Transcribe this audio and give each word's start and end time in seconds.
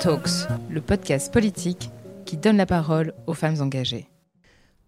Talks, 0.00 0.46
le 0.68 0.80
podcast 0.80 1.32
politique 1.32 1.90
qui 2.26 2.36
donne 2.36 2.56
la 2.56 2.66
parole 2.66 3.14
aux 3.26 3.34
femmes 3.34 3.60
engagées. 3.60 4.08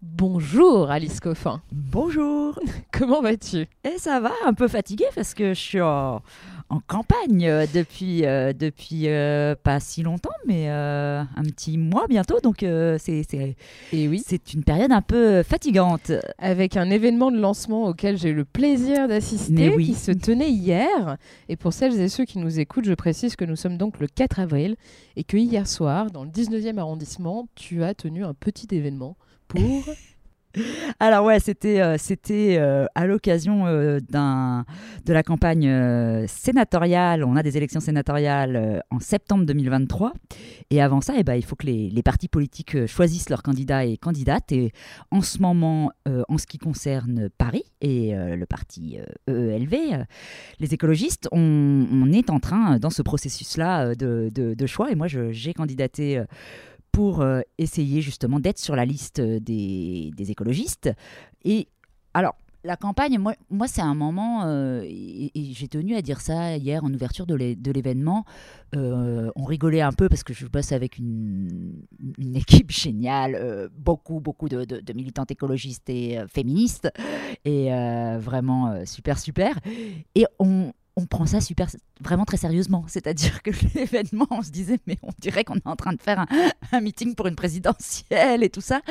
Bonjour 0.01 0.91
Alice 0.91 1.19
Coffin. 1.19 1.61
Bonjour. 1.71 2.59
Comment 2.91 3.21
vas-tu? 3.21 3.67
Et 3.83 3.97
ça 3.97 4.19
va, 4.19 4.31
un 4.45 4.53
peu 4.53 4.67
fatiguée 4.67 5.07
parce 5.15 5.33
que 5.33 5.49
je 5.49 5.59
suis 5.59 5.81
en, 5.81 6.21
en 6.69 6.79
campagne 6.85 7.47
euh, 7.47 7.65
depuis, 7.73 8.25
euh, 8.25 8.53
depuis 8.53 9.07
euh, 9.07 9.55
pas 9.61 9.79
si 9.79 10.03
longtemps, 10.03 10.29
mais 10.45 10.69
euh, 10.69 11.21
un 11.35 11.43
petit 11.43 11.77
mois 11.77 12.05
bientôt. 12.07 12.39
Donc 12.41 12.57
c'est 12.61 13.23
c'est- 13.27 13.55
Et 13.91 14.07
oui, 14.07 14.21
c'est 14.25 14.53
une 14.53 14.63
période 14.63 14.91
un 14.91 15.01
peu 15.01 15.43
fatigante. 15.43 16.11
avec 16.37 16.77
un 16.77 16.89
événement 16.89 17.31
de 17.31 17.39
lancement 17.39 17.85
auquel 17.85 18.17
j'ai 18.17 18.29
eu 18.29 18.33
le 18.33 18.45
plaisir 18.45 19.07
d'assister, 19.07 19.69
oui. 19.75 19.87
qui 19.87 19.93
se 19.95 20.11
tenait 20.11 20.51
hier. 20.51 21.17
Et 21.49 21.55
pour 21.55 21.73
celles 21.73 21.99
et 21.99 22.07
ceux 22.09 22.25
qui 22.25 22.37
nous 22.39 22.59
écoutent, 22.59 22.85
je 22.85 22.93
précise 22.93 23.35
que 23.35 23.45
nous 23.45 23.55
sommes 23.55 23.77
donc 23.77 23.99
le 23.99 24.07
4 24.07 24.39
avril 24.39 24.75
et 25.15 25.23
que 25.23 25.37
hier 25.37 25.67
soir, 25.67 26.11
dans 26.11 26.23
le 26.23 26.29
19e 26.29 26.77
arrondissement, 26.77 27.47
tu 27.55 27.83
as 27.83 27.93
tenu 27.93 28.23
un 28.23 28.33
petit 28.33 28.67
événement 28.75 29.17
pour... 29.47 29.59
Alors 30.99 31.25
ouais, 31.25 31.39
c'était 31.39 31.81
euh, 31.81 31.97
c'était 31.97 32.57
euh, 32.59 32.85
à 32.95 33.05
l'occasion 33.05 33.67
euh, 33.67 33.99
d'un 33.99 34.65
de 35.05 35.13
la 35.13 35.23
campagne 35.23 36.27
sénatoriale. 36.27 37.23
On 37.23 37.35
a 37.35 37.43
des 37.43 37.57
élections 37.57 37.79
sénatoriales 37.79 38.83
en 38.89 38.99
septembre 38.99 39.45
2023. 39.45 40.13
Et 40.71 40.81
avant 40.81 41.01
ça, 41.01 41.13
eh 41.17 41.23
ben, 41.23 41.35
il 41.35 41.43
faut 41.43 41.55
que 41.55 41.65
les, 41.65 42.03
partis 42.03 42.27
politiques 42.27 42.85
choisissent 42.85 43.29
leurs 43.29 43.43
candidats 43.43 43.85
et 43.85 43.97
candidates. 43.97 44.51
Et 44.51 44.71
en 45.11 45.21
ce 45.21 45.39
moment, 45.39 45.91
en 46.05 46.37
ce 46.37 46.45
qui 46.45 46.57
concerne 46.57 47.29
Paris 47.37 47.63
et 47.81 48.13
le 48.13 48.45
parti 48.45 48.97
EELV, 49.27 49.73
euh, 49.73 50.03
les 50.59 50.73
écologistes, 50.73 51.27
on, 51.31 52.11
est 52.11 52.29
en 52.29 52.39
train, 52.39 52.77
dans 52.77 52.89
ce 52.89 53.01
processus-là, 53.01 53.95
de, 53.95 54.29
de- 54.31 54.65
choix. 54.67 54.91
Et 54.91 54.95
moi, 54.95 55.07
j'ai 55.07 55.53
candidaté 55.53 56.21
pour 56.91 57.21
euh, 57.21 57.41
essayer 57.57 58.01
justement 58.01 58.39
d'être 58.39 58.59
sur 58.59 58.75
la 58.75 58.85
liste 58.85 59.19
euh, 59.19 59.39
des, 59.39 60.11
écologistes. 60.17 60.89
Et 61.43 61.67
alors, 62.13 62.35
la 62.65 62.75
campagne, 62.75 63.17
moi, 63.17 63.35
moi 63.49 63.67
c'est 63.67 63.81
un 63.81 63.95
moment, 63.95 64.43
euh, 64.43 64.81
et, 64.83 65.31
j'ai 65.53 65.69
tenu 65.69 65.95
à 65.95 66.01
dire 66.01 66.19
ça 66.19 66.57
hier 66.57 66.83
en 66.83 66.93
ouverture 66.93 67.25
de 67.25 67.35
l'é- 67.35 67.55
de 67.55 67.71
l'événement. 67.71 68.25
On 68.73 69.45
rigolait 69.45 69.81
un 69.81 69.93
peu 69.93 70.09
parce 70.09 70.23
que 70.23 70.33
je 70.33 70.45
bosse 70.45 70.73
avec 70.73 70.97
une, 70.97 71.85
équipe 72.35 72.71
géniale, 72.71 73.69
beaucoup, 73.77 74.19
beaucoup 74.19 74.49
de, 74.49 74.65
de- 74.65 74.81
de 74.81 74.93
militantes 74.93 75.31
écologistes 75.31 75.89
et 75.89 76.19
féministes, 76.27 76.91
et 77.45 77.69
vraiment 78.19 78.85
super, 78.85 79.17
super. 79.17 79.57
Et 80.15 80.25
on, 80.37 80.73
on 80.99 81.05
prend 81.05 81.25
ça 81.25 81.39
super, 81.39 81.67
vraiment 82.01 82.25
très 82.25 82.37
sérieusement. 82.37 82.83
C'est-à-dire 82.87 83.41
que 83.41 83.51
l'événement, 83.75 84.27
on 84.29 84.41
se 84.41 84.51
disait, 84.51 84.79
mais 84.85 84.97
on 85.01 85.11
dirait 85.19 85.43
qu'on 85.43 85.55
est 85.55 85.67
en 85.67 85.75
train 85.75 85.93
de 85.93 86.01
faire 86.01 86.19
un, 86.19 86.27
un 86.71 86.81
meeting 86.81 87.15
pour 87.15 87.27
une 87.27 87.35
présidentielle 87.35 88.43
et 88.43 88.49
tout 88.49 88.61
ça. 88.61 88.81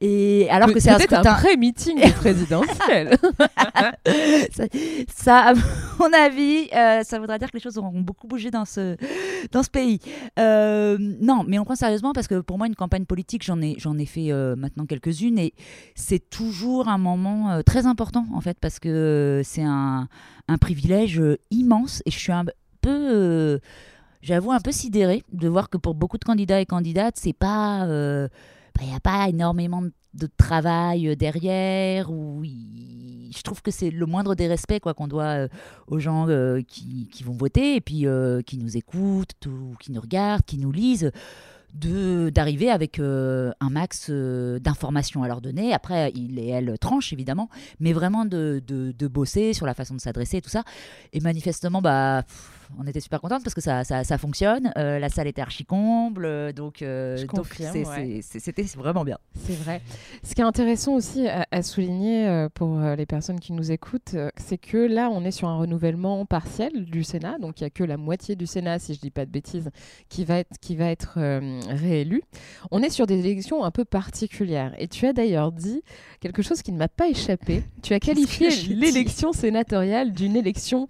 Et 0.00 0.48
alors 0.50 0.72
que 0.72 0.80
c'est 0.80 0.90
un 0.90 0.98
scrutin. 0.98 1.34
pré-meeting 1.34 2.00
présidentiel. 2.12 3.16
ça, 4.52 4.64
ça, 5.14 5.38
à 5.50 5.54
mon 5.98 6.12
avis, 6.12 6.68
euh, 6.74 7.02
ça 7.02 7.18
voudra 7.18 7.38
dire 7.38 7.50
que 7.50 7.56
les 7.56 7.62
choses 7.62 7.78
auront 7.78 8.00
beaucoup 8.00 8.26
bougé 8.26 8.50
dans 8.50 8.64
ce, 8.64 8.96
dans 9.50 9.62
ce 9.62 9.70
pays. 9.70 10.00
Euh, 10.38 10.96
non, 10.98 11.44
mais 11.46 11.58
on 11.58 11.64
prend 11.64 11.74
sérieusement 11.74 12.12
parce 12.12 12.28
que 12.28 12.40
pour 12.40 12.58
moi, 12.58 12.66
une 12.66 12.74
campagne 12.74 13.04
politique, 13.04 13.44
j'en 13.44 13.60
ai, 13.60 13.74
j'en 13.78 13.98
ai 13.98 14.06
fait 14.06 14.32
euh, 14.32 14.56
maintenant 14.56 14.86
quelques-unes 14.86 15.38
et 15.38 15.52
c'est 15.94 16.30
toujours 16.30 16.88
un 16.88 16.98
moment 16.98 17.62
très 17.64 17.86
important 17.86 18.26
en 18.32 18.40
fait 18.40 18.58
parce 18.60 18.78
que 18.78 19.42
c'est 19.44 19.62
un, 19.62 20.08
un 20.52 20.58
privilège 20.58 21.18
euh, 21.18 21.38
immense 21.50 22.02
et 22.06 22.10
je 22.10 22.18
suis 22.18 22.32
un 22.32 22.44
peu. 22.80 22.90
euh, 22.90 23.58
J'avoue 24.22 24.52
un 24.52 24.60
peu 24.60 24.70
sidérée 24.70 25.24
de 25.32 25.48
voir 25.48 25.68
que 25.68 25.76
pour 25.76 25.94
beaucoup 25.96 26.16
de 26.16 26.24
candidats 26.24 26.60
et 26.60 26.66
candidates, 26.66 27.16
c'est 27.18 27.32
pas, 27.32 27.86
euh, 27.86 28.28
bah, 28.76 28.82
il 28.82 28.90
n'y 28.90 28.94
a 28.94 29.00
pas 29.00 29.28
énormément 29.28 29.82
de 29.82 30.28
travail 30.36 31.08
euh, 31.08 31.16
derrière 31.16 32.12
ou 32.12 32.44
je 32.44 33.42
trouve 33.42 33.62
que 33.62 33.70
c'est 33.70 33.90
le 33.90 34.06
moindre 34.06 34.34
des 34.34 34.46
respects 34.46 34.78
quoi 34.80 34.94
qu'on 34.94 35.08
doit 35.08 35.24
euh, 35.24 35.48
aux 35.88 35.98
gens 35.98 36.28
euh, 36.28 36.60
qui, 36.60 37.08
vont 37.24 37.32
voter 37.32 37.76
et 37.76 37.80
puis 37.80 38.06
euh, 38.06 38.42
qui 38.42 38.58
nous 38.58 38.76
écoutent 38.76 39.34
ou 39.46 39.74
qui 39.80 39.90
nous 39.90 40.00
regardent, 40.00 40.44
qui 40.44 40.58
nous 40.58 40.70
lisent 40.70 41.10
de 41.74 42.30
d'arriver 42.30 42.70
avec 42.70 42.98
euh, 42.98 43.52
un 43.60 43.70
max 43.70 44.08
euh, 44.10 44.58
d'informations 44.58 45.22
à 45.22 45.28
leur 45.28 45.40
donner. 45.40 45.72
Après, 45.72 46.12
il 46.14 46.38
et 46.38 46.48
elle 46.48 46.78
tranchent 46.78 47.12
évidemment, 47.12 47.48
mais 47.80 47.92
vraiment 47.92 48.24
de, 48.24 48.62
de, 48.66 48.92
de 48.92 49.06
bosser 49.08 49.52
sur 49.52 49.66
la 49.66 49.74
façon 49.74 49.94
de 49.94 50.00
s'adresser 50.00 50.38
et 50.38 50.42
tout 50.42 50.50
ça. 50.50 50.64
Et 51.12 51.20
manifestement, 51.20 51.80
bah, 51.80 52.24
pff, 52.26 52.68
on 52.78 52.86
était 52.86 53.00
super 53.00 53.20
contente 53.20 53.42
parce 53.42 53.54
que 53.54 53.60
ça, 53.60 53.84
ça, 53.84 54.04
ça 54.04 54.18
fonctionne. 54.18 54.72
Euh, 54.78 54.98
la 54.98 55.08
salle 55.08 55.26
était 55.26 55.42
archi 55.42 55.64
comble, 55.64 56.52
donc 56.52 56.78
ouais. 56.80 58.20
c'était 58.22 58.62
vraiment 58.62 59.04
bien. 59.04 59.18
C'est 59.34 59.54
vrai. 59.54 59.82
Ce 60.22 60.34
qui 60.34 60.40
est 60.40 60.44
intéressant 60.44 60.94
aussi 60.94 61.28
à, 61.28 61.46
à 61.50 61.62
souligner 61.62 62.46
pour 62.54 62.80
les 62.80 63.06
personnes 63.06 63.40
qui 63.40 63.52
nous 63.52 63.72
écoutent, 63.72 64.16
c'est 64.36 64.58
que 64.58 64.78
là, 64.78 65.10
on 65.10 65.24
est 65.24 65.30
sur 65.30 65.48
un 65.48 65.56
renouvellement 65.56 66.24
partiel 66.26 66.84
du 66.84 67.04
Sénat. 67.04 67.38
Donc, 67.38 67.60
il 67.60 67.64
n'y 67.64 67.66
a 67.66 67.70
que 67.70 67.84
la 67.84 67.96
moitié 67.96 68.36
du 68.36 68.46
Sénat, 68.46 68.78
si 68.78 68.94
je 68.94 68.98
ne 68.98 69.02
dis 69.02 69.10
pas 69.10 69.26
de 69.26 69.30
bêtises, 69.30 69.70
qui 70.08 70.24
va 70.24 70.38
être, 70.38 70.58
qui 70.60 70.76
va 70.76 70.86
être 70.86 71.18
réélu. 71.68 72.22
On 72.70 72.82
est 72.82 72.90
sur 72.90 73.06
des 73.06 73.18
élections 73.18 73.64
un 73.64 73.70
peu 73.70 73.84
particulières. 73.84 74.74
Et 74.78 74.88
tu 74.88 75.06
as 75.06 75.12
d'ailleurs 75.12 75.52
dit 75.52 75.82
quelque 76.20 76.42
chose 76.42 76.62
qui 76.62 76.72
ne 76.72 76.78
m'a 76.78 76.88
pas 76.88 77.08
échappé. 77.08 77.62
Tu 77.82 77.94
as 77.94 78.00
qualifié 78.00 78.50
l'élection 78.74 79.32
sénatoriale 79.32 80.12
d'une 80.12 80.36
élection 80.36 80.88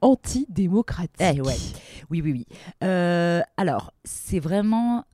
antidémocratique. 0.00 1.14
Eh 1.20 1.40
ouais. 1.40 1.56
Oui, 2.10 2.20
oui, 2.22 2.32
oui. 2.32 2.46
Euh, 2.82 3.40
alors, 3.56 3.92
c'est 4.04 4.38
vraiment. 4.40 5.04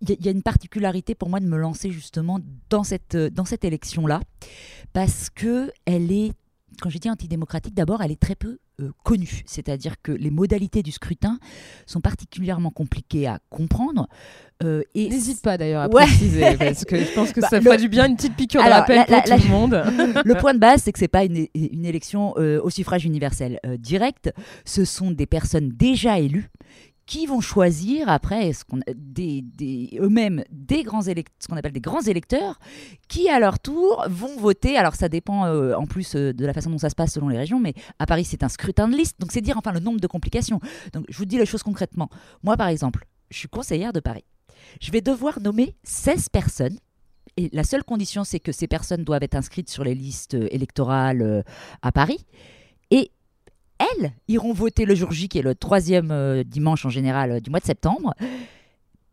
Il 0.00 0.10
y, 0.10 0.12
a- 0.12 0.16
il 0.20 0.26
y 0.26 0.28
a 0.28 0.32
une 0.32 0.42
particularité 0.42 1.14
pour 1.16 1.28
moi 1.28 1.40
de 1.40 1.46
me 1.46 1.56
lancer 1.56 1.90
justement 1.90 2.38
dans 2.70 2.84
cette, 2.84 3.16
euh, 3.16 3.30
dans 3.30 3.44
cette 3.44 3.64
élection-là, 3.64 4.20
parce 4.92 5.28
que 5.28 5.72
elle 5.86 6.12
est, 6.12 6.32
quand 6.80 6.88
je 6.88 6.98
dis 6.98 7.10
antidémocratique, 7.10 7.74
d'abord, 7.74 8.00
elle 8.00 8.12
est 8.12 8.20
très 8.20 8.36
peu 8.36 8.58
euh, 8.80 8.90
connue. 9.04 9.42
C'est-à-dire 9.46 9.96
que 10.02 10.12
les 10.12 10.30
modalités 10.30 10.82
du 10.82 10.92
scrutin 10.92 11.38
sont 11.86 12.00
particulièrement 12.00 12.70
compliquées 12.70 13.26
à 13.26 13.40
comprendre. 13.50 14.08
euh, 14.62 14.82
et 14.94 15.08
N'hésite 15.08 15.42
pas 15.42 15.56
d'ailleurs 15.58 15.82
à 15.82 15.88
Ouais. 15.88 16.04
préciser, 16.04 16.56
parce 16.56 16.84
que 16.84 16.96
je 16.98 17.12
pense 17.14 17.32
que 17.32 17.40
Bah, 17.40 17.48
ça 17.50 17.58
le- 17.58 17.64
fera 17.64 17.76
du 17.76 17.88
bien, 17.88 18.06
une 18.06 18.16
petite 18.16 18.36
piqûre 18.36 18.60
de 18.60 18.66
Alors, 18.66 18.78
rappel 18.80 18.96
la- 18.96 19.04
pour 19.04 19.14
la- 19.16 19.22
tout 19.22 19.30
la- 19.30 19.36
le 19.36 19.48
monde. 19.48 19.82
le 20.24 20.34
point 20.36 20.54
de 20.54 20.58
base, 20.58 20.82
c'est 20.82 20.92
que 20.92 20.98
c'est 20.98 21.08
pas 21.08 21.24
une, 21.24 21.46
une 21.54 21.84
élection 21.84 22.34
euh, 22.38 22.60
au 22.62 22.70
suffrage 22.70 23.04
universel 23.04 23.58
euh, 23.66 23.76
direct. 23.76 24.32
Ce 24.64 24.84
sont 24.84 25.10
des 25.10 25.26
personnes 25.26 25.70
déjà 25.70 26.18
élues 26.18 26.48
qui 27.08 27.24
vont 27.24 27.40
choisir 27.40 28.10
après 28.10 28.52
ce 28.52 28.64
eux-mêmes 29.98 30.44
des 30.50 30.82
grands 30.82 31.00
ce 31.00 31.48
qu'on 31.48 31.56
appelle 31.56 31.72
des 31.72 31.80
grands 31.80 32.02
électeurs, 32.02 32.60
qui 33.08 33.30
à 33.30 33.40
leur 33.40 33.58
tour 33.58 34.04
vont 34.10 34.36
voter. 34.36 34.76
Alors 34.76 34.94
ça 34.94 35.08
dépend 35.08 35.46
euh, 35.46 35.74
en 35.74 35.86
plus 35.86 36.14
euh, 36.14 36.34
de 36.34 36.44
la 36.44 36.52
façon 36.52 36.68
dont 36.68 36.76
ça 36.76 36.90
se 36.90 36.94
passe 36.94 37.14
selon 37.14 37.28
les 37.28 37.38
régions, 37.38 37.58
mais 37.58 37.72
à 37.98 38.04
Paris 38.04 38.26
c'est 38.26 38.42
un 38.42 38.50
scrutin 38.50 38.88
de 38.88 38.94
liste, 38.94 39.18
donc 39.20 39.32
c'est 39.32 39.40
dire 39.40 39.56
enfin 39.56 39.72
le 39.72 39.80
nombre 39.80 40.00
de 40.00 40.06
complications. 40.06 40.60
Donc 40.92 41.06
je 41.08 41.16
vous 41.16 41.24
dis 41.24 41.38
les 41.38 41.46
choses 41.46 41.62
concrètement. 41.62 42.10
Moi 42.42 42.58
par 42.58 42.68
exemple, 42.68 43.06
je 43.30 43.38
suis 43.38 43.48
conseillère 43.48 43.94
de 43.94 44.00
Paris. 44.00 44.24
Je 44.82 44.92
vais 44.92 45.00
devoir 45.00 45.40
nommer 45.40 45.76
16 45.84 46.28
personnes 46.28 46.76
et 47.38 47.48
la 47.54 47.64
seule 47.64 47.84
condition, 47.84 48.22
c'est 48.22 48.40
que 48.40 48.52
ces 48.52 48.66
personnes 48.66 49.04
doivent 49.04 49.22
être 49.22 49.34
inscrites 49.36 49.70
sur 49.70 49.82
les 49.82 49.94
listes 49.94 50.34
euh, 50.34 50.46
électorales 50.50 51.42
à 51.80 51.90
Paris. 51.90 52.26
Elles 53.78 54.12
iront 54.26 54.52
voter 54.52 54.84
le 54.84 54.94
jour 54.94 55.12
J, 55.12 55.28
qui 55.28 55.38
est 55.38 55.42
le 55.42 55.54
troisième 55.54 56.10
euh, 56.10 56.42
dimanche 56.44 56.84
en 56.84 56.90
général 56.90 57.32
euh, 57.32 57.40
du 57.40 57.50
mois 57.50 57.60
de 57.60 57.64
septembre, 57.64 58.14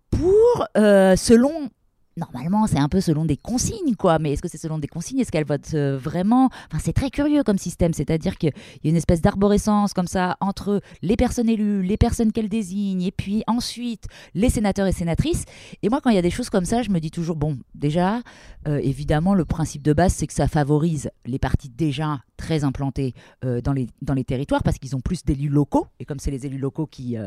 pour, 0.09 0.67
euh, 0.77 1.15
selon... 1.15 1.69
Normalement, 2.17 2.65
c'est 2.65 2.79
un 2.79 2.88
peu 2.88 3.01
selon 3.01 3.25
des 3.25 3.35
consignes, 3.35 3.95
quoi. 3.97 4.19
Mais 4.19 4.31
est-ce 4.31 4.41
que 4.41 4.47
c'est 4.47 4.57
selon 4.57 4.79
des 4.79 4.88
consignes? 4.88 5.19
Est-ce 5.19 5.33
qu'elles 5.33 5.45
votent 5.45 5.73
euh, 5.73 5.97
vraiment? 5.97 6.45
Enfin, 6.71 6.81
c'est 6.81 6.94
très 6.94 7.09
curieux 7.09 7.44
comme 7.44 7.57
système. 7.57 7.91
C'est-à-dire 7.91 8.38
qu'il 8.38 8.53
y 8.83 8.88
a 8.88 8.89
une 8.89 8.95
espèce 8.95 9.19
d'arborescence 9.19 9.91
comme 9.91 10.07
ça 10.07 10.38
entre 10.39 10.79
les 11.01 11.17
personnes 11.17 11.50
élues, 11.50 11.83
les 11.83 11.97
personnes 11.97 12.31
qu'elles 12.31 12.47
désignent, 12.47 13.01
et 13.01 13.12
puis 13.12 13.44
ensuite 13.47 14.06
les 14.33 14.50
sénateurs 14.50 14.88
et 14.88 14.94
sénatrices. 14.94 15.44
Et 15.83 15.89
moi, 15.89 16.00
quand 16.01 16.09
il 16.09 16.15
y 16.15 16.19
a 16.19 16.21
des 16.21 16.29
choses 16.29 16.50
comme 16.50 16.63
ça, 16.63 16.83
je 16.83 16.89
me 16.89 17.00
dis 17.00 17.12
toujours, 17.12 17.35
bon, 17.35 17.57
déjà, 17.73 18.21
euh, 18.69 18.79
évidemment, 18.81 19.33
le 19.33 19.44
principe 19.44 19.81
de 19.81 19.91
base, 19.91 20.13
c'est 20.13 20.27
que 20.27 20.33
ça 20.33 20.47
favorise 20.47 21.09
les 21.25 21.38
partis 21.38 21.69
déjà 21.69 22.21
très 22.38 22.63
implantés 22.63 23.13
euh, 23.44 23.59
dans, 23.59 23.73
les, 23.73 23.88
dans 24.01 24.13
les 24.13 24.23
territoires 24.23 24.63
parce 24.63 24.77
qu'ils 24.77 24.95
ont 24.95 25.01
plus 25.01 25.25
d'élus 25.25 25.50
locaux. 25.50 25.88
Et 26.00 26.06
comme 26.06 26.19
c'est 26.19 26.31
les 26.31 26.45
élus 26.45 26.59
locaux 26.59 26.88
qui 26.88 27.17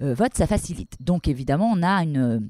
votent, 0.00 0.34
ça 0.34 0.46
facilite. 0.46 0.96
Donc, 0.98 1.28
évidemment, 1.28 1.70
on 1.70 1.82
a 1.82 2.02
une. 2.02 2.48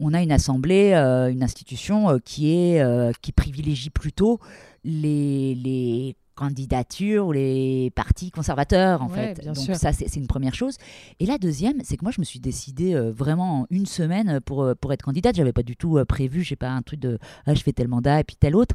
On 0.00 0.12
a 0.14 0.22
une 0.22 0.32
assemblée, 0.32 0.92
euh, 0.94 1.30
une 1.30 1.42
institution 1.42 2.10
euh, 2.10 2.18
qui, 2.24 2.52
est, 2.52 2.80
euh, 2.80 3.12
qui 3.22 3.32
privilégie 3.32 3.90
plutôt 3.90 4.38
les, 4.84 5.54
les 5.54 6.16
candidatures 6.34 7.26
ou 7.28 7.32
les 7.32 7.90
partis 7.94 8.30
conservateurs, 8.30 9.00
en 9.02 9.08
Ouais, 9.08 9.34
fait. 9.34 9.40
bien 9.40 9.52
Donc 9.54 9.64
sûr. 9.64 9.74
ça, 9.76 9.92
c'est 9.94 10.16
une 10.16 10.26
première 10.26 10.54
chose. 10.54 10.76
Et 11.18 11.24
la 11.24 11.38
deuxième, 11.38 11.80
c'est 11.82 11.96
que 11.96 12.04
moi, 12.04 12.12
je 12.12 12.20
me 12.20 12.24
suis 12.26 12.40
décidée 12.40 12.94
euh, 12.94 13.10
vraiment 13.10 13.60
en 13.62 13.66
une 13.70 13.86
semaine 13.86 14.40
pour, 14.40 14.70
pour 14.78 14.92
être 14.92 15.02
candidate. 15.02 15.34
J'avais 15.34 15.54
pas 15.54 15.62
du 15.62 15.76
tout 15.76 15.96
euh, 15.96 16.04
prévu, 16.04 16.42
j'ai 16.42 16.56
pas 16.56 16.68
un 16.68 16.82
truc 16.82 17.00
de 17.00 17.18
ah, 17.46 17.54
je 17.54 17.62
fais 17.62 17.72
tel 17.72 17.88
mandat 17.88 18.20
et 18.20 18.24
puis 18.24 18.36
tel 18.38 18.54
autre. 18.54 18.74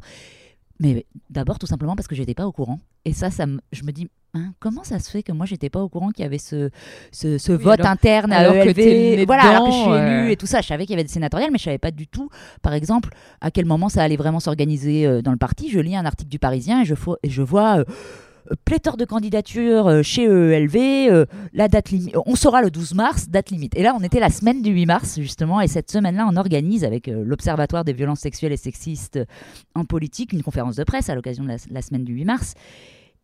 Mais 0.82 1.06
d'abord, 1.30 1.60
tout 1.60 1.68
simplement 1.68 1.94
parce 1.94 2.08
que 2.08 2.16
j'étais 2.16 2.34
pas 2.34 2.44
au 2.44 2.50
courant. 2.50 2.80
Et 3.04 3.12
ça, 3.12 3.30
ça 3.30 3.46
je 3.70 3.84
me 3.84 3.92
dis, 3.92 4.08
hein, 4.34 4.52
comment 4.58 4.82
ça 4.82 4.98
se 4.98 5.08
fait 5.08 5.22
que 5.22 5.30
moi, 5.30 5.46
j'étais 5.46 5.70
pas 5.70 5.80
au 5.80 5.88
courant 5.88 6.10
qu'il 6.10 6.24
y 6.24 6.26
avait 6.26 6.38
ce, 6.38 6.70
ce, 7.12 7.52
vote 7.52 7.84
interne 7.84 8.32
à 8.32 8.48
ELV 8.48 9.24
Voilà, 9.24 9.44
alors 9.44 9.66
que 9.66 9.72
je 9.72 9.78
suis 9.78 9.90
élue 9.92 10.32
et 10.32 10.36
tout 10.36 10.46
ça. 10.46 10.60
Je 10.60 10.66
savais 10.66 10.84
qu'il 10.84 10.94
y 10.94 10.96
avait 10.96 11.04
des 11.04 11.12
sénatoriales, 11.12 11.52
mais 11.52 11.58
je 11.58 11.64
savais 11.64 11.78
pas 11.78 11.92
du 11.92 12.08
tout, 12.08 12.30
par 12.62 12.74
exemple, 12.74 13.10
à 13.40 13.52
quel 13.52 13.64
moment 13.64 13.88
ça 13.88 14.02
allait 14.02 14.16
vraiment 14.16 14.40
s'organiser 14.40 15.06
euh, 15.06 15.22
dans 15.22 15.30
le 15.30 15.36
parti. 15.36 15.70
Je 15.70 15.78
lis 15.78 15.94
un 15.94 16.04
article 16.04 16.30
du 16.30 16.40
Parisien 16.40 16.82
et 16.82 16.84
je, 16.84 16.94
et 17.22 17.30
je 17.30 17.42
vois. 17.42 17.78
Euh, 17.78 17.84
pléthore 18.64 18.96
de 18.96 19.04
candidatures 19.04 19.86
euh, 19.86 20.02
chez 20.02 20.24
ELV, 20.24 20.76
euh, 20.76 21.26
la 21.52 21.68
date 21.68 21.90
limite, 21.90 22.16
on 22.26 22.36
saura 22.36 22.62
le 22.62 22.70
12 22.70 22.94
mars, 22.94 23.28
date 23.28 23.50
limite. 23.50 23.76
Et 23.76 23.82
là, 23.82 23.94
on 23.98 24.02
était 24.02 24.20
la 24.20 24.30
semaine 24.30 24.62
du 24.62 24.70
8 24.70 24.86
mars, 24.86 25.20
justement, 25.20 25.60
et 25.60 25.68
cette 25.68 25.90
semaine-là, 25.90 26.28
on 26.30 26.36
organise 26.36 26.84
avec 26.84 27.08
euh, 27.08 27.22
l'Observatoire 27.24 27.84
des 27.84 27.92
violences 27.92 28.20
sexuelles 28.20 28.52
et 28.52 28.56
sexistes 28.56 29.18
en 29.74 29.84
politique 29.84 30.32
une 30.32 30.42
conférence 30.42 30.76
de 30.76 30.84
presse 30.84 31.08
à 31.10 31.14
l'occasion 31.14 31.44
de 31.44 31.50
la, 31.70 31.82
semaine 31.82 32.04
du 32.04 32.14
8 32.14 32.24
mars. 32.24 32.54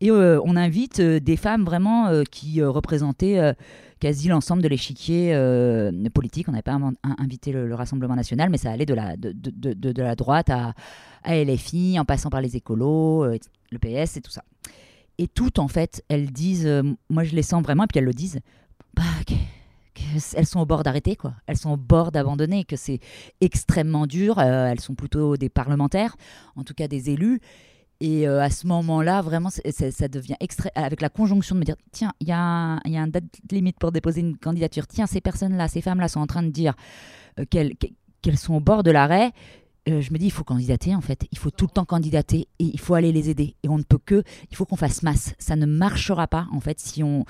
Et 0.01 0.11
on 0.11 0.55
invite 0.55 1.01
des 1.01 1.35
femmes 1.35 1.65
vraiment 1.65 2.23
qui 2.31 2.63
représentaient 2.63 3.53
quasi 3.99 4.29
l'ensemble 4.29 4.61
de 4.61 4.69
l'échiquier 4.69 5.33
politique. 6.13 6.47
On 6.47 6.53
n'avait 6.53 6.61
pas 6.61 6.79
invité 7.17 7.51
le, 7.51 7.75
Rassemblement 7.75 8.15
national, 8.15 8.49
mais 8.49 8.57
ça 8.57 8.71
allait 8.71 8.85
de 8.85 8.93
la, 8.93 10.15
droite 10.15 10.49
à, 10.49 10.73
LFI, 11.27 11.99
en 11.99 12.05
passant 12.05 12.29
par 12.29 12.39
les 12.39 12.55
écolos, 12.55 13.25
le 13.25 13.77
PS 13.77 14.15
et 14.15 14.21
tout 14.21 14.31
ça 14.31 14.43
et 15.19 15.27
toutes, 15.27 15.59
en 15.59 15.67
fait, 15.67 16.01
elles 16.07 16.31
disent, 16.31 16.65
euh, 16.65 16.81
moi 17.09 17.25
je 17.25 17.35
les 17.35 17.43
sens 17.43 17.61
vraiment, 17.61 17.83
et 17.83 17.87
puis 17.87 17.99
elles 17.99 18.05
le 18.05 18.13
disent, 18.13 18.39
bah, 18.93 19.03
elles 20.33 20.45
sont 20.45 20.61
au 20.61 20.65
bord 20.65 20.81
d'arrêter, 20.81 21.17
quoi. 21.17 21.33
Elles 21.45 21.57
sont 21.57 21.71
au 21.71 21.77
bord 21.77 22.13
d'abandonner, 22.13 22.63
que 22.63 22.77
c'est 22.77 23.01
extrêmement 23.41 24.07
dur. 24.07 24.39
Euh, 24.39 24.67
elles 24.67 24.79
sont 24.79 24.95
plutôt 24.95 25.35
des 25.35 25.49
parlementaires, 25.49 26.15
en 26.55 26.63
tout 26.63 26.73
cas 26.73 26.87
des 26.87 27.09
élus. 27.09 27.41
Et 27.99 28.29
euh, 28.29 28.41
à 28.41 28.49
ce 28.49 28.65
moment-là, 28.67 29.21
vraiment, 29.21 29.49
ça 29.49 30.07
devient 30.07 30.37
extrême. 30.39 30.71
Avec 30.75 31.01
la 31.01 31.09
conjonction 31.09 31.55
de 31.55 31.59
me 31.59 31.65
dire 31.65 31.75
tiens, 31.91 32.13
il 32.21 32.29
y 32.29 32.31
a 32.31 32.79
un 32.85 33.07
date 33.07 33.25
limite 33.51 33.77
pour 33.77 33.91
déposer 33.91 34.21
une 34.21 34.37
candidature. 34.37 34.87
Tiens, 34.87 35.05
ces 35.05 35.19
personnes-là, 35.19 35.67
ces 35.67 35.81
femmes-là 35.81 36.07
sont 36.07 36.21
en 36.21 36.27
train 36.27 36.43
de 36.43 36.49
dire 36.49 36.75
qu'elles 37.49 38.37
sont 38.37 38.53
au 38.53 38.61
bord 38.61 38.83
de 38.83 38.91
l'arrêt. 38.91 39.33
Euh, 39.89 40.01
je 40.01 40.11
me 40.11 40.17
dis, 40.17 40.25
il 40.25 40.31
faut 40.31 40.43
candidater 40.43 40.95
en 40.95 41.01
fait. 41.01 41.27
Il 41.31 41.37
faut 41.37 41.51
tout 41.51 41.65
le 41.65 41.71
temps 41.71 41.85
candidater 41.85 42.47
et 42.59 42.65
il 42.65 42.79
faut 42.79 42.93
aller 42.93 43.11
les 43.11 43.29
aider. 43.29 43.55
Et 43.63 43.69
on 43.69 43.77
ne 43.77 43.83
peut 43.83 43.99
que, 44.03 44.23
il 44.51 44.57
faut 44.57 44.65
qu'on 44.65 44.75
fasse 44.75 45.03
masse. 45.03 45.33
Ça 45.39 45.55
ne 45.55 45.65
marchera 45.65 46.27
pas 46.27 46.47
en 46.51 46.59
fait 46.59 46.79
si 46.79 47.03
on, 47.03 47.25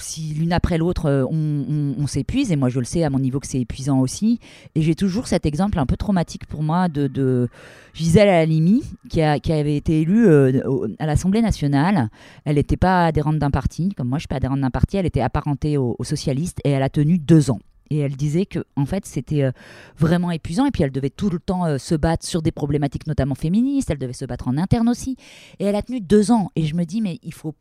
si 0.00 0.34
l'une 0.34 0.52
après 0.52 0.78
l'autre, 0.78 1.06
euh, 1.06 1.24
on, 1.28 2.06
s'épuise, 2.06 2.52
et 2.52 2.56
moi 2.56 2.68
je 2.68 2.78
le 2.78 2.84
sais 2.84 3.02
à 3.02 3.10
mon 3.10 3.18
niveau 3.18 3.40
que 3.40 3.46
c'est 3.46 3.60
épuisant 3.60 3.98
aussi, 3.98 4.38
et 4.74 4.82
j'ai 4.82 4.94
toujours 4.94 5.26
cet 5.26 5.44
exemple 5.44 5.78
un 5.78 5.86
peu 5.86 5.96
traumatique 5.96 6.46
pour 6.46 6.62
moi 6.62 6.88
de, 6.88 7.48
Gisèle 7.94 8.28
Halimi, 8.28 8.82
qui, 9.08 9.20
qui 9.42 9.52
avait 9.52 9.76
été 9.76 10.02
élue 10.02 10.28
euh, 10.28 10.88
à 10.98 11.06
l'Assemblée 11.06 11.42
nationale. 11.42 12.10
Elle 12.44 12.56
n'était 12.56 12.76
pas 12.76 13.06
adhérente 13.06 13.38
d'un 13.38 13.50
parti, 13.50 13.90
comme 13.96 14.08
moi 14.08 14.18
je 14.18 14.20
ne 14.20 14.22
suis 14.22 14.28
pas 14.28 14.36
adhérente 14.36 14.60
d'un 14.60 14.70
parti, 14.70 14.96
elle 14.96 15.06
était 15.06 15.20
apparentée 15.20 15.76
aux 15.76 15.96
socialistes, 16.02 16.60
et 16.64 16.70
elle 16.70 16.82
a 16.82 16.90
tenu 16.90 17.18
deux 17.18 17.50
ans. 17.50 17.60
Et 17.90 17.98
elle 17.98 18.16
disait 18.16 18.46
que 18.46 18.64
en 18.76 18.86
fait 18.86 19.06
c'était 19.06 19.42
euh, 19.42 19.52
vraiment 19.98 20.30
épuisant. 20.30 20.66
Et 20.66 20.70
puis 20.70 20.82
elle 20.82 20.92
devait 20.92 21.10
tout 21.10 21.30
le 21.30 21.38
temps 21.38 21.66
euh, 21.66 21.78
se 21.78 21.94
battre 21.94 22.26
sur 22.26 22.42
des 22.42 22.52
problématiques 22.52 23.06
notamment 23.06 23.34
féministes, 23.34 23.90
elle 23.90 23.98
devait 23.98 24.12
se 24.12 24.24
battre 24.24 24.48
en 24.48 24.56
interne 24.56 24.88
aussi. 24.88 25.16
Et 25.58 25.64
elle 25.64 25.76
a 25.76 25.82
tenu 25.82 26.00
deux 26.00 26.30
ans. 26.30 26.50
Et 26.56 26.64
je 26.64 26.74
me 26.74 26.84
dis 26.84 27.00
mais 27.00 27.18
il 27.22 27.34
faut 27.34 27.54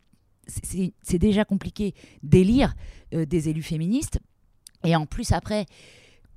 c'est 0.48 1.18
déjà 1.18 1.44
compliqué 1.44 1.95
d'élire 2.22 2.75
euh, 3.13 3.25
des 3.25 3.50
élus 3.50 3.63
féministes. 3.63 4.19
Et 4.83 4.95
en 4.95 5.06
plus 5.06 5.31
après 5.31 5.66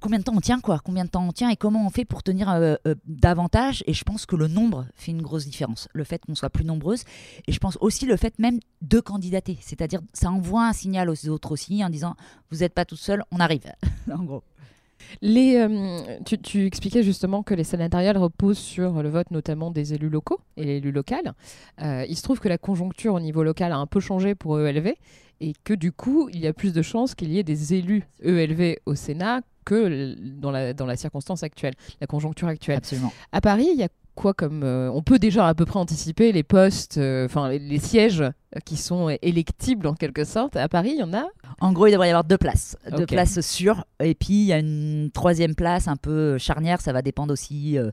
combien 0.01 0.19
de 0.19 0.25
temps 0.25 0.35
on 0.35 0.41
tient 0.41 0.61
quoi 0.61 0.81
Combien 0.85 1.05
de 1.05 1.11
temps 1.11 1.27
on 1.27 1.33
tient 1.33 1.51
et 1.51 1.57
comment 1.57 1.87
on 1.87 1.91
fait 1.91 2.05
pour 2.05 2.23
tenir 2.23 2.49
euh, 2.51 2.77
euh, 2.87 2.95
davantage 3.07 3.83
Et 3.87 3.93
je 3.93 4.05
pense 4.05 4.27
que 4.27 4.37
le 4.37 4.49
nombre 4.49 4.87
fait 4.95 5.11
une 5.13 5.23
grosse 5.23 5.45
différence. 5.45 5.89
Le 5.93 6.05
fait 6.05 6.25
qu'on 6.25 6.35
soit 6.35 6.51
plus 6.51 6.65
nombreuses 6.65 7.05
et 7.47 7.53
je 7.53 7.59
pense 7.59 7.79
aussi 7.81 8.07
le 8.07 8.17
fait 8.17 8.39
même 8.39 8.61
de 8.83 9.01
candidater, 9.01 9.59
c'est-à-dire 9.61 10.01
ça 10.13 10.31
envoie 10.31 10.67
un 10.67 10.73
signal 10.73 11.11
aux 11.11 11.29
autres 11.29 11.53
aussi 11.53 11.85
en 11.85 11.91
disant 11.91 12.15
vous 12.51 12.59
n'êtes 12.59 12.75
pas 12.75 12.85
tout 12.85 12.97
seul, 12.97 13.25
on 13.31 13.41
arrive. 13.41 13.73
en 14.13 14.23
gros. 14.23 14.43
Euh, 15.25 16.19
tu, 16.43 16.67
expliquais 16.67 17.05
justement 17.05 17.45
que 17.45 17.55
les 17.55 17.63
sénatoriales 17.63 18.19
reposent 18.19 18.59
sur 18.59 19.01
le 19.01 19.09
vote 19.09 19.31
notamment 19.31 19.71
des 19.71 19.95
élus 19.95 20.09
locaux 20.09 20.41
et 20.57 20.65
l'élu 20.65 20.91
local. 20.91 21.35
il 21.81 22.17
se 22.17 22.23
trouve 22.23 22.41
que 22.41 22.49
la 22.49 22.59
conjoncture 22.59 23.15
au 23.15 23.21
niveau 23.21 23.45
local 23.45 23.73
a 23.73 23.77
un 23.77 23.87
peu 23.87 24.01
changé 24.01 24.35
pour 24.35 24.61
ELV 24.61 24.95
et 25.41 25.55
que 25.65 25.75
du 25.75 25.93
coup, 25.93 26.29
il 26.33 26.41
y 26.41 26.47
a 26.47 26.53
plus 26.53 26.73
de 26.73 26.83
chances 26.83 27.15
qu'il 27.15 27.31
y 27.31 27.39
ait 27.39 27.45
des 27.45 27.75
élus 27.75 28.05
ELV 28.23 28.77
au 28.87 28.95
Sénat 28.95 29.41
que 29.65 30.15
dans 30.19 30.51
la, 30.51 30.73
dans 30.73 30.87
la 30.87 30.97
circonstance 30.97 31.43
actuelle, 31.43 31.75
la 32.01 32.07
conjoncture 32.07 32.49
actuelle. 32.49 32.79
Absolument. 32.79 33.13
À 33.33 33.41
Paris, 33.41 33.69
il 33.73 33.79
y 33.79 33.83
a 33.83 33.89
quoi 34.19 34.35
comme 34.35 34.65
euh, 34.65 34.91
on 34.93 35.03
peut 35.03 35.19
déjà 35.19 35.47
à 35.47 35.55
peu 35.55 35.65
près 35.65 35.79
anticiper 35.79 36.33
les 36.33 36.43
postes, 36.43 36.99
euh, 36.99 37.27
enfin 37.27 37.49
les, 37.51 37.79
sièges 37.79 38.25
qui 38.65 38.77
sont 38.77 39.15
électibles 39.23 39.87
en 39.87 39.95
quelque 39.95 40.25
sorte. 40.25 40.57
À 40.57 40.69
Paris, 40.69 40.93
il 40.95 41.01
y 41.01 41.03
en 41.03 41.13
a. 41.13 41.27
En 41.61 41.73
gros, 41.73 41.87
il 41.87 41.93
devrait 41.93 42.09
y 42.09 42.11
avoir 42.11 42.25
deux 42.25 42.39
places, 42.39 42.77
deux 42.97 43.07
places 43.07 43.41
sûres, 43.41 43.85
et 44.01 44.15
puis 44.15 44.35
il 44.35 44.47
y 44.47 44.53
a 44.53 44.59
une 44.59 45.11
troisième 45.13 45.55
place 45.55 45.89
un 45.89 45.97
peu 45.97 46.39
charnière. 46.39 46.81
Ça 46.81 46.93
va 46.93 47.03
dépendre 47.03 47.33
aussi 47.33 47.77
euh, 47.79 47.91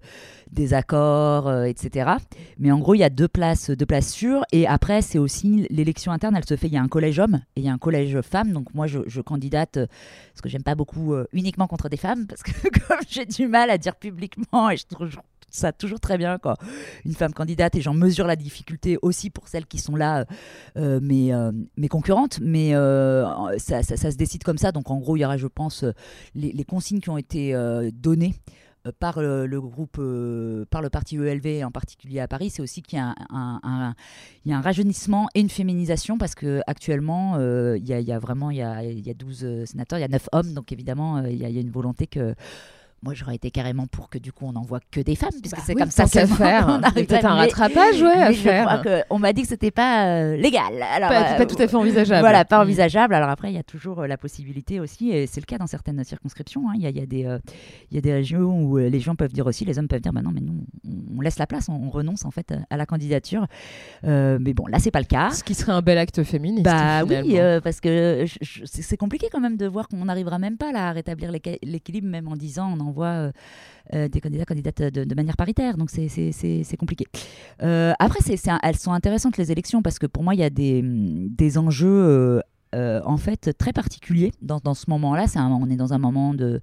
des 0.52 0.74
accords, 0.74 1.52
etc. 1.64 2.12
Mais 2.58 2.72
en 2.72 2.80
gros, 2.80 2.96
il 2.96 3.00
y 3.00 3.04
a 3.04 3.10
deux 3.10 3.28
places, 3.28 3.70
deux 3.70 3.86
places 3.86 4.12
sûres, 4.12 4.46
et 4.52 4.68
après 4.68 5.02
c'est 5.02 5.18
aussi 5.18 5.68
l'élection 5.70 6.12
interne. 6.12 6.36
Elle 6.36 6.46
se 6.46 6.56
fait. 6.56 6.68
Il 6.68 6.74
y 6.74 6.78
a 6.78 6.82
un 6.82 6.88
collège 6.88 7.20
homme 7.20 7.42
et 7.56 7.62
il 7.62 7.66
y 7.66 7.70
a 7.70 7.74
un 7.74 7.78
collège 7.78 8.22
femme. 8.22 8.52
Donc 8.54 8.74
moi, 8.74 8.88
je, 8.88 9.00
je 9.08 9.22
candidate 9.22 9.74
parce 9.74 10.42
que 10.42 10.50
j'aime 10.50 10.64
pas 10.64 10.76
beaucoup 10.76 11.16
uniquement 11.34 11.68
contre 11.68 11.90
des 11.90 11.98
femmes, 11.98 12.28
parce 12.28 12.44
que 12.44 12.52
comme 12.88 13.00
j'ai 13.10 13.26
du 13.26 13.48
mal 13.48 13.70
à 13.70 13.78
dire 13.78 13.96
publiquement 13.96 14.70
et 14.70 14.78
je 14.78 14.86
trouve 14.88 15.10
ça 15.50 15.72
toujours 15.72 16.00
très 16.00 16.18
bien. 16.18 16.38
Une 17.06 17.14
femme 17.14 17.34
candidate 17.34 17.76
et 17.76 17.82
j'en 17.82 17.94
mesure 17.94 18.28
la 18.28 18.36
difficulté 18.36 18.98
aussi 19.02 19.30
pour 19.30 19.48
celles 19.48 19.66
qui 19.66 19.80
sont 19.80 19.96
là, 19.96 20.26
euh, 20.78 21.00
mes, 21.02 21.34
euh, 21.34 21.52
mes, 21.78 21.88
concurrentes. 21.88 22.40
Mais 22.42 22.76
euh, 22.76 23.26
ça, 23.58 23.84
ça, 23.84 24.12
se 24.12 24.18
décide 24.18 24.44
comme 24.44 24.58
ça. 24.58 24.72
Donc 24.72 24.92
en 24.92 24.98
gros, 24.98 25.16
il 25.16 25.22
y 25.22 25.26
aura, 25.26 25.38
je 25.38 25.48
pense, 25.48 25.86
les, 26.34 26.64
consignes 26.66 27.00
qui 27.00 27.10
ont 27.10 27.18
été 27.18 27.56
données 27.94 28.34
par 29.00 29.20
le, 29.20 29.60
groupe, 29.60 30.00
par 30.70 30.82
le 30.82 30.90
parti 30.90 31.16
ELV 31.16 31.64
en 31.64 31.72
particulier 31.72 32.20
à 32.20 32.28
Paris, 32.28 32.50
c'est 32.50 32.62
aussi 32.62 32.82
qu'il 32.82 33.00
y, 33.00 33.02
un, 33.02 33.16
y 34.46 34.52
a 34.52 34.58
un 34.58 34.62
rajeunissement 34.62 35.28
et 35.34 35.42
une 35.42 35.50
féminisation 35.50 36.18
parce 36.18 36.36
que 36.36 36.62
actuellement 36.68 37.40
il, 37.76 37.86
y 37.86 38.12
a, 38.12 38.20
vraiment 38.20 38.52
il 38.52 38.58
y 38.58 38.62
a, 38.62 38.84
y 38.84 39.10
a 39.10 39.14
12 39.14 39.66
sénateurs, 39.66 40.00
il 40.00 40.04
y 40.04 40.06
a 40.06 40.10
9 40.10 40.30
hommes, 40.34 40.54
donc 40.54 40.72
évidemment 40.72 41.24
il 41.24 41.38
y 41.38 41.46
a 41.46 41.50
une 41.62 41.72
volonté 41.72 42.08
que 42.08 42.36
moi, 43.06 43.14
j'aurais 43.14 43.36
été 43.36 43.52
carrément 43.52 43.86
pour 43.86 44.10
que 44.10 44.18
du 44.18 44.32
coup, 44.32 44.46
on 44.48 44.54
n'envoie 44.54 44.80
que 44.90 45.00
des 45.00 45.16
femmes, 45.16 45.30
puisque 45.40 45.58
bah 45.58 45.62
c'est 45.64 45.76
comme 45.76 45.92
ça 45.92 46.06
qu'à 46.06 46.26
faire. 46.26 46.82
Peut-être 46.96 47.26
un 47.26 47.36
rattrapage, 47.36 48.02
ouais, 48.02 48.12
à 48.12 48.34
faire. 48.34 49.06
on 49.12 49.20
m'a 49.20 49.32
dit 49.32 49.44
que 49.44 49.48
c'était 49.48 49.70
pas 49.70 50.08
euh, 50.08 50.36
légal. 50.36 50.82
Alors, 50.82 51.10
pas, 51.10 51.40
euh, 51.40 51.46
tout 51.46 51.62
à 51.62 51.68
fait 51.68 51.76
envisageable. 51.76 52.22
Voilà, 52.22 52.46
pas 52.46 52.58
mm. 52.58 52.62
envisageable. 52.64 53.14
Alors 53.14 53.30
après, 53.30 53.52
il 53.52 53.56
y 53.56 53.60
a 53.60 53.64
toujours 53.64 54.02
euh, 54.02 54.08
la 54.08 54.18
possibilité 54.18 54.80
aussi, 54.80 55.12
et 55.12 55.28
c'est 55.28 55.40
le 55.40 55.46
cas 55.46 55.60
dans 55.60 55.68
certaines 55.68 56.04
circonscriptions. 56.04 56.68
Hein. 56.68 56.74
Il 56.78 56.82
y, 56.82 56.88
a, 56.88 56.90
y, 56.90 57.00
a 57.00 57.06
des, 57.06 57.28
y 57.92 57.98
a 57.98 58.02
des 58.02 58.14
régions 58.14 58.64
où 58.64 58.78
les 58.78 59.00
gens 59.00 59.16
peuvent 59.16 59.34
dire 59.34 59.46
aussi, 59.46 59.66
les 59.66 59.78
hommes 59.78 59.88
peuvent 59.88 60.02
dire, 60.02 60.12
bah 60.12 60.24
non, 60.24 60.32
mais 60.34 60.42
nous, 60.42 60.66
on, 61.16 61.22
laisse 61.22 61.38
la 61.38 61.46
place, 61.46 61.70
on, 61.70 61.92
renonce 61.92 62.26
en 62.26 62.32
fait 62.32 62.56
à 62.72 62.76
la 62.76 62.88
candidature. 62.88 63.46
mais 64.04 64.54
bon, 64.56 64.66
là, 64.66 64.80
c'est 64.80 64.90
pas 64.90 65.00
le 65.00 65.06
cas. 65.06 65.30
Ce 65.30 65.44
qui 65.44 65.54
serait 65.54 65.74
un 65.74 65.84
bel 65.84 66.00
acte 66.00 66.24
féministe. 66.24 66.64
Bah 66.64 67.04
oui, 67.04 67.38
parce 67.64 67.82
que 67.82 68.26
c'est 68.42 68.98
compliqué 68.98 69.28
quand 69.32 69.40
même 69.40 69.58
de 69.58 69.68
voir 69.68 69.88
qu'on 69.88 70.06
n'arrivera 70.06 70.40
même 70.40 70.58
pas 70.58 70.72
là, 70.72 70.90
à 70.90 70.92
rétablir 70.92 71.32
l'équilibre, 71.32 72.08
même 72.08 72.28
en 72.28 72.36
disant 72.36 72.74
on 72.76 72.80
envoie 72.80 72.95
euh, 73.04 73.32
euh, 73.94 74.08
des 74.08 74.22
candidats 74.22 74.46
candidates 74.46 74.82
de, 74.82 75.16
manière 75.16 75.38
paritaire. 75.38 75.78
Donc 75.78 75.90
c'est 75.90 76.78
compliqué. 76.78 77.06
Euh, 77.62 77.94
après, 78.00 78.20
c'est 78.22 78.40
elles 78.64 78.78
sont 78.78 78.94
intéressantes 78.94 79.38
les 79.38 79.52
élections 79.52 79.82
parce 79.82 80.00
que 80.00 80.08
pour 80.08 80.24
moi, 80.24 80.34
il 80.34 80.40
y 80.40 80.44
a 80.44 80.50
des, 80.50 80.82
des 80.84 81.58
enjeux 81.58 82.42
en 82.74 83.18
fait 83.18 83.58
très 83.58 83.72
particuliers 83.72 84.34
dans, 84.42 84.60
dans 84.60 84.74
ce 84.74 84.90
moment-là. 84.90 85.26
on 85.36 85.70
est 85.70 85.78
dans 85.78 85.94
un 85.94 85.98
moment 85.98 86.34
de 86.34 86.62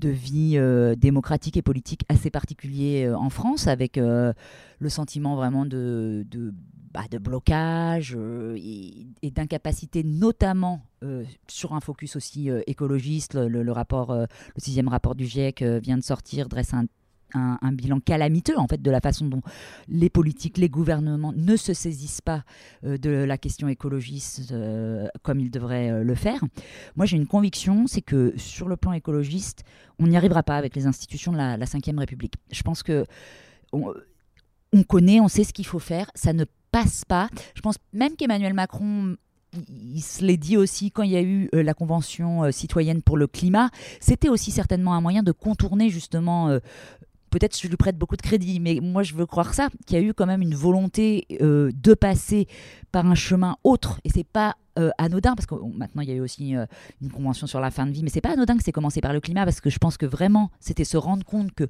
de 0.00 0.08
vie 0.08 0.58
démocratique 0.96 1.56
et 1.56 1.62
politique 1.62 2.04
assez 2.08 2.30
particulier 2.30 3.10
en 3.14 3.30
France, 3.30 3.66
avec 3.66 3.96
le 3.96 4.88
sentiment 4.88 5.36
vraiment 5.36 5.66
de, 5.66 6.26
de, 6.30 6.52
bah, 6.94 7.18
blocage 7.18 8.14
euh, 8.16 8.56
et, 8.56 9.30
d'incapacité, 9.32 10.04
notamment 10.04 10.80
euh, 11.02 11.24
sur 11.48 11.74
un 11.74 11.80
focus 11.80 12.14
aussi 12.14 12.48
euh, 12.48 12.62
écologiste. 12.68 13.34
Le, 13.34 13.72
rapport, 13.72 14.14
le 14.14 14.26
sixième 14.58 14.86
rapport 14.86 15.16
du 15.16 15.26
GIEC 15.26 15.62
vient 15.62 15.98
de 15.98 16.04
sortir, 16.04 16.48
dresse 16.48 16.72
un, 16.72 16.84
bilan 17.72 18.00
calamiteux 18.00 18.58
en 18.58 18.66
fait 18.66 18.80
de 18.80 18.90
la 18.90 19.00
façon 19.00 19.26
dont 19.26 19.42
les 19.88 20.10
politiques, 20.10 20.58
les 20.58 20.68
gouvernements 20.68 21.32
ne 21.34 21.56
se 21.56 21.74
saisissent 21.74 22.20
pas 22.20 22.44
de 22.82 23.10
la 23.10 23.38
question 23.38 23.68
écologiste 23.68 24.54
comme 25.22 25.40
ils 25.40 25.50
devraient 25.50 26.04
le 26.04 26.14
faire. 26.14 26.40
Moi, 26.96 27.06
j'ai 27.06 27.16
une 27.16 27.26
conviction, 27.26 27.86
c'est 27.86 28.02
que 28.02 28.32
sur 28.36 28.68
le 28.68 28.76
plan 28.76 28.92
écologiste, 28.92 29.64
on 29.98 30.06
n'y 30.06 30.16
arrivera 30.16 30.42
pas 30.42 30.56
avec 30.56 30.76
les 30.76 30.86
institutions 30.86 31.32
de 31.32 31.38
la, 31.38 31.56
Ve 31.56 31.98
République. 31.98 32.34
Je 32.50 32.62
pense 32.62 32.82
que 32.82 33.04
on 33.72 34.82
connaît, 34.82 35.20
on 35.20 35.28
sait 35.28 35.44
ce 35.44 35.52
qu'il 35.52 35.66
faut 35.66 35.78
faire. 35.78 36.10
Ça 36.14 36.32
ne 36.32 36.44
passe 36.70 37.04
pas. 37.04 37.28
Je 37.54 37.60
pense 37.60 37.76
même 37.92 38.16
qu'Emmanuel 38.16 38.54
Macron 38.54 39.16
il 39.68 40.02
se 40.02 40.24
l'est 40.24 40.36
dit 40.36 40.56
aussi 40.56 40.90
quand 40.90 41.02
il 41.02 41.12
y 41.12 41.16
a 41.16 41.22
eu 41.22 41.48
euh, 41.54 41.62
la 41.62 41.74
convention 41.74 42.44
euh, 42.44 42.50
citoyenne 42.50 43.02
pour 43.02 43.16
le 43.16 43.26
climat, 43.26 43.70
c'était 44.00 44.28
aussi 44.28 44.50
certainement 44.50 44.94
un 44.94 45.00
moyen 45.00 45.22
de 45.22 45.32
contourner 45.32 45.90
justement 45.90 46.48
euh, 46.48 46.58
peut-être 47.34 47.60
je 47.60 47.66
lui 47.66 47.76
prête 47.76 47.98
beaucoup 47.98 48.16
de 48.16 48.22
crédit, 48.22 48.60
mais 48.60 48.78
moi 48.80 49.02
je 49.02 49.12
veux 49.14 49.26
croire 49.26 49.54
ça, 49.54 49.68
qu'il 49.86 49.98
y 49.98 50.00
a 50.00 50.04
eu 50.04 50.14
quand 50.14 50.26
même 50.26 50.40
une 50.40 50.54
volonté 50.54 51.26
euh, 51.40 51.72
de 51.74 51.94
passer 51.94 52.46
par 52.92 53.04
un 53.06 53.16
chemin 53.16 53.56
autre, 53.64 54.00
et 54.04 54.08
c'est 54.08 54.22
pas 54.24 54.54
euh, 54.78 54.90
anodin, 54.98 55.34
parce 55.34 55.46
que 55.46 55.56
maintenant 55.56 56.02
il 56.02 56.08
y 56.08 56.12
a 56.12 56.14
eu 56.14 56.20
aussi 56.20 56.54
euh, 56.54 56.64
une 57.02 57.10
convention 57.10 57.48
sur 57.48 57.58
la 57.58 57.72
fin 57.72 57.86
de 57.86 57.90
vie, 57.90 58.04
mais 58.04 58.08
c'est 58.08 58.20
pas 58.20 58.32
anodin 58.32 58.56
que 58.56 58.62
c'est 58.62 58.72
commencé 58.72 59.00
par 59.00 59.12
le 59.12 59.20
climat, 59.20 59.44
parce 59.44 59.60
que 59.60 59.68
je 59.68 59.78
pense 59.78 59.96
que 59.96 60.06
vraiment 60.06 60.50
c'était 60.60 60.84
se 60.84 60.96
rendre 60.96 61.24
compte 61.24 61.52
que 61.52 61.66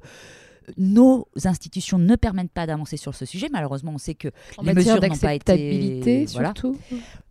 nos 0.77 1.27
institutions 1.43 1.97
ne 1.97 2.15
permettent 2.15 2.51
pas 2.51 2.65
d'avancer 2.65 2.97
sur 2.97 3.15
ce 3.15 3.25
sujet. 3.25 3.49
Malheureusement, 3.51 3.93
on 3.93 3.97
sait 3.97 4.15
que 4.15 4.29
les 4.61 4.73
mesures 4.73 5.01
n'ont 5.01 5.17
pas 5.17 5.33
été. 5.33 6.27
surtout. 6.27 6.77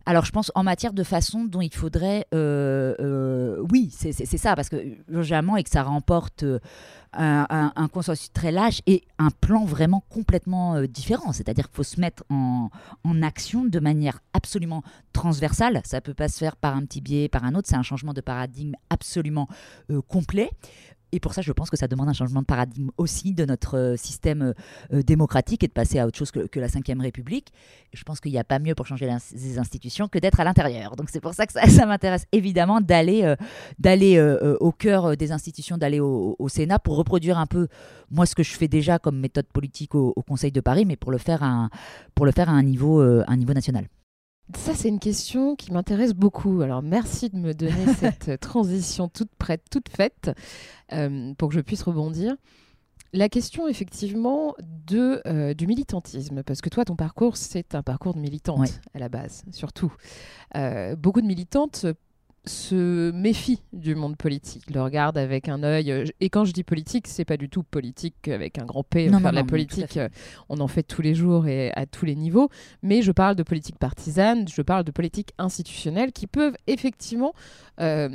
Alors, 0.05 0.25
je 0.25 0.31
pense 0.31 0.51
en 0.55 0.63
matière 0.63 0.93
de 0.93 1.03
façon 1.03 1.45
dont 1.45 1.61
il 1.61 1.73
faudrait. 1.73 2.25
Euh, 2.33 2.95
euh, 2.99 3.65
oui, 3.71 3.89
c'est 3.91 4.37
ça, 4.37 4.55
parce 4.55 4.69
que 4.69 4.77
urgemment 5.09 5.57
et 5.57 5.63
que 5.63 5.69
ça 5.69 5.83
remporte 5.83 6.45
euh, 7.17 7.43
un, 7.49 7.87
consensus 7.87 8.31
très 8.33 8.51
large 8.51 8.81
et 8.87 9.03
un 9.19 9.29
plan 9.29 9.65
vraiment 9.65 10.03
complètement 10.09 10.81
différent. 10.83 11.31
C'est-à-dire 11.31 11.65
qu'il 11.65 11.75
faut 11.75 11.83
se 11.83 11.99
mettre 11.99 12.23
en, 12.29 12.69
en, 13.03 13.21
action 13.21 13.65
de 13.65 13.79
manière 13.79 14.19
absolument 14.33 14.83
transversale. 15.13 15.81
Ça 15.85 15.97
ne 15.97 16.01
peut 16.01 16.13
pas 16.13 16.27
se 16.27 16.37
faire 16.37 16.55
par 16.55 16.75
un 16.75 16.81
petit 16.85 17.01
biais, 17.01 17.29
par 17.29 17.43
un 17.43 17.55
autre. 17.55 17.67
C'est 17.69 17.75
un 17.75 17.83
changement 17.83 18.13
de 18.13 18.21
paradigme 18.21 18.73
absolument 18.89 19.47
complet. 20.07 20.49
Et 21.15 21.21
pour 21.21 21.33
ça, 21.33 21.41
je 21.41 21.53
pense 21.53 21.69
que 21.69 21.77
ça 21.77 21.87
demande 21.87 22.09
un 22.09 22.13
changement 22.13 22.41
de 22.41 22.45
paradigme 22.45 22.89
aussi 22.97 23.33
de 23.33 23.45
notre 23.45 23.77
euh, 23.77 23.95
système 23.95 24.53
euh, 24.91 25.01
démocratique 25.01 25.63
et 25.63 25.67
de 25.67 25.71
passer 25.71 25.97
à 25.97 26.05
autre 26.05 26.17
chose 26.17 26.29
que, 26.29 26.59
la 26.59 26.67
Ve 26.67 26.99
République. 26.99 27.53
je 27.93 28.03
pense 28.03 28.19
qu'il 28.19 28.33
n'y 28.33 28.37
a 28.37 28.43
pas 28.43 28.59
mieux 28.59 28.75
pour 28.75 28.85
changer 28.85 29.07
les 29.07 29.57
institutions 29.57 30.09
que 30.09 30.19
d'être 30.19 30.41
à 30.41 30.43
l'intérieur. 30.43 30.97
Donc 30.97 31.09
c'est 31.09 31.21
pour 31.21 31.33
ça 31.33 31.47
que 31.47 31.53
ça, 31.53 31.85
m'intéresse 31.85 32.25
évidemment 32.33 32.81
d'aller 32.81 33.23
euh, 33.23 34.57
au 34.59 34.73
cœur 34.73 35.15
des 35.15 35.31
institutions, 35.31 35.77
d'aller 35.77 36.01
au, 36.01 36.35
Sénat 36.49 36.79
pour 36.79 36.97
reproduire 36.97 37.37
un 37.37 37.47
peu 37.47 37.69
moi 38.11 38.25
ce 38.25 38.35
que 38.35 38.43
je 38.43 38.51
fais 38.51 38.67
déjà 38.67 38.99
comme 38.99 39.17
méthode 39.17 39.47
politique 39.47 39.95
au, 39.95 40.13
Conseil 40.27 40.51
de 40.51 40.59
Paris, 40.59 40.85
mais 40.85 40.97
pour 40.97 41.11
le 41.11 41.17
faire 41.17 41.43
à 41.43 41.69
pour 42.13 42.25
le 42.25 42.33
faire 42.33 42.49
à 42.49 42.53
un 42.53 42.63
niveau, 42.63 42.99
un 42.99 43.37
niveau 43.37 43.53
national. 43.53 43.87
Ça, 44.53 44.75
c'est 44.75 44.89
une 44.89 44.99
question 44.99 45.55
qui 45.55 45.71
m'intéresse 45.71 46.13
beaucoup. 46.13 46.61
Alors, 46.61 46.83
merci 46.83 47.29
de 47.29 47.37
me 47.37 47.53
donner 47.53 47.93
cette 47.99 48.39
transition 48.39 49.07
toute 49.07 49.33
prête, 49.37 49.63
toute 49.71 49.89
faite, 49.89 50.31
euh, 50.93 51.33
pour 51.35 51.49
que 51.49 51.55
je 51.55 51.61
puisse 51.61 51.81
rebondir. 51.81 52.35
La 53.11 53.29
question, 53.29 53.67
effectivement, 53.67 54.55
de, 54.87 55.21
euh, 55.25 55.53
du 55.53 55.67
militantisme, 55.67 56.43
parce 56.43 56.61
que 56.61 56.69
toi, 56.69 56.85
ton 56.85 56.95
parcours, 56.95 57.37
c'est 57.37 57.73
un 57.73 57.81
parcours 57.81 58.13
de 58.13 58.19
militante 58.19 58.81
à 58.93 58.99
la 58.99 59.09
base, 59.09 59.43
surtout. 59.51 59.93
Euh, 60.55 60.95
beaucoup 60.95 61.21
de 61.21 61.27
militantes 61.27 61.85
se 62.47 63.11
méfie 63.11 63.61
du 63.73 63.95
monde 63.95 64.17
politique, 64.17 64.69
le 64.73 64.81
regarde 64.81 65.17
avec 65.17 65.49
un 65.49 65.63
œil. 65.63 65.91
Euh, 65.91 66.05
et 66.19 66.29
quand 66.29 66.45
je 66.45 66.51
dis 66.51 66.63
politique, 66.63 67.07
c'est 67.07 67.25
pas 67.25 67.37
du 67.37 67.49
tout 67.49 67.63
politique 67.63 68.27
avec 68.27 68.57
un 68.57 68.65
grand 68.65 68.83
P. 68.83 69.09
Non, 69.09 69.19
la 69.19 69.43
politique, 69.43 69.97
euh, 69.97 70.09
on 70.49 70.59
en 70.59 70.67
fait 70.67 70.83
tous 70.83 71.01
les 71.01 71.15
jours 71.15 71.47
et 71.47 71.71
à 71.75 71.85
tous 71.85 72.05
les 72.05 72.15
niveaux. 72.15 72.49
Mais 72.81 73.01
je 73.01 73.11
parle 73.11 73.35
de 73.35 73.43
politique 73.43 73.77
partisane, 73.77 74.47
je 74.47 74.61
parle 74.61 74.83
de 74.83 74.91
politique 74.91 75.33
institutionnelle 75.37 76.11
qui 76.11 76.27
peuvent 76.27 76.55
effectivement 76.67 77.33
euh, 77.79 78.09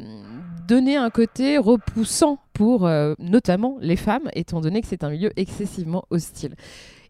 donner 0.66 0.96
un 0.96 1.10
côté 1.10 1.58
repoussant 1.58 2.38
pour 2.52 2.88
notamment 3.18 3.78
les 3.80 3.96
femmes, 3.96 4.28
étant 4.34 4.60
donné 4.60 4.82
que 4.82 4.86
c'est 4.86 5.02
un 5.02 5.10
milieu 5.10 5.32
excessivement 5.36 6.04
hostile. 6.10 6.54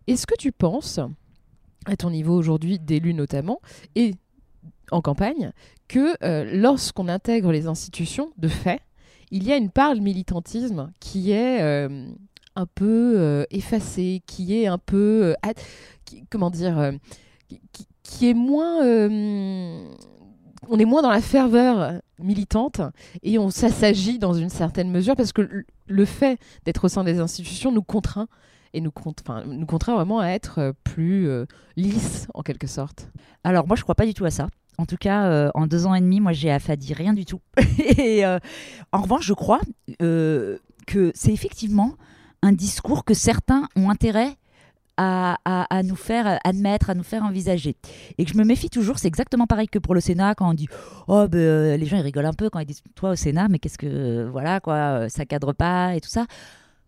Est-ce 0.06 0.26
que 0.26 0.36
tu 0.36 0.52
penses, 0.52 1.00
à 1.86 1.96
ton 1.96 2.10
niveau 2.10 2.36
aujourd'hui 2.36 2.78
d'élu 2.78 3.14
notamment, 3.14 3.60
et 3.96 4.14
en 4.90 5.00
campagne, 5.00 5.52
que 5.88 6.16
euh, 6.22 6.48
lorsqu'on 6.52 7.08
intègre 7.08 7.52
les 7.52 7.66
institutions, 7.66 8.30
de 8.38 8.48
fait, 8.48 8.80
il 9.30 9.44
y 9.44 9.52
a 9.52 9.56
une 9.56 9.70
part 9.70 9.94
de 9.94 10.00
militantisme 10.00 10.92
qui 11.00 11.32
est 11.32 11.62
euh, 11.62 12.08
un 12.56 12.66
peu 12.66 13.14
euh, 13.16 13.44
effacée, 13.50 14.22
qui 14.26 14.60
est 14.60 14.66
un 14.66 14.78
peu, 14.78 15.34
comment 16.30 16.50
dire, 16.50 16.92
qui, 18.02 18.28
est 18.28 18.34
moins, 18.34 18.84
on 18.84 20.78
est 20.78 20.84
moins 20.84 21.02
dans 21.02 21.10
la 21.10 21.20
ferveur 21.20 22.00
militante 22.18 22.80
et 23.22 23.38
on 23.38 23.50
s'agit 23.50 24.18
dans 24.18 24.34
une 24.34 24.50
certaine 24.50 24.90
mesure 24.90 25.16
parce 25.16 25.32
que 25.32 25.64
le 25.86 26.04
fait 26.04 26.38
d'être 26.64 26.84
au 26.84 26.88
sein 26.88 27.04
des 27.04 27.18
institutions 27.18 27.72
nous 27.72 27.82
contraint 27.82 28.28
et 28.72 28.80
nous, 28.80 28.92
nous 29.46 29.66
contraint 29.66 29.94
vraiment 29.94 30.20
à 30.20 30.28
être 30.28 30.74
plus 30.84 31.28
lisse 31.76 32.26
en 32.34 32.42
quelque 32.42 32.66
sorte. 32.66 33.08
Alors 33.42 33.66
moi 33.66 33.76
je 33.76 33.82
crois 33.82 33.94
pas 33.94 34.06
du 34.06 34.14
tout 34.14 34.24
à 34.24 34.30
ça. 34.30 34.48
En 34.80 34.86
tout 34.86 34.96
cas, 34.96 35.26
euh, 35.26 35.50
en 35.52 35.66
deux 35.66 35.84
ans 35.84 35.94
et 35.94 36.00
demi, 36.00 36.20
moi, 36.20 36.32
j'ai 36.32 36.50
affadi 36.50 36.94
rien 36.94 37.12
du 37.12 37.26
tout. 37.26 37.42
et 37.98 38.24
euh, 38.24 38.38
en 38.92 39.02
revanche, 39.02 39.26
je 39.26 39.34
crois 39.34 39.60
euh, 40.00 40.56
que 40.86 41.12
c'est 41.14 41.34
effectivement 41.34 41.96
un 42.40 42.52
discours 42.52 43.04
que 43.04 43.12
certains 43.12 43.68
ont 43.76 43.90
intérêt 43.90 44.36
à, 44.96 45.36
nous 45.82 45.96
faire 45.96 46.38
admettre, 46.44 46.90
à 46.90 46.94
nous 46.94 47.02
faire 47.02 47.24
envisager. 47.24 47.76
Et 48.18 48.24
que 48.24 48.32
je 48.32 48.36
me 48.36 48.44
méfie 48.44 48.68
toujours, 48.68 48.98
c'est 48.98 49.08
exactement 49.08 49.46
pareil 49.46 49.66
que 49.66 49.78
pour 49.78 49.94
le 49.94 50.00
Sénat, 50.00 50.34
quand 50.34 50.50
on 50.50 50.54
dit 50.54 50.68
Oh, 51.08 51.26
ben, 51.26 51.78
les 51.78 51.86
gens 51.86 51.96
ils 51.96 52.02
rigolent 52.02 52.26
un 52.26 52.34
peu 52.34 52.50
quand 52.50 52.58
ils 52.58 52.66
disent 52.66 52.82
Toi 52.94 53.10
au 53.10 53.16
Sénat, 53.16 53.48
mais 53.48 53.58
qu'est-ce 53.58 53.78
que. 53.78 54.28
Voilà, 54.30 54.60
quoi, 54.60 55.08
ça 55.08 55.24
cadre 55.24 55.54
pas 55.54 55.94
et 55.94 56.02
tout 56.02 56.10
ça. 56.10 56.26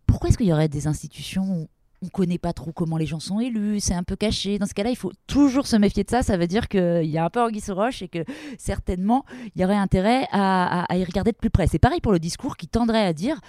Pourquoi 0.05 0.29
est-ce 0.29 0.37
qu'il 0.37 0.47
y 0.47 0.53
aurait 0.53 0.67
des 0.67 0.85
institutions 0.85 1.67
on 2.03 2.09
connaît 2.09 2.37
pas 2.37 2.53
trop 2.53 2.71
comment 2.71 2.97
les 2.97 3.05
gens 3.05 3.19
sont 3.19 3.39
élus, 3.39 3.79
c'est 3.79 3.93
un 3.93 4.03
peu 4.03 4.15
caché. 4.15 4.59
Dans 4.59 4.65
ce 4.65 4.73
cas-là, 4.73 4.89
il 4.89 4.95
faut 4.95 5.11
toujours 5.27 5.67
se 5.67 5.75
méfier 5.75 6.03
de 6.03 6.09
ça. 6.09 6.21
Ça 6.21 6.37
veut 6.37 6.47
dire 6.47 6.67
qu'il 6.67 7.05
y 7.05 7.17
a 7.17 7.25
un 7.25 7.29
peu 7.29 7.41
anguille 7.41 7.61
sous 7.61 7.73
roche 7.73 8.01
et 8.01 8.07
que 8.07 8.25
certainement, 8.57 9.25
il 9.55 9.61
y 9.61 9.65
aurait 9.65 9.75
intérêt 9.75 10.27
à, 10.31 10.85
y 10.91 11.03
regarder 11.03 11.31
de 11.31 11.37
plus 11.37 11.49
près. 11.49 11.67
C'est 11.67 11.79
pareil 11.79 12.01
pour 12.01 12.11
le 12.11 12.19
discours 12.19 12.57
qui 12.57 12.67
tendrait 12.67 13.05
à 13.05 13.13
dire 13.13 13.39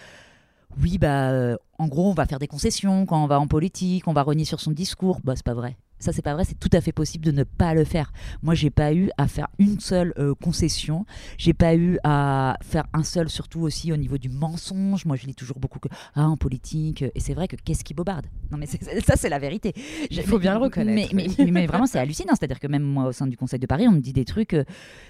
oui, 0.81 0.99
bah, 0.99 1.31
euh, 1.31 1.57
en 1.79 1.87
gros, 1.87 2.11
on 2.11 2.15
va 2.15 2.27
faire 2.27 2.41
des 2.41 2.49
concessions 2.49 3.07
quand 3.07 3.23
on 3.23 3.27
va 3.27 3.39
en 3.39 3.47
politique, 3.47 4.09
on 4.09 4.13
va 4.13 4.23
renier 4.23 4.45
sur 4.45 4.61
son 4.61 4.73
discours. 4.73 5.21
Bah, 5.23 5.35
c'est 5.37 5.45
pas 5.45 5.55
vrai. 5.55 5.77
Ça, 5.99 6.13
c'est 6.13 6.23
pas 6.23 6.35
vrai. 6.35 6.45
C'est 6.45 6.59
tout 6.59 6.71
à 6.73 6.81
fait 6.81 6.93
possible 6.93 7.25
de 7.25 7.31
ne 7.31 7.45
pas 7.45 7.75
le 7.75 7.85
faire. 7.85 8.13
Moi, 8.43 8.55
j'ai 8.55 8.71
pas 8.71 8.93
eu 8.93 9.11
à 9.17 9.27
faire 9.29 9.49
une 9.59 9.81
seule 9.81 10.13
euh, 10.19 10.35
concession. 10.35 11.07
J'ai 11.39 11.55
pas 11.55 11.75
eu 11.75 11.99
à 12.05 12.57
faire 12.63 12.85
un 12.93 13.03
seul, 13.03 13.29
surtout 13.31 13.61
aussi 13.61 13.93
au 13.93 13.97
niveau 13.97 14.19
du 14.19 14.29
mensonge. 14.29 15.05
Moi, 15.07 15.17
je 15.17 15.27
lis 15.27 15.35
toujours 15.35 15.59
beaucoup 15.59 15.79
que 15.79 15.89
ah 16.15 16.29
en 16.29 16.37
politique. 16.37 17.03
Et 17.15 17.21
c'est 17.21 17.35
vrai 17.35 17.49
que 17.49 17.57
qu'est-ce 17.57 17.85
qui 17.85 17.95
bobarde 17.95 18.27
Non, 18.51 18.59
mais 18.59 18.67
ça, 18.67 19.17
c'est 19.17 19.29
la 19.29 19.39
vérité. 19.39 19.73
Il 20.11 20.23
faut 20.23 20.39
bien 20.39 20.55
le 20.55 20.65
reconnaître. 20.65 21.15
Mais, 21.15 21.29
mais, 21.51 21.67
vraiment, 21.67 21.87
c'est 21.87 21.99
hallucinant. 21.99 22.35
C'est-à-dire 22.39 22.61
que 22.61 22.67
même 22.67 22.83
moi, 22.83 23.07
au 23.07 23.13
sein 23.13 23.27
du 23.27 23.37
Conseil 23.37 23.59
de 23.59 23.67
Paris, 23.67 23.87
on 23.89 23.93
me 23.93 24.01
dit 24.01 24.13
des 24.13 24.25
trucs. 24.25 24.55
Euh, 24.55 24.65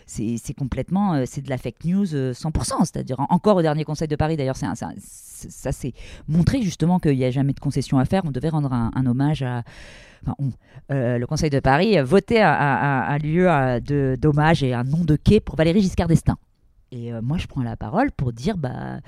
c'est 0.07 0.55
complètement, 0.57 1.15
euh, 1.15 1.25
c'est 1.27 1.41
de 1.41 1.51
la 1.51 1.59
fake 1.59 1.85
news 1.85 2.07
100%. 2.07 2.85
C'est-à-dire 2.85 3.17
encore 3.31 3.57
au 3.57 3.63
dernier 3.63 3.85
Conseil 3.85 4.09
de 4.09 4.17
Paris, 4.17 4.37
d'ailleurs, 4.37 4.57
c'est 4.57 4.67
ça 5.49 5.73
s'est 5.73 5.93
montré 6.29 6.63
justement 6.63 6.99
qu'il 6.99 7.17
n'y 7.17 7.25
a 7.25 7.31
jamais 7.31 7.53
de 7.53 7.61
concession 7.61 7.99
à 7.99 8.05
faire. 8.05 8.23
On 8.25 8.31
devait 8.31 8.49
rendre 8.49 8.73
un 8.73 9.07
hommage 9.07 9.43
à 9.43 9.63
euh, 10.91 11.19
le 11.19 11.27
Conseil 11.27 11.51
de 11.51 11.61
Paris 11.61 11.97
votait 12.03 12.41
un, 12.41 12.51
un, 12.51 13.19
lieu 13.19 13.49
d'hommage 14.17 14.63
et 14.63 14.75
un 14.75 14.85
nom 14.85 15.05
de 15.05 15.17
quai 15.17 15.41
pour 15.41 15.57
Valérie 15.57 15.83
Giscard 15.83 16.09
d'Estaing. 16.09 16.37
Et 16.95 17.13
euh, 17.13 17.21
moi, 17.21 17.39
je 17.39 17.47
prends 17.47 17.63
la 17.63 17.77
parole 17.77 18.13
pour 18.13 18.33
dire, 18.33 18.57
bah, 18.57 19.01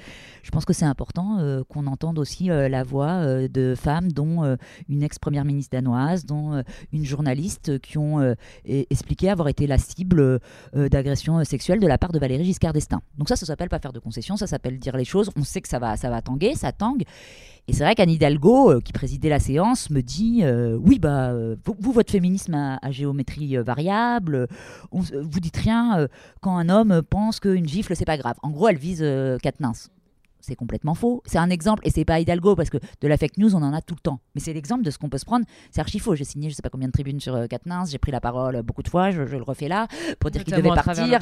je 0.42 0.50
pense 0.50 0.64
que 0.64 0.72
c'est 0.72 0.84
important 0.84 1.38
qu'on 1.68 1.86
entende 1.86 2.18
aussi 2.18 2.46
la 2.46 2.82
voix 2.82 3.48
de 3.48 3.74
femmes, 3.76 4.10
dont 4.12 4.56
une 4.88 5.02
ex-première 5.02 5.44
ministre 5.44 5.76
danoise, 5.76 6.24
dont 6.24 6.62
une 6.92 7.04
journaliste, 7.04 7.78
qui 7.80 7.98
ont 7.98 8.34
expliqué 8.64 9.30
avoir 9.30 9.48
été 9.48 9.66
la 9.66 9.78
cible 9.78 10.40
d'agressions 10.74 11.44
sexuelles 11.44 11.80
de 11.80 11.86
la 11.86 11.98
part 11.98 12.12
de 12.12 12.18
Valérie 12.18 12.44
Giscard 12.44 12.72
d'Estaing. 12.72 13.00
Donc 13.18 13.28
ça, 13.28 13.36
ça 13.36 13.46
s'appelle 13.46 13.68
pas 13.68 13.78
faire 13.78 13.92
de 13.92 13.98
concessions, 13.98 14.36
ça 14.36 14.46
s'appelle 14.46 14.78
dire 14.78 14.96
les 14.96 15.04
choses. 15.04 15.30
On 15.36 15.44
sait 15.44 15.60
que 15.60 15.68
ça 15.68 15.78
va, 15.78 15.96
ça 15.96 16.10
va 16.10 16.22
tanguer, 16.22 16.54
ça 16.54 16.72
tangue. 16.72 17.04
Et 17.68 17.72
c'est 17.72 17.82
vrai 17.82 17.96
qu'Anne 17.96 18.10
Hidalgo, 18.10 18.70
euh, 18.70 18.80
qui 18.80 18.92
présidait 18.92 19.28
la 19.28 19.40
séance, 19.40 19.90
me 19.90 20.00
dit 20.00 20.40
euh, 20.42 20.78
Oui, 20.80 20.98
bah, 20.98 21.30
euh, 21.30 21.56
vous, 21.80 21.92
votre 21.92 22.12
féminisme 22.12 22.54
à, 22.54 22.90
géométrie 22.90 23.56
variable, 23.56 24.46
vous 24.92 25.40
dites 25.40 25.56
rien 25.56 26.06
quand 26.40 26.56
un 26.56 26.68
homme 26.68 27.02
pense 27.02 27.40
qu'une 27.40 27.66
gifle, 27.66 27.96
c'est 27.96 28.04
pas 28.04 28.16
grave. 28.16 28.36
En 28.42 28.50
gros, 28.50 28.68
elle 28.68 28.78
vise 28.78 29.04
Katnins 29.42 29.72
c'est 30.46 30.54
complètement 30.54 30.94
faux. 30.94 31.22
C'est 31.26 31.38
un 31.38 31.50
exemple, 31.50 31.82
et 31.86 31.90
c'est 31.90 32.04
pas 32.04 32.20
Hidalgo, 32.20 32.54
parce 32.54 32.70
que 32.70 32.78
de 33.00 33.08
la 33.08 33.16
fake 33.16 33.38
news, 33.38 33.54
on 33.54 33.62
en 33.62 33.72
a 33.72 33.80
tout 33.80 33.94
le 33.94 34.00
temps. 34.00 34.20
Mais 34.34 34.40
c'est 34.40 34.52
l'exemple 34.52 34.82
de 34.82 34.90
ce 34.90 34.98
qu'on 34.98 35.08
peut 35.08 35.18
se 35.18 35.24
prendre. 35.24 35.44
C'est 35.70 35.80
archi 35.80 35.98
faux. 35.98 36.14
J'ai 36.14 36.24
signé, 36.24 36.50
je 36.50 36.54
sais 36.54 36.62
pas 36.62 36.70
combien 36.70 36.88
de 36.88 36.92
tribunes 36.92 37.20
sur 37.20 37.34
euh, 37.34 37.46
j'ai 37.88 37.98
pris 37.98 38.12
la 38.12 38.20
parole 38.20 38.62
beaucoup 38.62 38.82
de 38.82 38.88
fois, 38.88 39.10
je, 39.10 39.22
le 39.22 39.42
refais 39.42 39.68
là, 39.68 39.88
pour 40.20 40.30
dire 40.30 40.44
qu'il 40.44 40.54
devait 40.54 40.68
partir. 40.68 41.20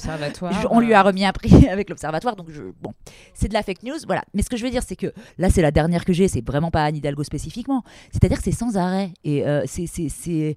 on 0.71 0.81
lui 0.81 0.95
a 0.95 1.03
remis 1.03 1.25
un 1.25 1.33
prix 1.33 1.69
avec 1.69 1.89
l'observatoire, 1.89 2.37
donc 2.37 2.51
je, 2.51 2.63
bon, 2.81 2.93
c'est 3.33 3.49
de 3.49 3.55
la 3.55 3.63
fake 3.63 3.83
news, 3.83 3.99
voilà. 4.07 4.23
Mais 4.35 4.43
ce 4.43 4.51
que 4.51 4.57
je 4.57 4.65
veux 4.65 4.71
dire, 4.71 4.83
c'est 4.87 4.97
que 4.97 5.13
là, 5.39 5.51
c'est 5.51 5.63
la 5.63 5.71
dernière 5.71 6.05
que 6.05 6.13
j'ai, 6.13 6.29
c'est 6.29 6.45
vraiment 6.47 6.71
pas 6.71 6.85
Anne 6.85 6.97
Hidalgo 6.97 7.25
spécifiquement. 7.25 7.83
C'est-à-dire 8.13 8.39
que 8.39 8.45
c'est 8.45 8.53
sans 8.53 8.77
arrêt. 8.77 9.11
Et 9.25 9.47
euh, 9.47 9.65
c'est 9.67 10.57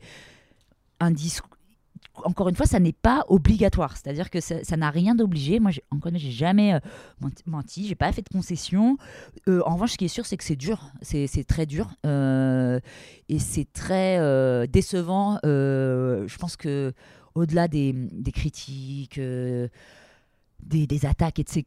un 1.00 1.12
discours 1.12 1.56
encore 2.23 2.49
une 2.49 2.55
fois, 2.55 2.65
ça 2.65 2.79
n'est 2.79 2.93
pas 2.93 3.25
obligatoire. 3.29 3.95
C'est-à-dire 3.97 4.29
que 4.29 4.39
ça 4.39 4.77
n'a 4.77 4.89
rien 4.89 5.15
d'obligé. 5.15 5.59
Moi, 5.59 5.71
encore 5.91 6.11
une 6.11 6.17
j'ai 6.17 6.31
jamais 6.31 6.73
euh, 6.73 6.79
menti, 7.45 7.87
j'ai 7.87 7.95
pas 7.95 8.11
fait 8.11 8.21
de 8.21 8.29
concession. 8.29 8.97
Euh, 9.47 9.61
en 9.65 9.75
revanche, 9.75 9.93
ce 9.93 9.97
qui 9.97 10.05
est 10.05 10.09
sûr, 10.09 10.25
c'est 10.25 10.37
que 10.37 10.43
c'est 10.43 10.55
dur. 10.55 10.91
C'est 11.01 11.47
très 11.47 11.65
dur. 11.65 11.89
Euh, 12.05 12.79
et 13.29 13.39
c'est 13.39 13.71
très 13.71 14.67
décevant. 14.67 15.39
je 15.43 16.37
pense 16.37 16.55
que 16.55 16.93
au-delà 17.35 17.67
des, 17.67 17.93
critiques 18.33 19.19
des, 20.63 21.05
attaques, 21.05 21.39
etc. 21.39 21.63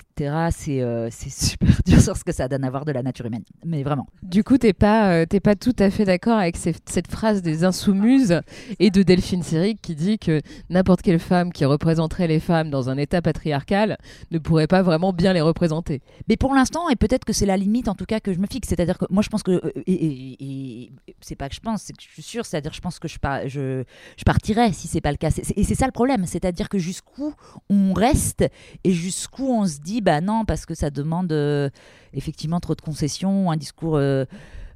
Euh, 0.68 1.08
c'est 1.10 1.30
super 1.30 1.68
dur 1.86 2.00
sur 2.00 2.16
ce 2.16 2.24
que 2.24 2.32
ça 2.32 2.48
donne 2.48 2.64
à 2.64 2.70
voir 2.70 2.84
de 2.84 2.92
la 2.92 3.02
nature 3.02 3.26
humaine. 3.26 3.44
Mais 3.64 3.82
vraiment. 3.82 4.06
Du 4.22 4.44
coup, 4.44 4.58
t'es 4.58 4.72
pas, 4.72 5.12
euh, 5.12 5.26
pas 5.42 5.54
tout 5.54 5.74
à 5.78 5.90
fait 5.90 6.04
d'accord 6.04 6.38
avec 6.38 6.56
cette 6.56 7.10
phrase 7.10 7.42
des 7.42 7.64
insoumises 7.64 8.40
et 8.78 8.90
de 8.90 9.02
Delphine 9.02 9.42
Seyrig 9.42 9.78
qui 9.80 9.94
dit 9.94 10.18
que 10.18 10.40
n'importe 10.68 11.02
quelle 11.02 11.18
femme 11.18 11.52
qui 11.52 11.64
représenterait 11.64 12.26
les 12.26 12.40
femmes 12.40 12.70
dans 12.70 12.90
un 12.90 12.98
état 12.98 13.22
patriarcal 13.22 13.98
ne 14.30 14.38
pourrait 14.38 14.66
pas 14.66 14.82
vraiment 14.82 15.12
bien 15.12 15.32
les 15.32 15.40
représenter. 15.40 16.02
Mais 16.28 16.36
pour 16.36 16.54
l'instant, 16.54 16.88
et 16.90 16.96
peut-être 16.96 17.24
que 17.24 17.32
c'est 17.32 17.46
la 17.46 17.56
limite 17.56 17.88
en 17.88 17.94
tout 17.94 18.06
cas 18.06 18.20
que 18.20 18.32
je 18.32 18.38
me 18.38 18.46
fixe, 18.46 18.68
c'est-à-dire 18.68 18.98
que 18.98 19.06
moi 19.10 19.22
je 19.22 19.28
pense 19.28 19.42
que, 19.42 19.52
euh, 19.52 19.72
et, 19.86 20.92
c'est 21.20 21.36
pas 21.36 21.48
que 21.48 21.54
je 21.54 21.60
pense, 21.60 21.82
c'est 21.82 21.92
que 21.92 22.02
je 22.02 22.08
suis 22.08 22.22
sûre, 22.22 22.44
c'est-à-dire 22.44 22.72
je 22.72 22.80
pense 22.80 22.98
que 22.98 23.08
je, 23.08 23.16
je, 23.46 23.84
je 24.16 24.24
partirais 24.24 24.72
si 24.72 24.88
c'est 24.88 25.00
pas 25.00 25.10
le 25.10 25.16
cas. 25.16 25.30
et 25.56 25.64
c'est 25.64 25.74
ça 25.74 25.86
le 25.86 25.92
problème, 25.92 26.26
c'est-à-dire 26.26 26.68
que 26.68 26.78
jusqu'où 26.78 27.34
on 27.68 27.92
reste 27.92 28.44
et 28.84 28.92
jusqu'où 28.92 29.46
on 29.46 29.66
se 29.66 29.80
dit, 29.80 30.00
bah 30.00 30.20
non, 30.20 30.44
parce 30.44 30.66
que 30.66 30.74
ça 30.74 30.90
demande 30.90 31.32
euh, 31.32 31.70
effectivement 32.12 32.60
trop 32.60 32.74
de 32.74 32.80
concessions, 32.80 33.50
un 33.50 33.56
discours. 33.56 33.96
Euh, 33.96 34.24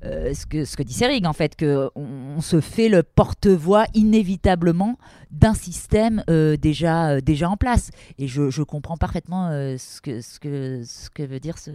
euh, 0.04 0.34
ce, 0.34 0.44
que, 0.44 0.66
ce 0.66 0.76
que 0.76 0.82
dit 0.82 0.92
Serig, 0.92 1.25
en 1.25 1.32
fait, 1.32 1.56
qu'on 1.58 1.90
on 1.96 2.40
se 2.42 2.61
fait 2.61 2.90
le 2.90 3.02
porte-voix 3.02 3.87
inévitablement 3.94 4.99
d'un 5.30 5.54
système 5.54 6.23
déjà, 6.28 7.23
déjà 7.23 7.49
en 7.49 7.56
place. 7.56 7.90
Et 8.18 8.28
je, 8.28 8.50
je 8.50 8.62
comprends 8.62 8.99
parfaitement 8.99 9.49
ce, 9.78 10.02
que, 10.02 10.20
ce, 10.20 10.38
que, 10.38 10.82
ce 10.84 11.08
que 11.08 11.23
veut 11.23 11.40
dire 11.40 11.56
ce 11.56 11.70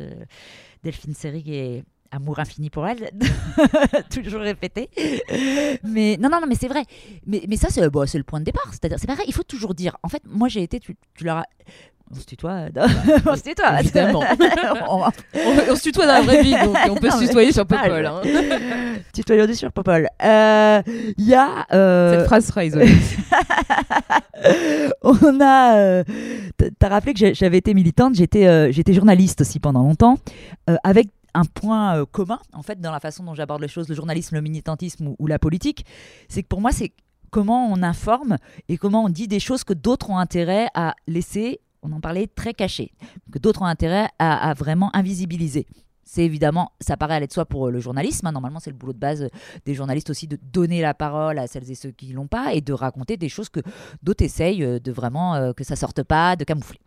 Delphine 0.84 1.16
Serig 1.16 1.50
et, 1.50 1.84
amour 2.12 2.40
infini 2.40 2.70
pour 2.70 2.88
elle, 2.88 3.12
toujours 4.12 4.42
répété. 4.42 4.90
Mais 5.84 6.18
non, 6.18 6.30
non, 6.30 6.42
non, 6.42 6.48
mais 6.48 6.56
c'est 6.56 6.68
vrai. 6.68 6.84
Mais, 7.26 7.44
mais 7.48 7.58
ça, 7.58 7.70
c'est 7.70 7.88
bon, 7.90 8.06
le 8.14 8.24
point 8.24 8.40
de 8.40 8.46
départ. 8.46 8.68
C'est-à-dire, 8.72 8.98
c'est 9.00 9.08
pareil, 9.08 9.26
il 9.28 9.34
faut 9.34 9.44
toujours 9.44 9.76
dire. 9.76 9.98
En 10.04 10.10
fait, 10.10 10.24
moi, 10.26 10.48
j'ai 10.48 10.64
été, 10.64 10.80
tu, 10.80 10.96
tu 11.14 11.24
leur 11.24 11.44
on 12.12 12.16
se 12.16 12.26
tutoie. 12.26 12.66
on 13.26 13.36
se 13.36 13.44
tutoie. 13.44 13.80
Évidemment. 13.82 14.20
on, 14.90 15.76
se 15.76 15.82
tutoie 15.82 16.08
dans 16.08 16.14
la 16.14 16.22
vraie 16.22 16.42
vie, 16.42 16.52
donc 16.54 16.76
on 16.90 16.96
peut 16.96 17.10
se 17.12 17.20
tutoyer 17.20 17.52
sur 17.52 17.66
Popol. 17.66 18.06
Hein. 18.06 18.22
Tutoyons 19.14 19.54
sur 19.54 19.72
Popol. 19.72 20.08
Il 20.20 20.28
euh, 20.28 20.82
y 21.18 21.34
a. 21.34 21.66
Euh... 21.72 22.18
Cette 22.18 22.28
phrase 22.28 22.46
sera 22.46 22.66
isolée. 22.66 22.96
on 25.04 25.40
a. 25.42 25.78
Euh... 25.78 26.04
T'as 26.80 26.90
rappelé 26.90 27.14
que 27.14 27.34
j'avais 27.34 27.58
été 27.58 27.74
militante, 27.74 28.16
j'étais 28.16 28.48
euh, 28.48 28.72
j'étais 28.72 28.94
journaliste 28.94 29.42
aussi 29.42 29.60
pendant 29.60 29.84
longtemps, 29.84 30.18
avec 30.84 31.10
un 31.36 31.46
point 31.46 32.06
commun, 32.06 32.40
en 32.54 32.64
fait, 32.64 32.82
dans 32.82 32.92
la 32.92 33.00
façon 33.00 33.24
dont 33.24 33.36
j'aborde 33.36 33.62
les 33.62 33.68
choses, 33.68 33.88
le 33.88 33.96
journalisme, 33.96 34.36
le 34.36 34.42
militantisme 34.42 35.14
ou 35.20 35.28
la 35.28 35.38
politique, 35.38 35.86
c'est 36.28 36.42
que 36.42 36.48
pour 36.48 36.60
moi, 36.60 36.72
c'est 36.72 36.92
comment 37.30 37.72
on 37.72 37.84
informe 37.84 38.38
et 38.68 38.78
comment 38.78 39.04
on 39.04 39.10
dit 39.10 39.28
des 39.28 39.40
choses 39.40 39.64
que 39.64 39.74
d'autres 39.74 40.10
ont 40.10 40.18
intérêt 40.18 40.68
à 40.74 40.96
laisser 41.08 41.60
on 41.82 41.92
en 41.92 42.00
parlait, 42.00 42.28
très 42.28 42.54
caché, 42.54 42.92
que 43.32 43.40
d'autres 43.40 43.62
ont 43.62 43.66
intérêt 43.66 44.10
à, 44.20 44.54
vraiment 44.54 44.96
invisibiliser. 44.96 45.68
C'est 46.04 46.26
évidemment, 46.26 46.72
ça 46.80 46.98
paraît 46.98 47.16
aller 47.16 47.28
de 47.28 47.34
soi 47.34 47.46
pour 47.46 47.70
le 47.70 47.80
journalisme. 47.80 48.26
Hein. 48.26 48.32
Normalement, 48.32 48.60
c'est 48.60 48.72
le 48.72 48.76
boulot 48.76 48.94
de 48.94 48.98
base 48.98 49.30
des 49.66 49.76
journalistes 49.76 50.10
aussi 50.10 50.28
de 50.28 50.40
donner 50.42 50.82
la 50.82 50.96
parole 50.96 51.38
à 51.38 51.46
celles 51.46 51.70
et 51.70 51.76
ceux 51.76 51.92
qui 51.92 52.14
l'ont 52.14 52.28
pas 52.28 52.54
et 52.56 52.62
de 52.62 52.74
raconter 52.74 53.16
des 53.16 53.30
choses 53.30 53.50
que 53.50 53.60
d'autres 54.02 54.24
essayent 54.24 54.64
euh, 54.64 54.80
de 54.80 54.92
vraiment 54.92 55.36
euh, 55.36 55.54
que 55.54 55.64
ça 55.64 55.76
sorte 55.76 56.02
pas, 56.02 56.36
de 56.36 56.44
camoufler 56.44 56.80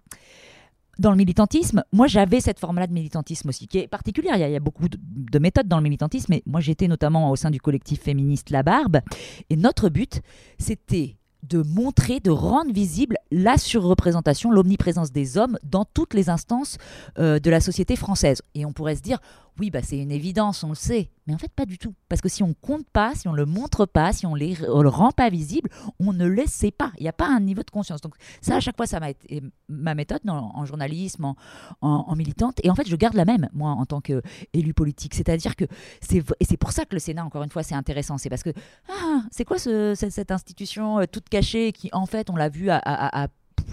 dans 0.98 1.10
le 1.10 1.16
militantisme, 1.16 1.82
moi 1.92 2.06
j'avais 2.06 2.40
cette 2.40 2.58
forme-là 2.58 2.86
de 2.86 2.92
militantisme 2.92 3.48
aussi, 3.48 3.66
qui 3.66 3.78
est 3.78 3.88
particulière. 3.88 4.36
Il 4.36 4.40
y 4.40 4.56
a, 4.56 4.60
beaucoup 4.60 4.88
de, 4.88 4.98
de, 5.00 5.38
méthodes 5.38 5.66
dans 5.66 5.78
le 5.78 5.82
militantisme, 5.82 6.26
mais 6.30 6.42
moi 6.46 6.60
j'étais 6.60 6.86
notamment 6.86 7.30
au 7.30 7.36
sein 7.36 7.50
du 7.50 7.60
collectif 7.60 8.02
féministe 8.02 8.50
La 8.50 8.62
Barbe, 8.62 9.00
et 9.48 9.56
notre 9.56 9.88
but, 9.88 10.20
c'était 10.58 11.16
de 11.42 11.62
montrer, 11.62 12.20
de 12.20 12.30
rendre 12.30 12.72
visible 12.72 13.16
la 13.30 13.58
surreprésentation, 13.58 14.50
l'omniprésence 14.50 15.12
des 15.12 15.38
hommes 15.38 15.58
dans 15.64 15.84
toutes 15.84 16.14
les 16.14 16.30
instances 16.30 16.78
euh, 17.18 17.38
de 17.38 17.50
la 17.50 17.60
société 17.60 17.96
française. 17.96 18.42
Et 18.54 18.64
on 18.64 18.72
pourrait 18.72 18.96
se 18.96 19.02
dire, 19.02 19.18
oui, 19.60 19.70
bah, 19.70 19.80
c'est 19.82 19.98
une 19.98 20.10
évidence, 20.10 20.64
on 20.64 20.70
le 20.70 20.74
sait. 20.74 21.10
Mais 21.26 21.34
en 21.34 21.38
fait, 21.38 21.52
pas 21.52 21.66
du 21.66 21.78
tout. 21.78 21.94
Parce 22.08 22.20
que 22.20 22.28
si 22.28 22.42
on 22.42 22.54
compte 22.54 22.86
pas, 22.88 23.14
si 23.14 23.28
on 23.28 23.32
le 23.32 23.46
montre 23.46 23.86
pas, 23.86 24.12
si 24.12 24.26
on, 24.26 24.34
les, 24.34 24.54
le 24.54 24.88
rend 24.88 25.12
pas 25.12 25.28
visible, 25.28 25.70
on 26.00 26.12
ne 26.12 26.26
le 26.26 26.44
sait 26.46 26.70
pas. 26.70 26.90
Il 26.98 27.02
n'y 27.02 27.08
a 27.08 27.12
pas 27.12 27.28
un 27.28 27.40
niveau 27.40 27.62
de 27.62 27.70
conscience. 27.70 28.00
Donc 28.00 28.14
ça, 28.40 28.56
à 28.56 28.60
chaque 28.60 28.76
fois, 28.76 28.86
ça 28.86 28.98
m'a 28.98 29.10
été 29.10 29.42
ma 29.68 29.94
méthode 29.94 30.20
en 30.26 30.64
journalisme, 30.64 31.34
en, 31.80 32.16
militante. 32.16 32.58
Et 32.64 32.70
en 32.70 32.74
fait, 32.74 32.88
je 32.88 32.96
garde 32.96 33.14
la 33.14 33.24
même, 33.24 33.48
moi, 33.52 33.70
en 33.70 33.86
tant 33.86 34.00
qu'élu 34.00 34.74
politique. 34.74 35.14
C'est-à-dire 35.14 35.54
que 35.54 35.64
c'est... 36.00 36.22
Pour 36.58 36.72
ça 36.72 36.84
que 36.84 36.94
le 36.94 37.00
Sénat, 37.00 37.24
encore 37.24 37.42
une 37.42 37.50
fois, 37.50 37.62
c'est 37.62 37.74
intéressant. 37.74 38.18
C'est 38.18 38.30
parce 38.30 38.42
que, 38.42 38.50
ah, 38.88 39.22
c'est 39.30 39.44
quoi 39.44 39.58
ce, 39.58 39.94
cette, 39.94 40.30
institution 40.30 41.00
euh, 41.00 41.06
toute 41.10 41.28
cachée 41.28 41.72
qui, 41.72 41.88
en 41.92 42.06
fait, 42.06 42.30
on 42.30 42.36
l'a 42.36 42.48
vu 42.48 42.70
à 42.70 43.28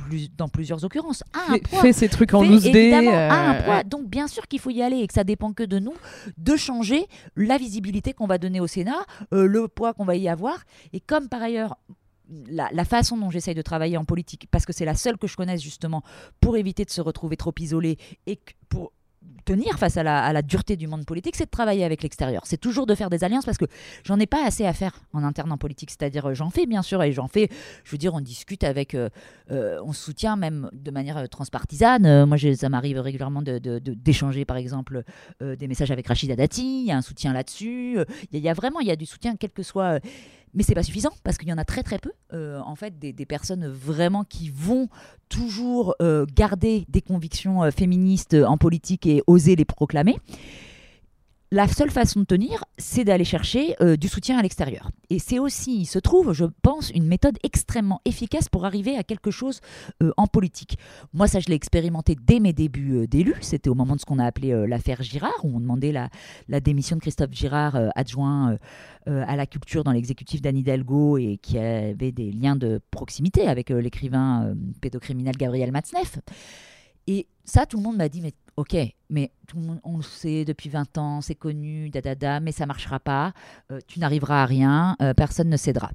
plus, 0.09 0.35
dans 0.35 0.49
plusieurs 0.49 0.83
occurrences, 0.83 1.23
a 1.33 1.53
un 1.53 1.59
poids. 1.59 1.81
Fait 1.81 1.93
ces 1.93 2.09
trucs 2.09 2.33
en 2.33 2.43
day. 2.43 2.93
un 2.93 3.53
euh, 3.53 3.63
poids. 3.63 3.83
Donc 3.83 4.07
bien 4.07 4.27
sûr 4.27 4.47
qu'il 4.47 4.59
faut 4.59 4.71
y 4.71 4.81
aller 4.81 4.97
et 4.97 5.07
que 5.07 5.13
ça 5.13 5.23
dépend 5.23 5.53
que 5.53 5.63
de 5.63 5.79
nous 5.79 5.93
de 6.37 6.55
changer 6.55 7.07
la 7.35 7.57
visibilité 7.57 8.13
qu'on 8.13 8.27
va 8.27 8.37
donner 8.37 8.59
au 8.59 8.67
Sénat, 8.67 9.05
euh, 9.33 9.45
le 9.45 9.67
poids 9.67 9.93
qu'on 9.93 10.05
va 10.05 10.15
y 10.15 10.27
avoir. 10.27 10.57
Et 10.93 10.99
comme 10.99 11.29
par 11.29 11.41
ailleurs, 11.41 11.77
la, 12.47 12.69
la, 12.71 12.85
façon 12.85 13.17
dont 13.17 13.29
j'essaye 13.29 13.55
de 13.55 13.61
travailler 13.61 13.97
en 13.97 14.05
politique, 14.05 14.47
parce 14.51 14.65
que 14.65 14.73
c'est 14.73 14.85
la 14.85 14.95
seule 14.95 15.17
que 15.17 15.27
je 15.27 15.35
connaisse 15.35 15.61
justement, 15.61 16.03
pour 16.39 16.57
éviter 16.57 16.85
de 16.85 16.91
se 16.91 17.01
retrouver 17.01 17.37
trop 17.37 17.53
isolé 17.59 17.97
et 18.27 18.39
pour 18.69 18.91
tenir 19.45 19.79
face 19.79 19.97
à 19.97 20.03
la, 20.03 20.41
dureté 20.41 20.75
du 20.75 20.87
monde 20.87 21.05
politique, 21.05 21.35
c'est 21.35 21.45
de 21.45 21.49
travailler 21.49 21.83
avec 21.83 22.03
l'extérieur. 22.03 22.43
C'est 22.45 22.59
toujours 22.59 22.85
de 22.85 22.95
faire 22.95 23.09
des 23.09 23.23
alliances 23.23 23.45
parce 23.45 23.57
que 23.57 23.65
j'en 24.03 24.19
ai 24.19 24.27
pas 24.27 24.45
assez 24.45 24.65
à 24.65 24.73
faire 24.73 24.93
en 25.13 25.23
interne 25.23 25.51
en 25.51 25.57
politique. 25.57 25.89
C'est-à-dire, 25.89 26.29
euh, 26.29 26.33
j'en 26.33 26.49
fais 26.49 26.65
bien 26.65 26.81
sûr 26.81 27.01
et 27.03 27.11
j'en 27.11 27.27
fais, 27.27 27.49
je 27.83 27.91
veux 27.91 27.97
dire, 27.97 28.13
on 28.13 28.21
discute 28.21 28.63
avec, 28.63 28.93
euh, 28.93 29.09
euh, 29.51 29.79
on 29.83 29.93
soutient 29.93 30.35
même 30.35 30.69
de 30.73 30.91
manière 30.91 31.27
transpartisane. 31.29 32.25
moi, 32.25 32.37
ça 32.55 32.69
m'arrive 32.69 32.99
régulièrement 32.99 33.41
d'échanger, 33.41 34.41
de, 34.41 34.45
par 34.45 34.57
exemple, 34.57 35.03
des 35.41 35.67
messages 35.67 35.91
avec 35.91 36.07
Rachida 36.07 36.35
Dati. 36.35 36.81
Il 36.81 36.87
y 36.87 36.91
a 36.91 36.97
un 36.97 37.01
soutien 37.01 37.33
là-dessus. 37.33 37.99
Il 38.31 38.39
y, 38.39 38.49
a 38.49 38.53
vraiment, 38.53 38.79
il 38.79 38.87
y 38.87 38.91
a 38.91 38.95
du 38.95 39.05
soutien, 39.05 39.35
quel 39.35 39.51
que 39.51 39.63
soit 39.63 39.99
mais 40.53 40.63
c'est 40.63 40.75
pas 40.75 40.83
suffisant 40.83 41.11
parce 41.23 41.37
qu'il 41.37 41.47
y 41.47 41.53
en 41.53 41.57
a 41.57 41.65
très 41.65 41.83
très 41.83 41.99
peu. 41.99 42.11
Euh, 42.33 42.59
en 42.59 42.75
fait, 42.75 42.97
des, 42.99 43.13
personnes 43.25 43.67
vraiment 43.67 44.23
qui 44.23 44.49
vont 44.49 44.87
toujours 45.29 45.95
euh, 46.01 46.25
garder 46.35 46.85
des 46.89 47.01
convictions 47.01 47.63
euh, 47.63 47.71
féministes 47.71 48.33
en 48.35 48.57
politique 48.57 49.05
et 49.05 49.21
oser 49.27 49.55
les 49.55 49.65
proclamer 49.65 50.17
la 51.51 51.67
seule 51.67 51.89
façon 51.89 52.19
de 52.19 52.25
tenir, 52.25 52.63
c'est 52.77 53.03
d'aller 53.03 53.23
chercher 53.23 53.75
euh, 53.81 53.97
du 53.97 54.07
soutien 54.07 54.37
à 54.37 54.41
l'extérieur. 54.43 54.91
Et 55.09 55.17
c'est 55.17 55.39
aussi, 55.39 55.81
il 55.81 55.85
se 55.85 55.97
trouve, 55.97 56.31
je 56.31 56.45
pense, 56.61 56.91
une 56.91 57.07
méthode 57.07 57.39
extrêmement 57.41 58.01
efficace 58.05 58.49
pour 58.49 58.65
arriver 58.65 58.95
à 58.95 59.03
quelque 59.03 59.31
chose 59.31 59.59
euh, 60.03 60.11
en 60.17 60.27
politique. 60.27 60.77
Moi, 61.11 61.27
ça, 61.27 61.39
je 61.39 61.47
l'ai 61.47 61.55
expérimenté 61.55 62.15
dès 62.15 62.39
mes 62.39 62.53
débuts 62.53 62.97
euh, 62.97 63.07
d'élu. 63.07 63.33
C'était 63.41 63.69
au 63.69 63.73
moment 63.73 63.95
de 63.95 63.99
ce 63.99 64.05
qu'on 64.05 64.19
a 64.19 64.25
appelé 64.25 64.67
l'affaire 64.67 65.01
Girard, 65.01 65.43
où 65.43 65.55
on 65.55 65.59
demandait 65.59 65.91
la, 65.91 66.09
la 66.49 66.59
démission 66.59 66.95
de 66.95 67.01
Christophe 67.01 67.31
Girard, 67.31 67.77
adjoint 67.95 68.57
à 69.05 69.35
la 69.35 69.45
culture 69.45 69.83
dans 69.83 69.91
l'exécutif 69.91 70.41
d'Anne 70.41 70.57
Hidalgo 70.57 71.17
et 71.17 71.37
qui 71.41 71.57
avait 71.57 72.11
des 72.11 72.31
liens 72.31 72.55
de 72.55 72.79
proximité 72.91 73.47
avec 73.47 73.69
l'écrivain 73.69 74.53
pédocriminel 74.81 75.35
Gabriel 75.35 75.71
Matzneff. 75.71 76.19
Et 77.07 77.27
ça, 77.49 77.65
tout 77.65 77.77
le 77.77 77.83
monde 77.83 77.97
m'a 77.97 78.09
dit, 78.09 78.21
mais 78.21 78.33
ok, 78.55 78.77
mais 79.09 79.31
tout 79.47 79.57
le 79.57 79.63
monde, 79.63 79.79
on 79.83 79.97
le 79.97 80.03
sait 80.03 80.45
depuis 80.45 80.69
20 80.69 80.97
ans, 80.97 81.21
c'est 81.21 81.35
connu, 81.35 81.89
da, 81.89 82.39
mais 82.39 82.51
ça 82.51 82.65
marchera 82.65 82.99
pas, 82.99 83.33
euh, 83.71 83.79
tu 83.87 83.99
n'arriveras 83.99 84.43
à 84.43 84.45
rien, 84.45 84.95
euh, 85.01 85.13
personne 85.13 85.49
ne 85.49 85.57
cédera. 85.57 85.89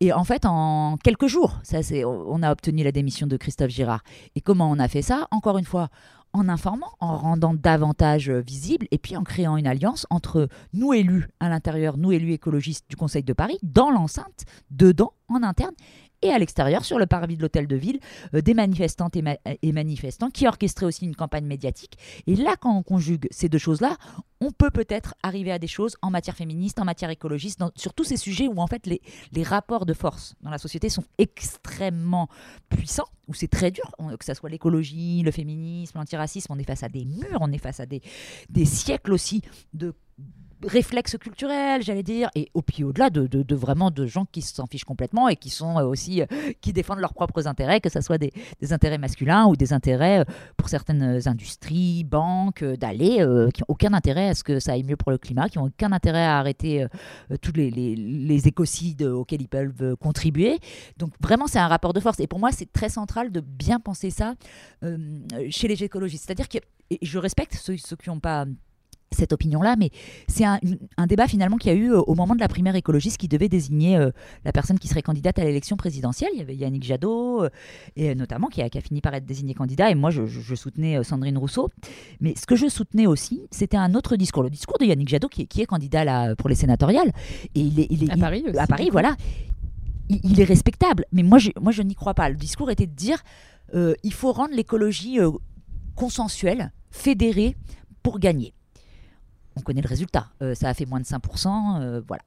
Et 0.00 0.12
en 0.12 0.24
fait, 0.24 0.44
en 0.44 0.98
quelques 1.02 1.28
jours, 1.28 1.58
ça, 1.62 1.78
on 2.04 2.42
a 2.42 2.52
obtenu 2.52 2.82
la 2.82 2.92
démission 2.92 3.26
de 3.26 3.36
Christophe 3.36 3.70
Girard. 3.70 4.02
Et 4.34 4.40
comment 4.40 4.70
on 4.70 4.78
a 4.78 4.88
fait 4.88 5.02
ça? 5.02 5.28
Encore 5.30 5.56
une 5.56 5.64
fois, 5.64 5.88
en 6.34 6.48
informant, 6.48 6.90
en 7.00 7.16
rendant 7.16 7.54
davantage 7.54 8.28
euh, 8.28 8.40
visible, 8.40 8.86
et 8.90 8.98
puis 8.98 9.16
en 9.16 9.22
créant 9.22 9.56
une 9.56 9.68
alliance 9.68 10.06
entre 10.10 10.48
nous 10.72 10.92
élus 10.92 11.28
à 11.40 11.48
l'intérieur, 11.48 11.96
nous 11.96 12.12
élus 12.12 12.32
écologistes 12.32 12.84
du 12.90 12.96
Conseil 12.96 13.22
de 13.22 13.32
Paris, 13.32 13.58
dans 13.62 13.90
l'enceinte, 13.90 14.44
dedans, 14.70 15.12
en 15.28 15.42
interne, 15.42 15.74
et 16.24 16.30
à 16.30 16.38
l'extérieur, 16.38 16.84
sur 16.84 16.98
le 16.98 17.06
parvis 17.06 17.36
de 17.36 17.42
l'hôtel 17.42 17.66
de 17.66 17.76
ville, 17.76 18.00
euh, 18.34 18.40
des 18.40 18.54
manifestantes 18.54 19.14
et, 19.16 19.72
manifestants 19.72 20.30
qui 20.30 20.48
orchestraient 20.48 20.86
aussi 20.86 21.04
une 21.04 21.14
campagne 21.14 21.44
médiatique. 21.44 21.98
Et 22.26 22.34
là, 22.34 22.56
quand 22.58 22.74
on 22.74 22.82
conjugue 22.82 23.28
ces 23.30 23.48
deux 23.48 23.58
choses-là, 23.58 23.96
on 24.40 24.50
peut 24.50 24.70
peut-être 24.70 25.14
arriver 25.22 25.52
à 25.52 25.58
des 25.58 25.66
choses 25.66 25.96
en 26.00 26.10
matière 26.10 26.34
féministe, 26.34 26.80
en 26.80 26.84
matière 26.84 27.10
écologiste, 27.10 27.62
sur 27.76 27.92
tous 27.92 28.04
ces 28.04 28.16
sujets 28.16 28.48
où 28.48 28.58
en 28.58 28.66
fait 28.66 28.86
les, 28.86 29.02
les, 29.32 29.42
rapports 29.42 29.84
de 29.84 29.92
force 29.92 30.34
dans 30.40 30.50
la 30.50 30.58
société 30.58 30.88
sont 30.88 31.04
extrêmement 31.18 32.28
puissants, 32.70 33.08
où 33.28 33.34
c'est 33.34 33.48
très 33.48 33.70
dur, 33.70 33.94
que 34.18 34.24
ce 34.24 34.34
soit 34.34 34.48
l'écologie, 34.48 35.22
le 35.22 35.30
féminisme, 35.30 35.98
l'antiracisme, 35.98 36.52
on 36.52 36.58
est 36.58 36.64
face 36.64 36.82
à 36.82 36.88
des 36.88 37.04
murs, 37.04 37.38
on 37.40 37.52
est 37.52 37.58
face 37.58 37.80
à 37.80 37.86
des, 37.86 38.00
des 38.48 38.64
siècles 38.64 39.12
aussi 39.12 39.42
de 39.74 39.94
réflexe 40.66 41.16
culturel, 41.18 41.82
j'allais 41.82 42.02
dire, 42.02 42.28
et 42.34 42.50
au 42.54 42.62
puis 42.62 42.84
au-delà 42.84 43.10
de, 43.10 43.54
vraiment 43.54 43.90
de 43.90 44.06
gens 44.06 44.24
qui 44.30 44.42
s'en 44.42 44.66
fichent 44.66 44.84
complètement 44.84 45.28
et 45.28 45.36
qui 45.36 45.50
sont 45.50 45.78
euh, 45.78 45.84
aussi 45.84 46.22
euh, 46.22 46.26
qui 46.60 46.72
défendent 46.72 47.00
leurs 47.00 47.14
propres 47.14 47.46
intérêts, 47.46 47.80
que 47.80 47.88
ce 47.88 48.00
soit 48.00 48.18
des, 48.18 48.32
intérêts 48.70 48.98
masculins 48.98 49.46
ou 49.46 49.56
des 49.56 49.72
intérêts 49.72 50.20
euh, 50.20 50.24
pour 50.56 50.68
certaines 50.68 51.20
industries, 51.26 52.04
banques, 52.04 52.64
d'aller, 52.64 53.16
qui 53.52 53.60
n'ont 53.60 53.66
aucun 53.68 53.92
intérêt 53.92 54.30
à 54.30 54.34
ce 54.34 54.44
que 54.44 54.58
ça 54.58 54.72
aille 54.72 54.84
mieux 54.84 54.96
pour 54.96 55.10
le 55.10 55.18
climat, 55.18 55.48
qui 55.48 55.58
n'ont 55.58 55.66
aucun 55.66 55.92
intérêt 55.92 56.24
à 56.24 56.38
arrêter 56.38 56.86
tous 57.40 57.52
les, 57.54 58.48
écocides 58.48 59.02
auxquels 59.02 59.42
ils 59.42 59.48
peuvent 59.48 59.96
contribuer. 59.96 60.58
Donc 60.98 61.12
vraiment, 61.20 61.46
c'est 61.46 61.58
un 61.58 61.68
rapport 61.68 61.92
de 61.92 62.00
force. 62.00 62.20
Et 62.20 62.26
pour 62.26 62.38
moi, 62.38 62.50
c'est 62.52 62.70
très 62.72 62.88
central 62.88 63.30
de 63.30 63.40
bien 63.40 63.80
penser 63.80 64.10
ça 64.10 64.34
chez 65.50 65.68
les 65.68 65.82
écologistes. 65.84 66.24
C'est-à-dire 66.26 66.48
que 66.48 66.58
je 67.00 67.18
respecte 67.18 67.54
ceux 67.54 67.76
qui 67.76 68.08
n'ont 68.08 68.20
pas 68.20 68.46
cette 69.14 69.32
opinion-là, 69.32 69.76
mais 69.76 69.90
c'est 70.28 70.44
un, 70.44 70.58
débat 71.06 71.26
finalement 71.26 71.56
qu'il 71.56 71.72
y 71.72 71.74
a 71.74 71.78
eu 71.78 71.92
euh, 71.92 72.00
au 72.00 72.14
moment 72.14 72.34
de 72.34 72.40
la 72.40 72.48
primaire 72.48 72.74
écologiste 72.74 73.16
qui 73.16 73.28
devait 73.28 73.48
désigner 73.48 73.96
euh, 73.96 74.10
la 74.44 74.52
personne 74.52 74.78
qui 74.78 74.88
serait 74.88 75.02
candidate 75.02 75.38
à 75.38 75.44
l'élection 75.44 75.76
présidentielle. 75.76 76.30
Il 76.34 76.38
y 76.38 76.42
avait 76.42 76.56
Yannick 76.56 76.82
Jadot, 76.82 77.44
euh, 77.44 77.50
et 77.96 78.14
notamment, 78.14 78.48
qui 78.48 78.62
a, 78.62 78.68
fini 78.80 79.00
par 79.00 79.14
être 79.14 79.24
désigné 79.24 79.54
candidat, 79.54 79.90
et 79.90 79.94
moi 79.94 80.10
je, 80.10 80.54
soutenais 80.54 81.02
Sandrine 81.04 81.38
Rousseau. 81.38 81.70
Mais 82.20 82.34
ce 82.36 82.46
que 82.46 82.56
je 82.56 82.68
soutenais 82.68 83.06
aussi, 83.06 83.42
c'était 83.50 83.76
un 83.76 83.94
autre 83.94 84.16
discours, 84.16 84.42
le 84.42 84.50
discours 84.50 84.78
de 84.78 84.84
Yannick 84.84 85.08
Jadot, 85.08 85.28
qui 85.28 85.42
est, 85.42 85.66
candidat 85.66 86.04
là, 86.04 86.34
pour 86.36 86.48
les 86.48 86.54
sénatoriales. 86.54 87.12
Et 87.54 87.60
il 87.60 87.80
est, 87.80 87.86
il 87.90 88.04
est 88.04 88.12
à 88.12 88.16
Paris 88.16 88.44
aussi, 88.46 88.58
À 88.58 88.66
Paris, 88.66 88.88
voilà. 88.90 89.16
Il, 90.10 90.38
est 90.38 90.44
respectable, 90.44 91.06
mais 91.12 91.22
moi 91.22 91.38
je, 91.38 91.50
moi 91.58 91.72
je 91.72 91.80
n'y 91.80 91.94
crois 91.94 92.12
pas. 92.12 92.28
Le 92.28 92.34
discours 92.34 92.70
était 92.70 92.86
de 92.86 92.92
dire 92.92 93.22
il 93.72 94.12
faut 94.12 94.32
rendre 94.32 94.54
l'écologie 94.54 95.18
consensuelle, 95.94 96.72
fédérée, 96.90 97.56
pour 98.02 98.18
gagner 98.18 98.52
on 99.56 99.60
connaît 99.60 99.82
le 99.82 99.88
résultat. 99.88 100.28
Euh, 100.42 100.54
ça 100.54 100.68
a 100.68 100.74
fait 100.74 100.86
moins 100.86 101.00
de 101.00 101.04
5%. 101.04 101.80
Euh, 101.80 102.00
voilà. 102.06 102.22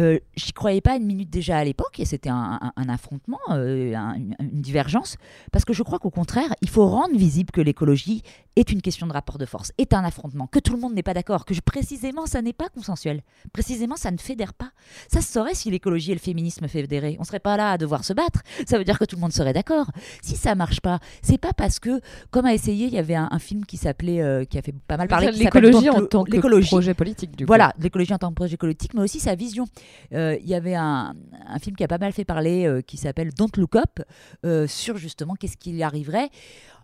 Euh, 0.00 0.18
j'y 0.36 0.52
croyais 0.52 0.80
pas 0.80 0.96
une 0.96 1.04
minute 1.04 1.30
déjà 1.30 1.58
à 1.58 1.64
l'époque, 1.64 2.00
et 2.00 2.04
c'était 2.04 2.30
un, 2.30 2.72
affrontement, 2.88 3.38
une, 3.48 4.34
divergence, 4.52 5.16
parce 5.52 5.64
que 5.64 5.72
je 5.72 5.82
crois 5.82 5.98
qu'au 5.98 6.10
contraire, 6.10 6.54
il 6.62 6.68
faut 6.68 6.86
rendre 6.88 7.16
visible 7.16 7.50
que 7.50 7.60
l'écologie 7.60 8.22
est 8.56 8.72
une 8.72 8.82
question 8.82 9.06
de 9.06 9.12
rapport 9.12 9.38
de 9.38 9.46
force, 9.46 9.72
est 9.78 9.92
un 9.94 10.04
affrontement, 10.04 10.46
que 10.46 10.58
tout 10.58 10.74
le 10.74 10.80
monde 10.80 10.94
n'est 10.94 11.02
pas 11.02 11.14
d'accord, 11.14 11.44
que 11.44 11.54
précisément 11.60 12.26
ça 12.26 12.42
n'est 12.42 12.52
pas 12.52 12.68
consensuel, 12.68 13.22
précisément 13.52 13.96
ça 13.96 14.10
ne 14.10 14.18
fédère 14.18 14.54
pas. 14.54 14.70
Ça 15.08 15.20
se 15.20 15.32
saurait 15.32 15.54
si 15.54 15.70
l'écologie 15.70 16.12
et 16.12 16.14
le 16.14 16.20
féminisme 16.20 16.66
fédéraient. 16.68 17.16
On 17.18 17.24
serait 17.24 17.40
pas 17.40 17.56
là 17.56 17.72
à 17.72 17.78
devoir 17.78 18.04
se 18.04 18.12
battre. 18.12 18.42
Ça 18.66 18.78
veut 18.78 18.84
dire 18.84 18.98
que 18.98 19.04
tout 19.04 19.16
le 19.16 19.20
monde 19.20 19.32
serait 19.32 19.52
d'accord. 19.52 19.90
Si 20.22 20.36
ça 20.36 20.54
marche 20.54 20.80
pas, 20.80 20.98
c'est 21.22 21.38
pas 21.38 21.52
parce 21.52 21.78
que, 21.78 22.00
comme 22.30 22.46
a 22.46 22.54
essayé, 22.54 22.86
il 22.86 22.92
y 22.92 22.98
avait 22.98 23.14
un, 23.14 23.38
film 23.38 23.64
qui 23.64 23.76
s'appelait, 23.76 24.20
euh, 24.20 24.44
qui 24.44 24.58
a 24.58 24.62
fait 24.62 24.74
pas 24.86 24.96
mal 24.96 25.08
parler, 25.08 25.32
l'écologie 25.32 25.88
en 25.88 26.04
tant 26.04 26.24
que 26.24 26.66
projet 26.66 26.94
politique. 26.94 27.36
Du 27.36 27.44
voilà, 27.44 27.72
l'écologie 27.78 28.12
en 28.12 28.18
tant 28.18 28.28
que 28.30 28.34
projet 28.34 28.56
politique, 28.56 28.94
mais 28.94 29.02
aussi 29.02 29.20
sa 29.20 29.34
vision. 29.34 29.66
Euh, 30.12 30.36
il 30.40 30.48
y 30.48 30.54
avait 30.54 30.74
un, 30.74 31.14
film 31.60 31.76
qui 31.76 31.84
a 31.84 31.88
pas 31.88 31.98
mal 31.98 32.12
fait 32.12 32.24
parler, 32.24 32.66
euh, 32.66 32.80
qui 32.80 32.96
s'appelle 32.96 33.32
Don't 33.32 33.50
Look 33.56 33.76
Up, 33.76 34.00
sur 34.68 34.96
justement 34.96 35.34
qu'est-ce 35.34 35.56
qui 35.56 35.82
arriverait 35.82 36.30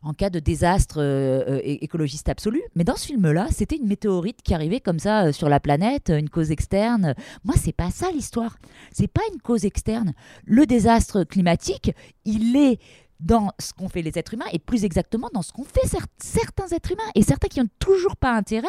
en 0.06 0.12
cas 0.12 0.30
de 0.30 0.38
désastre 0.38 0.98
euh, 1.00 1.42
euh, 1.48 1.60
écologiste 1.64 2.28
absolu. 2.28 2.62
Mais 2.74 2.84
dans 2.84 2.96
ce 2.96 3.06
film-là, 3.06 3.48
c'était 3.50 3.76
une 3.76 3.88
météorite 3.88 4.40
qui 4.42 4.54
arrivait 4.54 4.80
comme 4.80 5.00
ça 5.00 5.26
euh, 5.26 5.32
sur 5.32 5.48
la 5.48 5.58
planète, 5.58 6.10
une 6.10 6.30
cause 6.30 6.50
externe. 6.52 7.14
Moi, 7.44 7.54
c'est 7.58 7.74
pas 7.74 7.90
ça 7.90 8.10
l'histoire. 8.12 8.56
C'est 8.92 9.08
pas 9.08 9.22
une 9.32 9.40
cause 9.40 9.64
externe. 9.64 10.12
Le 10.44 10.64
désastre 10.64 11.24
climatique, 11.24 11.92
il 12.24 12.56
est 12.56 12.78
dans 13.20 13.50
ce 13.58 13.72
qu'ont 13.72 13.88
fait 13.88 14.02
les 14.02 14.18
êtres 14.18 14.34
humains 14.34 14.46
et 14.52 14.58
plus 14.58 14.84
exactement 14.84 15.28
dans 15.32 15.42
ce 15.42 15.52
qu'ont 15.52 15.64
fait 15.64 15.86
certains 16.18 16.68
êtres 16.68 16.92
humains 16.92 17.10
et 17.14 17.22
certains 17.22 17.48
qui 17.48 17.60
n'ont 17.60 17.68
toujours 17.78 18.16
pas 18.16 18.32
intérêt 18.32 18.68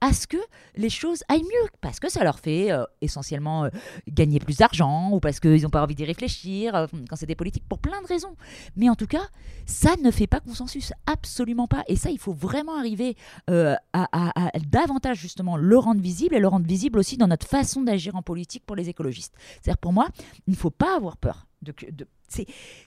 à 0.00 0.12
ce 0.12 0.26
que 0.26 0.36
les 0.76 0.90
choses 0.90 1.22
aillent 1.28 1.42
mieux 1.42 1.68
parce 1.80 2.00
que 2.00 2.10
ça 2.10 2.24
leur 2.24 2.38
fait 2.38 2.70
euh, 2.70 2.84
essentiellement 3.00 3.64
euh, 3.64 3.68
gagner 4.08 4.38
plus 4.38 4.58
d'argent 4.58 5.10
ou 5.12 5.20
parce 5.20 5.40
qu'ils 5.40 5.62
n'ont 5.62 5.70
pas 5.70 5.82
envie 5.82 5.94
d'y 5.94 6.04
réfléchir 6.04 6.74
euh, 6.74 6.86
quand 7.08 7.16
c'est 7.16 7.26
des 7.26 7.34
politiques 7.34 7.66
pour 7.68 7.78
plein 7.78 8.02
de 8.02 8.06
raisons. 8.06 8.36
Mais 8.76 8.88
en 8.88 8.96
tout 8.96 9.06
cas, 9.06 9.26
ça 9.66 9.96
ne 10.02 10.10
fait 10.10 10.26
pas 10.26 10.40
consensus, 10.40 10.92
absolument 11.06 11.68
pas. 11.68 11.84
Et 11.88 11.96
ça, 11.96 12.10
il 12.10 12.18
faut 12.18 12.32
vraiment 12.32 12.78
arriver 12.78 13.16
à, 13.48 13.78
à, 13.92 14.50
davantage 14.58 15.18
justement 15.18 15.56
le 15.56 15.78
rendre 15.78 16.00
visible 16.00 16.34
et 16.34 16.38
le 16.38 16.48
rendre 16.48 16.66
visible 16.66 16.98
aussi 16.98 17.16
dans 17.16 17.28
notre 17.28 17.46
façon 17.46 17.82
d'agir 17.82 18.16
en 18.16 18.22
politique 18.22 18.64
pour 18.66 18.76
les 18.76 18.88
écologistes. 18.88 19.34
C'est-à-dire 19.62 19.78
pour 19.78 19.92
moi, 19.92 20.08
il 20.46 20.52
ne 20.52 20.56
faut 20.56 20.70
pas 20.70 20.96
avoir 20.96 21.16
peur 21.16 21.46
de, 21.64 21.74
de 21.90 22.06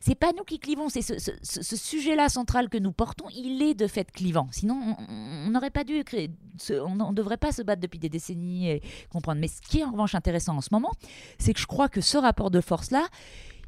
c'est 0.02 0.16
pas 0.16 0.32
nous 0.38 0.44
qui 0.44 0.60
clivons, 0.60 0.90
c'est 0.90 1.02
ce, 1.02 1.76
sujet-là 1.76 2.30
central 2.30 2.70
que 2.70 2.78
nous 2.78 2.92
portons, 2.92 3.26
il 3.36 3.62
est 3.62 3.74
de 3.74 3.88
fait 3.88 4.12
clivant. 4.12 4.48
Sinon, 4.52 4.96
on 5.10 5.50
n'aurait 5.50 5.70
pas 5.70 5.84
dû 5.84 6.04
créer, 6.04 6.32
on 6.70 6.96
ne 6.96 7.14
devrait 7.14 7.38
pas 7.38 7.52
se 7.52 7.62
battre 7.62 7.82
depuis 7.82 8.00
des 8.00 8.10
décennies 8.10 8.70
et 8.70 8.82
comprendre. 9.10 9.40
Mais 9.40 9.48
ce 9.48 9.62
qui 9.62 9.80
est 9.80 9.84
en 9.84 9.92
revanche 9.92 10.16
intéressant 10.16 10.58
en 10.58 10.62
ce 10.62 10.70
moment, 10.72 10.92
c'est 11.40 11.54
que 11.54 11.60
je 11.60 11.68
crois 11.68 11.90
que 11.90 12.02
ce 12.02 12.18
rapport 12.18 12.52
de 12.52 12.62
force-là, 12.62 13.08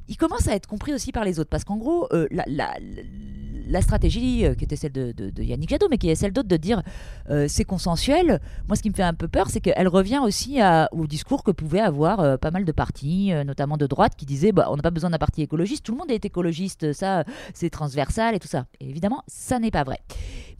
il 0.07 0.17
commence 0.17 0.47
à 0.47 0.55
être 0.55 0.67
compris 0.67 0.93
aussi 0.93 1.11
par 1.11 1.23
les 1.23 1.39
autres. 1.39 1.49
Parce 1.49 1.63
qu'en 1.63 1.77
gros, 1.77 2.07
euh, 2.13 2.27
la, 2.31 2.45
stratégie 3.81 4.45
euh, 4.45 4.55
qui 4.55 4.63
était 4.63 4.75
celle 4.75 4.91
de, 4.91 5.13
Yannick 5.41 5.69
Jadot, 5.69 5.87
mais 5.89 5.97
qui 5.97 6.09
est 6.09 6.15
celle 6.15 6.33
d'autres 6.33 6.47
de 6.47 6.57
dire 6.57 6.81
euh, 7.29 7.45
c'est 7.47 7.63
consensuel, 7.63 8.39
moi 8.67 8.75
ce 8.75 8.81
qui 8.81 8.89
me 8.89 8.95
fait 8.95 9.03
un 9.03 9.13
peu 9.13 9.27
peur, 9.27 9.49
c'est 9.49 9.61
qu'elle 9.61 9.87
revient 9.87 10.19
aussi 10.23 10.59
au 10.91 11.07
discours 11.07 11.43
que 11.43 11.51
pouvaient 11.51 11.79
avoir 11.79 12.37
pas 12.39 12.51
mal 12.51 12.65
de 12.65 12.71
partis, 12.71 13.31
notamment 13.45 13.77
de 13.77 13.87
droite, 13.87 14.13
qui 14.17 14.25
disaient 14.25 14.51
bah, 14.51 14.67
on 14.69 14.75
n'a 14.75 14.81
pas 14.81 14.91
besoin 14.91 15.09
d'un 15.09 15.17
parti 15.17 15.41
écologiste, 15.41 15.85
tout 15.85 15.91
le 15.91 15.97
monde 15.97 16.11
est 16.11 16.25
écologiste, 16.25 16.93
ça 16.93 17.23
c'est 17.53 17.69
transversal 17.69 18.35
et 18.35 18.39
tout 18.39 18.47
ça. 18.47 18.65
Évidemment, 18.79 19.23
ça 19.27 19.59
n'est 19.59 19.71
pas 19.71 19.83
vrai. 19.83 19.99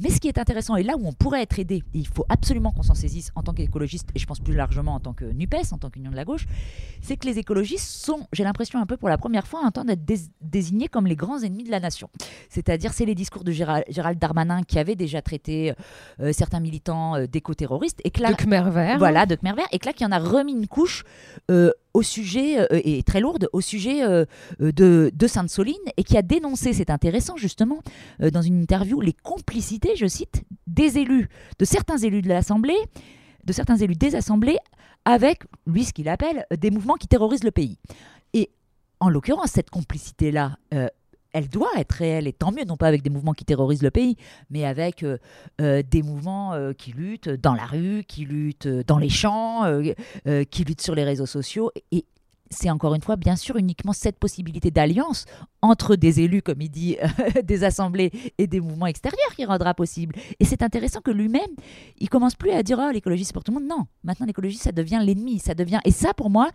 Mais 0.02 0.10
ce 0.10 0.22
qui 0.22 0.30
est 0.30 0.38
intéressant, 0.38 0.78
et 0.78 0.84
là 0.84 0.96
où 0.98 1.06
on 1.06 1.12
pourrait 1.12 1.42
être 1.42 1.60
aidé, 1.60 1.84
il 1.94 2.08
faut 2.08 2.26
absolument 2.30 2.72
qu'on 2.72 2.84
s'en 2.84 2.96
saisisse 2.96 3.32
en 3.36 3.44
tant 3.44 3.54
qu'écologiste, 3.54 4.10
et 4.16 4.20
je 4.20 4.26
pense 4.26 4.40
plus 4.40 4.56
largement 4.56 4.94
en 4.94 5.02
tant 5.02 5.14
que 5.14 5.26
NUPES, 5.26 5.74
en 5.74 5.78
tant 5.78 5.90
qu'Union 5.90 6.10
de 6.10 6.16
la 6.16 6.24
gauche, 6.24 6.46
c'est 7.02 7.18
que 7.18 7.28
les 7.28 7.38
écologistes 7.38 7.90
sont, 7.90 8.26
j'ai 8.32 8.46
l'impression 8.46 8.80
un 8.80 8.86
peu 8.86 8.96
pour 8.96 9.10
la 9.10 9.18
première 9.18 9.46
fois, 9.46 9.60
en 9.66 9.72
train 9.72 9.84
d'être 9.84 10.06
désignés 10.42 10.88
comme 10.88 11.06
les 11.06 11.18
grands 11.18 11.40
ennemis 11.40 11.66
de 11.66 11.72
la 11.72 11.82
nation. 11.82 12.10
C'est-à-dire, 12.50 12.94
c'est 13.00 13.06
les 13.06 13.16
discours 13.16 13.46
de 13.46 13.52
Gérald, 13.54 14.20
Darmanin 14.20 14.64
qui 14.64 14.78
avait 14.78 14.98
déjà 14.98 15.22
traité 15.22 15.74
euh, 16.20 16.34
certains 16.34 16.60
militants 16.60 17.16
euh, 17.16 17.28
d'éco-terroristes. 17.28 18.02
Et 18.04 18.12
que 18.12 18.22
là, 18.22 18.34
de 18.34 18.36
Khmer 18.36 18.70
vert. 18.70 18.98
Voilà, 18.98 19.26
de 19.26 19.36
Khmer 19.36 19.54
vert. 19.54 19.68
Et 19.72 19.80
que 19.80 19.86
là, 19.86 19.94
qui 19.94 20.04
en 20.04 20.12
a 20.12 20.20
remis 20.20 20.52
une 20.52 20.68
couche 20.68 21.06
euh, 21.50 21.72
au 21.94 22.02
sujet, 22.02 22.68
et 22.72 23.02
très 23.04 23.22
lourde, 23.22 23.48
au 23.54 23.62
sujet 23.62 24.02
de, 24.60 25.12
de 25.14 25.28
Sainte-Soline, 25.28 25.76
et 25.98 26.04
qui 26.04 26.18
a 26.18 26.22
dénoncé, 26.22 26.72
c'est 26.72 26.92
intéressant 26.92 27.36
justement, 27.36 27.80
dans 28.20 28.44
une 28.44 28.62
interview, 28.62 29.02
les 29.02 29.14
complicités, 29.14 29.96
je 29.96 30.06
cite, 30.06 30.44
des 30.68 31.00
élus, 31.00 31.30
de 31.58 31.66
certains 31.66 31.98
élus 31.98 32.22
de 32.22 32.30
l'Assemblée, 32.30 32.78
de 33.44 33.54
certains 33.54 33.78
élus 33.78 33.96
des 33.96 34.16
assemblées, 34.16 34.58
avec, 35.04 35.44
lui, 35.66 35.84
ce 35.84 35.94
qu'il 35.94 36.10
appelle, 36.10 36.46
des 36.56 36.70
mouvements 36.70 36.96
qui 36.96 37.08
terrorisent 37.08 37.44
le 37.44 37.52
pays. 37.52 37.80
Et 38.34 38.52
en 39.00 39.10
l'occurrence, 39.10 39.52
cette 39.52 39.72
complicité-là, 39.72 40.58
euh, 40.74 40.88
elle 41.34 41.48
doit 41.48 41.72
être 41.78 41.94
réelle, 41.94 42.28
et 42.28 42.34
tant 42.34 42.52
mieux, 42.52 42.66
non 42.66 42.78
pas 42.78 42.88
avec 42.88 43.02
des 43.02 43.10
mouvements 43.10 43.34
qui 43.34 43.46
terrorisent 43.46 43.84
le 43.84 43.92
pays, 43.92 44.16
mais 44.50 44.66
avec 44.66 45.04
euh, 45.04 45.18
euh, 45.62 45.84
des 45.90 46.02
mouvements 46.02 46.54
qui 46.78 46.92
luttent 46.92 47.30
dans 47.30 47.54
la 47.54 47.66
rue, 47.66 48.04
qui 48.08 48.26
luttent 48.26 48.68
dans 48.68 48.98
les 48.98 49.10
champs, 49.10 49.64
qui 50.50 50.64
luttent 50.64 50.82
sur 50.82 50.96
les 50.96 51.04
réseaux 51.04 51.26
sociaux. 51.26 51.72
Et 51.92 52.06
c'est 52.50 52.70
encore 52.70 52.96
une 52.96 53.02
fois, 53.02 53.16
bien 53.16 53.36
sûr, 53.36 53.58
uniquement 53.58 53.94
cette 53.94 54.18
possibilité 54.18 54.72
d'alliance 54.72 55.26
entre 55.62 55.96
des 55.96 56.22
élus, 56.22 56.42
comme 56.42 56.62
il 56.62 56.70
dit, 56.70 56.98
des 57.44 57.64
assemblées 57.64 58.12
et 58.38 58.48
des 58.48 58.60
mouvements 58.60 58.88
extérieurs 58.88 59.36
qui 59.36 59.46
rendra 59.46 59.74
possible. 59.74 60.16
Et 60.40 60.46
c'est 60.46 60.64
intéressant 60.64 61.02
que 61.02 61.12
lui-même, 61.12 61.52
il 62.00 62.10
commence 62.10 62.36
plus 62.36 62.52
à 62.52 62.64
dire, 62.64 62.80
oh, 62.82 62.92
l'écologie, 62.92 63.26
c'est 63.26 63.34
pour 63.34 63.44
tout 63.44 63.52
le 63.52 63.60
monde. 63.60 63.70
Non, 63.70 63.86
maintenant, 64.04 64.26
l'écologie, 64.26 64.58
ça 64.58 64.72
devient 64.72 65.02
l'ennemi, 65.04 65.40
ça 65.40 65.54
devient... 65.54 65.80
Et 65.86 65.92
ça, 65.92 66.14
pour 66.14 66.30
moi, 66.30 66.50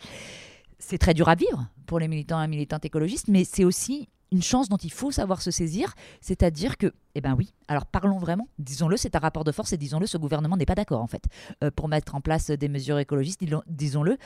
c'est 0.79 0.99
très 0.99 1.15
dur 1.15 1.29
à 1.29 1.35
vivre 1.35 1.67
pour 1.87 1.99
les 1.99 2.09
militants 2.09 2.43
et 2.43 2.49
militantes 2.49 2.85
écologistes, 2.85 3.29
mais 3.29 3.45
c'est 3.45 3.65
aussi 3.65 4.09
une 4.35 4.43
chance 4.43 4.69
dont 4.69 4.77
il 4.77 4.93
faut 4.93 5.13
savoir 5.13 5.41
se 5.41 5.51
saisir, 5.53 5.95
c'est-à-dire 6.21 6.77
que 6.77 6.93
eh 7.15 7.21
bien 7.21 7.35
oui. 7.35 7.53
Alors 7.69 7.87
parlons 7.87 8.19
vraiment. 8.19 8.49
Disons-le, 8.59 8.97
c'est 8.97 9.15
un 9.15 9.19
rapport 9.19 9.45
de 9.45 9.53
force 9.53 9.73
et 9.73 9.77
disons-le, 9.77 10.07
ce 10.07 10.19
gouvernement 10.19 10.57
n'est 10.57 10.67
pas 10.67 10.75
d'accord 10.75 11.01
en 11.01 11.07
fait 11.07 11.25
euh, 11.63 11.71
pour 11.71 11.89
mettre 11.89 12.15
en 12.15 12.21
place 12.21 12.51
des 12.51 12.69
mesures 12.69 12.99
écologistes. 12.99 13.41
Disons-le, 13.67 14.19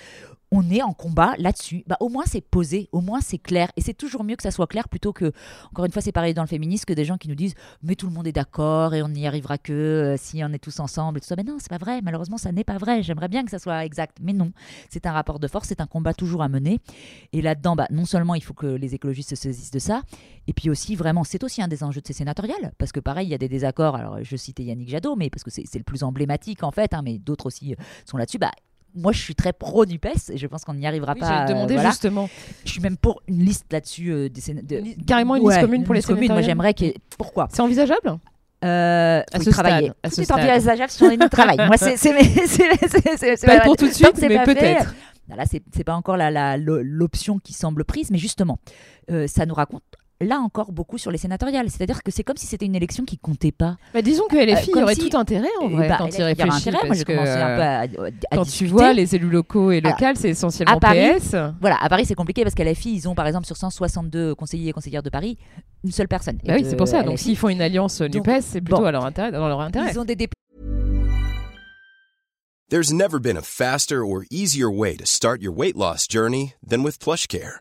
on 0.51 0.69
est 0.71 0.83
en 0.83 0.93
combat 0.93 1.35
là-dessus. 1.39 1.85
Bah, 1.87 1.97
au 2.01 2.09
moins 2.09 2.25
c'est 2.27 2.41
posé, 2.41 2.89
au 2.93 3.01
moins 3.01 3.21
c'est 3.21 3.39
clair. 3.39 3.71
Et 3.77 3.81
c'est 3.81 3.95
toujours 3.95 4.25
mieux 4.25 4.37
que 4.37 4.43
ça 4.43 4.51
soit 4.51 4.67
clair 4.67 4.89
plutôt 4.89 5.13
que, 5.13 5.33
encore 5.71 5.85
une 5.85 5.93
fois, 5.93 6.03
c'est 6.03 6.13
pareil 6.13 6.35
dans 6.35 6.43
le 6.43 6.49
féminisme, 6.49 6.85
que 6.85 6.95
des 6.95 7.05
gens 7.05 7.19
qui 7.19 7.29
nous 7.29 7.35
disent 7.35 7.55
mais 7.83 7.95
tout 7.95 8.07
le 8.07 8.13
monde 8.13 8.27
est 8.27 8.33
d'accord 8.33 8.95
et 8.95 9.03
on 9.03 9.09
n'y 9.09 9.27
arrivera 9.27 9.59
que 9.59 9.73
euh, 9.73 10.17
si 10.17 10.43
on 10.43 10.53
est 10.53 10.59
tous 10.59 10.81
ensemble 10.81 11.19
et 11.19 11.21
tout 11.21 11.27
ça. 11.27 11.37
Mais 11.37 11.45
non, 11.45 11.59
c'est 11.59 11.71
pas 11.71 11.79
vrai. 11.79 12.01
Malheureusement, 12.03 12.39
ça 12.39 12.53
n'est 12.53 12.65
pas 12.65 12.79
vrai. 12.79 13.03
J'aimerais 13.03 13.29
bien 13.29 13.45
que 13.45 13.51
ça 13.51 13.59
soit 13.59 13.85
exact, 13.85 14.19
mais 14.21 14.33
non. 14.33 14.53
C'est 14.91 15.07
un 15.07 15.13
rapport 15.13 15.39
de 15.39 15.49
force, 15.49 15.69
c'est 15.69 15.81
un 15.81 15.87
combat 15.87 16.15
toujours 16.15 16.43
à 16.43 16.49
mener. 16.49 16.81
Et 17.33 17.43
là-dedans, 17.43 17.77
bah, 17.77 17.87
non 17.91 18.07
seulement 18.07 18.35
il 18.35 18.43
faut 18.43 18.55
que 18.55 18.67
les 18.67 18.95
écologistes 18.95 19.31
se 19.31 19.37
saisissent 19.37 19.71
de 19.71 19.79
ça, 19.79 20.03
et 20.47 20.53
puis 20.53 20.71
aussi 20.71 20.97
vraiment, 20.97 21.25
c'est 21.25 21.45
aussi 21.45 21.63
un 21.63 21.69
des 21.69 21.85
enjeux 21.85 22.01
de 22.01 22.07
ces 22.07 22.15
sénatoriales 22.15 22.73
parce 22.79 22.93
que 22.93 23.01
pareil, 23.01 23.27
il 23.27 23.31
y 23.31 23.35
a 23.35 23.39
des 23.39 23.49
désaccords. 23.49 23.97
Alors, 23.97 24.19
je 24.23 24.37
citais 24.37 24.63
Yannick 24.65 24.89
Jadot, 24.89 25.17
mais 25.17 25.31
parce 25.31 25.43
que 25.45 25.51
c'est 25.51 25.67
le 25.77 25.83
plus 25.85 26.03
emblématique 26.03 26.63
en 26.63 26.71
fait, 26.71 26.95
hein, 26.95 27.03
mais 27.05 27.19
d'autres 27.19 27.47
aussi 27.47 27.73
euh, 27.73 27.77
sont 28.05 28.17
là-dessus. 28.17 28.39
Bah, 28.39 28.53
moi, 28.95 29.13
je 29.13 29.19
suis 29.21 29.35
très 29.35 29.53
pro 29.53 29.85
NUPES 29.85 30.31
et 30.31 30.39
je 30.39 30.47
pense 30.47 30.65
qu'on 30.65 30.75
n'y 30.75 30.87
arrivera 30.87 31.15
pas. 31.15 31.47
J'ai 31.47 31.53
demandé 31.53 31.77
justement. 31.79 32.29
Je 32.65 32.71
suis 32.71 32.81
même 32.81 32.97
pour 32.97 33.21
une 33.29 33.45
liste 33.45 33.67
là-dessus. 33.73 34.11
Euh, 34.13 34.29
Carrément 35.07 35.37
une 35.37 35.47
liste 35.49 35.61
commune 35.61 35.85
pour 35.85 35.95
les 35.95 36.03
communes. 36.03 36.33
Moi, 36.33 36.43
j'aimerais 36.43 36.75
que. 36.75 36.87
Pourquoi? 37.19 37.49
C'est 37.53 37.61
envisageable? 37.61 38.19
Euh, 38.65 39.23
À 39.33 39.41
ce 39.41 39.51
travailler. 39.51 39.89
stade, 39.89 39.97
à 40.03 40.09
Tout 40.09 40.15
ce 40.17 40.21
est 40.23 40.25
stade. 40.25 40.39
envisageable 40.51 40.91
si 40.91 41.03
on 41.05 41.11
est 41.11 41.17
de 41.17 41.29
travail. 41.29 41.57
Moi, 41.59 41.77
c'est 41.77 41.97
c'est 41.97 42.13
c'est- 42.23 42.47
c'est- 42.89 43.17
c'est- 43.17 43.37
c'est 43.37 43.47
Pas 43.47 43.61
pour 43.61 43.77
tout 43.77 43.87
de 43.87 43.93
suite, 43.93 44.13
c'est 44.17 44.29
mais 44.29 44.37
pas 44.39 44.45
peut-être. 44.47 44.95
Là, 45.29 45.45
c'est 45.49 45.63
c'est 45.77 45.85
pas 45.85 45.95
encore 45.95 46.17
l'option 46.17 47.39
qui 47.39 47.53
semble 47.53 47.85
prise, 47.85 48.11
mais 48.11 48.19
justement, 48.19 48.59
euh, 49.11 49.27
ça 49.29 49.47
nous 49.47 49.55
raconte 49.55 49.83
là 50.21 50.39
encore 50.41 50.73
beaucoup 50.73 50.99
sur 50.99 51.11
les 51.11 51.19
sénatoriales. 51.19 51.71
C'est-à-dire 51.71 52.03
que 52.03 52.11
c'est 52.11 52.23
comme 52.25 52.37
si 52.37 52.47
c'était 52.47 52.67
une 52.67 52.75
élection 52.75 53.05
qui 53.05 53.19
comptait 53.19 53.53
pas. 53.53 53.77
Bah, 53.95 54.03
disons 54.03 54.25
que 54.29 54.37
LFI 54.37 54.71
Euh, 54.71 54.73
comme 54.75 54.83
aurait 54.85 54.95
si- 54.95 55.09
tout 55.09 55.17
intérêt 55.17 55.49
en 55.61 55.67
Euh, 55.67 55.69
vrai 55.77 55.89
bah, 55.89 55.97
quand 55.99 56.09
il 56.09 56.21
y 56.21 56.23
réfléchit. 56.25 56.69
intérêt. 56.71 56.87
Moi, 56.87 56.97
j'ai 56.97 57.05
commencé 57.05 57.31
un 57.31 57.57
peu 57.57 57.63
euh, 57.63 57.65
à, 57.65 57.81
à 58.33 58.37
quand 58.37 58.43
discuter. 58.43 58.65
tu 58.67 58.71
vois 58.73 58.93
les 58.93 59.15
élus 59.15 59.31
locaux 59.31 59.71
et 59.71 59.79
Alors, 59.79 59.93
locales, 59.93 60.17
c'est 60.17 60.31
essentiellement 60.31 60.77
à 60.77 60.81
Paris, 60.81 60.99
PS. 61.19 61.37
Voilà, 61.61 61.77
à 61.81 61.89
Paris, 61.89 62.05
c'est 62.07 62.15
compliqué 62.15 62.43
parce 62.43 62.55
qu'à 62.55 62.65
LFI, 62.65 62.95
ils 62.95 63.09
ont 63.09 63.15
par 63.15 63.27
exemple 63.27 63.47
sur 63.47 63.57
162 63.57 64.35
conseillers 64.35 64.71
et 64.71 64.73
conseillères 64.73 65.03
de 65.03 65.11
Paris, 65.11 65.39
une 65.85 65.93
seule 65.93 66.09
personne. 66.09 66.39
Bah 66.45 66.55
oui, 66.57 66.67
c'est 66.69 66.77
pour 66.77 66.89
ça. 66.89 67.03
Donc 67.03 67.15
LFI, 67.15 67.25
s'ils 67.25 67.37
font 67.37 67.49
une 67.49 67.63
alliance 67.63 67.99
Donc, 68.01 68.15
NUPES, 68.27 68.41
c'est 68.43 68.61
plutôt 68.61 68.81
bon. 68.81 68.87
à 68.87 68.93
leur 68.93 69.05
intérêt, 69.05 69.31
dans 69.31 69.47
leur 69.49 69.61
intérêt. 69.61 69.91
ils 69.93 69.99
ont 70.01 70.05
des 70.05 70.17
députés. 70.17 70.35
There's 72.71 72.93
never 72.93 73.19
been 73.19 73.37
a 73.39 73.43
faster 73.43 74.03
or 74.05 74.25
easier 74.31 74.67
way 74.67 74.95
to 74.97 75.07
start 75.07 75.41
your 75.41 75.55
weight 75.57 75.75
loss 75.77 76.07
journey 76.07 76.55
than 76.69 76.83
with 76.83 76.99
PlushCare. 76.99 77.61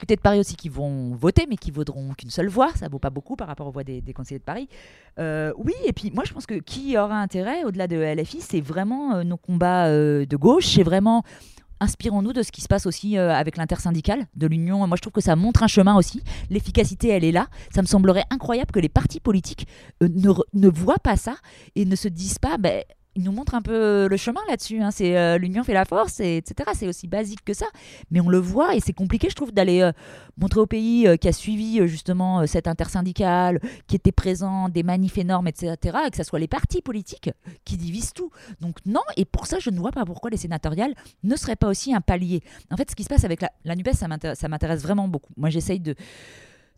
Députés 0.00 0.16
de 0.16 0.20
Paris 0.20 0.40
aussi 0.40 0.56
qui 0.56 0.68
vont 0.68 1.14
voter, 1.14 1.46
mais 1.48 1.56
qui 1.56 1.70
vaudront 1.70 2.14
qu'une 2.14 2.30
seule 2.30 2.48
voix. 2.48 2.70
Ça 2.74 2.88
vaut 2.88 2.98
pas 2.98 3.10
beaucoup 3.10 3.36
par 3.36 3.48
rapport 3.48 3.66
aux 3.66 3.70
voix 3.70 3.84
des, 3.84 4.02
conseillers 4.14 4.38
de 4.38 4.44
Paris. 4.44 4.68
Euh, 5.18 5.52
oui, 5.58 5.74
et 5.84 5.92
puis 5.92 6.10
moi 6.10 6.24
je 6.26 6.32
pense 6.32 6.46
que 6.46 6.54
qui 6.54 6.96
aura 6.96 7.16
intérêt 7.16 7.64
au-delà 7.64 7.86
de 7.86 7.96
LFI, 7.96 8.40
c'est 8.40 8.60
vraiment 8.60 9.16
euh, 9.16 9.24
nos 9.24 9.36
combats 9.36 9.86
euh, 9.86 10.24
de 10.24 10.36
gauche. 10.36 10.66
C'est 10.66 10.82
vraiment 10.82 11.22
inspirons-nous 11.82 12.32
de 12.32 12.42
ce 12.42 12.52
qui 12.52 12.60
se 12.60 12.68
passe 12.68 12.84
aussi 12.84 13.16
avec 13.16 13.56
l'intersyndicale 13.56 14.26
de 14.36 14.46
l'Union. 14.46 14.86
Moi, 14.86 14.96
je 14.96 15.00
trouve 15.00 15.14
que 15.14 15.22
ça 15.22 15.34
montre 15.34 15.62
un 15.62 15.66
chemin 15.66 15.96
aussi. 15.96 16.22
L'efficacité, 16.50 17.08
elle 17.08 17.24
est 17.24 17.32
là. 17.32 17.46
Ça 17.74 17.80
me 17.80 17.86
semblerait 17.86 18.24
incroyable 18.28 18.70
que 18.70 18.80
les 18.80 18.90
partis 18.90 19.18
politiques 19.18 19.66
ne 20.02 20.68
voient 20.68 20.98
pas 20.98 21.16
ça 21.16 21.36
et 21.76 21.86
ne 21.86 21.96
se 21.96 22.08
disent 22.08 22.38
pas, 22.38 22.58
ben, 22.58 22.82
ils 23.16 23.22
nous 23.24 23.32
montrent 23.32 23.54
un 23.54 23.62
peu 23.62 24.08
le 24.08 24.16
chemin 24.16 24.40
là-dessus. 24.48 24.80
hein. 24.80 24.90
C'est 24.90 25.16
euh, 25.16 25.38
l'union 25.38 25.64
fait 25.64 25.74
la 25.74 25.84
force, 25.84 26.20
et, 26.20 26.36
etc. 26.38 26.70
C'est 26.74 26.86
aussi 26.86 27.08
basique 27.08 27.44
que 27.44 27.54
ça, 27.54 27.66
mais 28.10 28.20
on 28.20 28.28
le 28.28 28.38
voit 28.38 28.74
et 28.74 28.80
c'est 28.80 28.92
compliqué, 28.92 29.28
je 29.30 29.34
trouve, 29.34 29.52
d'aller 29.52 29.80
euh, 29.82 29.92
montrer 30.36 30.60
au 30.60 30.66
pays 30.66 31.06
euh, 31.06 31.16
qui 31.16 31.28
a 31.28 31.32
suivi 31.32 31.80
euh, 31.80 31.86
justement 31.86 32.40
euh, 32.40 32.46
cette 32.46 32.68
intersyndicale, 32.68 33.60
qui 33.86 33.96
était 33.96 34.12
présent, 34.12 34.68
des 34.68 34.82
manifs 34.82 35.18
énormes, 35.18 35.48
etc. 35.48 35.76
Et 36.06 36.10
que 36.10 36.16
ce 36.16 36.22
soit 36.22 36.38
les 36.38 36.48
partis 36.48 36.82
politiques 36.82 37.30
qui 37.64 37.76
divisent 37.76 38.12
tout. 38.12 38.30
Donc 38.60 38.76
non, 38.86 39.02
et 39.16 39.24
pour 39.24 39.46
ça, 39.46 39.58
je 39.58 39.70
ne 39.70 39.78
vois 39.78 39.92
pas 39.92 40.04
pourquoi 40.04 40.30
les 40.30 40.36
sénatoriales 40.36 40.94
ne 41.24 41.36
seraient 41.36 41.56
pas 41.56 41.68
aussi 41.68 41.94
un 41.94 42.00
palier. 42.00 42.42
En 42.70 42.76
fait, 42.76 42.90
ce 42.90 42.96
qui 42.96 43.04
se 43.04 43.08
passe 43.08 43.24
avec 43.24 43.40
la, 43.42 43.50
la 43.64 43.74
ça 44.34 44.48
m'intéresse 44.48 44.82
vraiment 44.82 45.08
beaucoup. 45.08 45.32
Moi, 45.36 45.50
j'essaye 45.50 45.80
de 45.80 45.94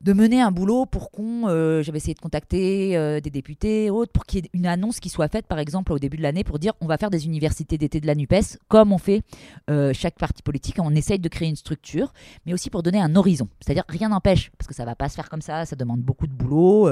de 0.03 0.12
mener 0.12 0.41
un 0.41 0.51
boulot 0.51 0.85
pour 0.85 1.11
qu'on, 1.11 1.49
euh, 1.49 1.83
j'avais 1.83 1.99
essayé 1.99 2.15
de 2.15 2.21
contacter 2.21 2.97
euh, 2.97 3.21
des 3.21 3.31
députés, 3.31 3.88
autres, 3.88 4.11
pour 4.11 4.27
qu'il 4.27 4.45
y 4.45 4.47
ait 4.47 4.51
une 4.53 4.67
annonce 4.67 4.99
qui 4.99 5.09
soit 5.09 5.29
faite, 5.29 5.47
par 5.47 5.59
exemple, 5.59 5.93
au 5.93 5.99
début 5.99 6.17
de 6.17 6.23
l'année, 6.23 6.43
pour 6.43 6.59
dire 6.59 6.73
on 6.81 6.87
va 6.87 6.99
faire 6.99 7.11
des 7.11 7.27
universités 7.27 7.79
d'été 7.79 8.01
de 8.01 8.07
la 8.07 8.15
NUPES, 8.15 8.59
comme 8.69 8.93
on 8.93 8.99
fait 8.99 9.23
euh, 9.71 9.93
chaque 9.93 10.17
parti 10.17 10.43
politique, 10.43 10.77
on 10.79 10.95
essaye 10.95 11.21
de 11.21 11.29
créer 11.29 11.49
une 11.49 11.57
structure, 11.57 12.12
mais 12.47 12.53
aussi 12.53 12.69
pour 12.69 12.83
donner 12.83 13.01
un 13.01 13.15
horizon. 13.15 13.49
C'est-à-dire, 13.61 13.85
rien 13.88 14.09
n'empêche, 14.09 14.51
parce 14.59 14.67
que 14.67 14.75
ça 14.75 14.85
va 14.85 14.97
pas 14.97 15.09
se 15.09 15.15
faire 15.15 15.29
comme 15.29 15.43
ça, 15.43 15.67
ça 15.67 15.77
demande 15.77 16.01
beaucoup 16.01 16.27
de 16.27 16.33
boulot, 16.33 16.91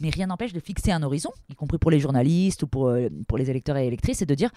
mais 0.00 0.10
rien 0.10 0.28
n'empêche 0.28 0.52
de 0.52 0.60
fixer 0.60 0.92
un 0.92 1.02
horizon, 1.02 1.30
y 1.50 1.54
compris 1.54 1.78
pour 1.78 1.90
les 1.90 1.98
journalistes 1.98 2.62
ou 2.62 2.68
pour, 2.68 2.94
pour 3.26 3.38
les 3.38 3.50
électeurs 3.50 3.76
et 3.76 3.86
électrices, 3.86 4.22
et 4.22 4.26
de 4.26 4.34
dire 4.34 4.50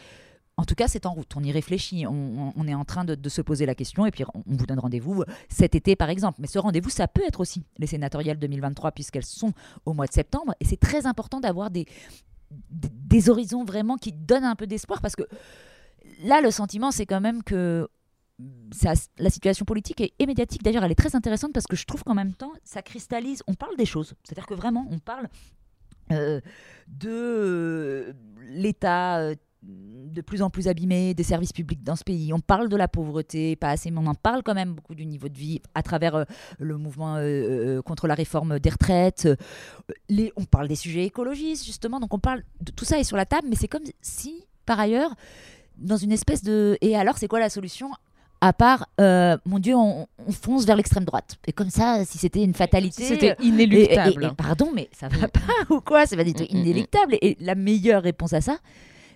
en 0.58 0.64
tout 0.64 0.76
cas, 0.76 0.88
c'est 0.88 1.06
en 1.06 1.14
route, 1.14 1.36
on 1.36 1.44
y 1.44 1.52
réfléchit, 1.52 2.06
on, 2.08 2.68
est 2.68 2.74
en 2.74 2.86
train 2.86 3.04
de, 3.04 3.30
se 3.30 3.42
poser 3.42 3.66
la 3.66 3.76
question 3.76 4.06
et 4.06 4.12
puis 4.12 4.24
on, 4.34 4.44
vous 4.46 4.66
donne 4.66 4.80
rendez-vous 4.80 5.24
cet 5.50 5.76
été 5.76 5.96
par 5.96 6.10
exemple. 6.10 6.40
Mais 6.40 6.48
ce 6.48 6.60
rendez-vous, 6.60 6.90
ça 6.90 7.08
peut 7.08 7.24
être 7.26 7.42
aussi 7.42 7.64
les 7.78 7.88
sénatoriales 7.88 8.40
2023 8.40 8.92
puisqu'elles 8.92 9.26
sont 9.26 9.52
au 9.86 9.94
mois 9.94 10.08
de 10.08 10.14
septembre. 10.14 10.56
Et 10.62 10.66
c'est 10.66 10.80
très 10.80 11.06
important 11.06 11.42
d'avoir 11.42 11.72
des, 11.72 11.86
des, 12.70 13.30
horizons 13.30 13.66
vraiment 13.66 13.98
qui 13.98 14.14
donnent 14.14 14.46
un 14.46 14.56
peu 14.56 14.66
d'espoir 14.66 15.02
parce 15.02 15.16
que 15.16 15.24
là, 16.24 16.40
le 16.40 16.52
sentiment, 16.52 16.92
c'est 16.92 17.06
quand 17.06 17.22
même 17.22 17.44
que 17.44 17.90
la 19.20 19.30
situation 19.30 19.66
politique 19.66 20.02
et, 20.02 20.14
et 20.20 20.26
médiatique, 20.26 20.64
d'ailleurs, 20.64 20.84
elle 20.84 20.92
est 20.92 20.96
très 20.96 21.16
intéressante 21.16 21.54
parce 21.54 21.68
que 21.68 21.76
je 21.76 21.86
trouve 21.86 22.04
qu'en 22.04 22.16
même 22.16 22.34
temps, 22.34 22.52
ça 22.64 22.82
cristallise, 22.82 23.44
on 23.48 23.56
parle 23.56 23.76
des 23.76 23.86
choses. 23.86 24.14
C'est-à-dire 24.24 24.46
que 24.46 24.54
vraiment, 24.54 24.88
on 24.90 25.00
parle 25.00 25.28
euh, 26.12 26.40
de 26.88 27.10
euh, 27.10 28.14
l'État 28.50 29.18
euh, 29.18 29.36
de 29.68 30.22
plus 30.22 30.42
en 30.42 30.50
plus 30.50 30.68
abîmé, 30.70 31.14
des 31.14 31.24
services 31.24 31.52
publics 31.52 31.84
dans 31.84 31.96
ce 31.98 32.04
pays. 32.06 32.32
On 32.32 32.40
parle 32.40 32.70
de 32.70 32.78
la 32.78 32.88
pauvreté, 32.88 33.56
pas 33.58 33.70
assez, 33.70 33.92
mais 33.92 34.00
on 34.00 34.08
en 34.08 34.16
parle 34.16 34.44
quand 34.44 34.54
même 34.54 34.74
beaucoup 34.74 34.96
du 34.96 35.06
niveau 35.06 35.28
de 35.28 35.38
vie 35.38 35.62
à 35.74 35.84
travers 35.84 36.16
euh, 36.16 36.24
le 36.58 36.78
mouvement 36.78 37.16
euh, 37.18 37.22
euh, 37.22 37.82
contre 37.82 38.08
la 38.08 38.14
réforme 38.16 38.60
des 38.60 38.70
retraites. 38.70 39.28
Les, 40.08 40.32
on 40.38 40.46
parle 40.46 40.68
des 40.70 40.76
sujets 40.76 41.04
écologistes, 41.06 41.66
justement. 41.66 42.00
Donc 42.00 42.14
on 42.14 42.20
parle 42.20 42.44
de 42.62 42.72
tout 42.72 42.86
ça 42.86 42.98
est 43.00 43.04
sur 43.04 43.18
la 43.18 43.26
table, 43.26 43.48
mais 43.50 43.56
c'est 43.58 43.68
comme 43.68 43.84
si, 44.02 44.46
par 44.66 44.80
ailleurs, 44.80 45.14
dans 45.78 45.98
une 45.98 46.14
espèce 46.14 46.42
de... 46.44 46.78
Et 46.80 46.96
alors, 46.96 47.18
c'est 47.18 47.28
quoi 47.28 47.40
la 47.42 47.50
solution? 47.50 47.90
À 48.40 48.54
part, 48.54 48.88
euh, 49.02 49.38
mon 49.46 49.60
Dieu, 49.60 49.76
on, 49.76 50.08
on 50.26 50.32
fonce 50.32 50.66
vers 50.66 50.78
l'extrême 50.78 51.04
droite. 51.04 51.36
Et 51.48 51.52
comme 51.52 51.70
ça, 51.70 52.06
si 52.06 52.18
c'était 52.18 52.44
une 52.44 52.54
fatalité... 52.54 53.04
C'était 53.04 53.36
Et- 53.40 53.44
et- 53.44 53.48
inéluctable. 53.48 54.24
et- 54.26 54.36
pardon, 54.36 54.72
mais 54.74 54.88
ça 54.94 55.10
va 55.10 55.28
pas 55.28 55.42
ou 55.70 55.82
quoi? 55.82 56.06
C'est 56.06 56.16
pas 56.16 56.24
du 56.24 56.34
tout 56.34 56.44
Mm, 56.44 56.46
mm, 56.56 56.58
mm. 56.58 56.62
inéluctable. 56.62 57.18
Et 57.22 57.36
la 57.42 57.56
meilleure 57.56 58.04
réponse 58.04 58.32
à 58.34 58.40
ça, 58.42 58.58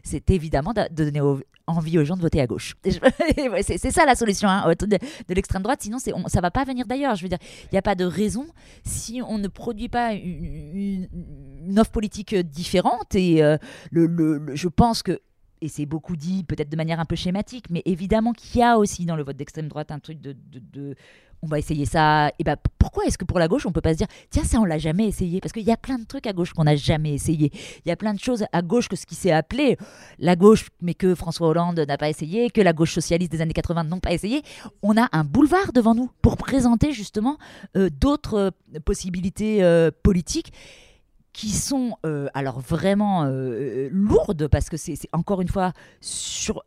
c'est 0.03 0.29
évidemment 0.31 0.73
de, 0.73 0.87
donner 0.91 1.21
envie 1.67 1.99
aux 1.99 2.03
gens 2.03 2.15
de 2.15 2.21
voter 2.21 2.41
à 2.41 2.47
gauche. 2.47 2.75
C'est 3.61 3.91
ça 3.91 4.05
la 4.05 4.15
solution 4.15 4.49
hein, 4.49 4.71
de, 4.79 4.97
l'extrême 5.33 5.61
droite. 5.61 5.81
Sinon, 5.81 5.97
on- 6.13 6.27
ça 6.27 6.41
va 6.41 6.51
pas 6.51 6.63
venir 6.63 6.85
d'ailleurs. 6.87 7.15
Je 7.15 7.23
veux 7.23 7.29
dire, 7.29 7.39
il 7.63 7.69
n'y 7.73 7.77
a 7.77 7.81
pas 7.81 7.95
de 7.95 8.05
raison 8.05 8.47
si 8.83 9.21
on 9.25 9.37
ne 9.37 9.47
produit 9.47 9.89
pas 9.89 10.13
une, 10.13 11.07
offre 11.77 11.91
politique 11.91 12.35
différente. 12.35 13.15
Et 13.15 13.43
euh, 13.43 13.57
le, 13.91 14.45
je 14.53 14.67
pense 14.67 15.03
que 15.03 15.21
et 15.61 15.67
c'est 15.67 15.85
beaucoup 15.85 16.15
dit, 16.15 16.45
peut-être 16.45 16.69
de 16.69 16.77
manière 16.77 17.01
un 17.01 17.05
peu 17.05 17.17
schématique, 17.17 17.65
mais 17.69 17.81
évidemment 17.83 18.31
qu'il 18.31 18.61
y 18.61 18.63
a 18.63 18.77
aussi 18.77 19.05
dans 19.05 19.17
le 19.17 19.23
vote 19.23 19.35
d'extrême 19.35 19.67
droite 19.67 19.91
un 19.91 19.99
truc 19.99 20.21
de- 20.21 20.37
on 21.41 21.47
va 21.47 21.59
essayer 21.59 21.85
ça. 21.85 22.29
Et 22.39 22.43
ben 22.43 22.55
pourquoi 22.77 23.05
est-ce 23.05 23.17
que 23.17 23.25
pour 23.25 23.39
la 23.39 23.47
gauche 23.47 23.65
on 23.65 23.71
peut 23.71 23.81
pas 23.81 23.93
se 23.93 23.97
dire 23.97 24.07
tiens 24.29 24.43
ça 24.43 24.59
on 24.59 24.65
l'a 24.65 24.77
jamais 24.77 25.07
essayé? 25.07 25.39
Parce 25.41 25.53
qu'il 25.53 25.63
y 25.63 25.71
a 25.71 25.77
plein 25.77 25.97
de 25.97 26.05
trucs 26.05 26.27
à 26.27 26.33
gauche 26.33 26.53
qu'on 26.53 26.63
n'a 26.63 26.75
jamais 26.75 27.13
essayé. 27.13 27.51
Il 27.85 27.89
y 27.89 27.91
a 27.91 27.95
plein 27.95 28.13
de 28.13 28.19
choses 28.19 28.45
à 28.51 28.61
gauche 28.61 28.87
que 28.87 28.95
ce 28.95 29.05
qui 29.05 29.15
s'est 29.15 29.31
appelé 29.31 29.77
la 30.17 30.35
gauche, 30.35 30.67
mais 30.81 30.93
que 30.93 31.15
François 31.15 31.47
Hollande 31.47 31.79
n'a 31.79 31.97
pas 31.97 32.09
essayé, 32.09 32.49
que 32.49 32.61
la 32.61 32.73
gauche 32.73 32.93
socialiste 32.93 33.31
des 33.31 33.41
années 33.41 33.53
80 33.53 33.85
n'ont 33.85 33.99
pas 33.99 34.13
essayé. 34.13 34.41
On 34.81 34.97
a 34.97 35.09
un 35.11 35.23
boulevard 35.23 35.73
devant 35.73 35.95
nous 35.95 36.09
pour 36.21 36.37
présenter 36.37 36.91
justement 36.91 37.37
euh, 37.77 37.89
d'autres 37.89 38.51
euh, 38.75 38.79
possibilités 38.83 39.63
euh, 39.63 39.91
politiques 40.03 40.53
qui 41.33 41.49
sont 41.49 41.95
euh, 42.05 42.27
alors 42.33 42.59
vraiment 42.59 43.23
euh, 43.25 43.87
lourdes 43.91 44.47
parce 44.47 44.69
que 44.69 44.77
c'est 44.77 44.97
encore 45.13 45.41
une 45.41 45.47
fois 45.47 45.73
sur 46.01 46.63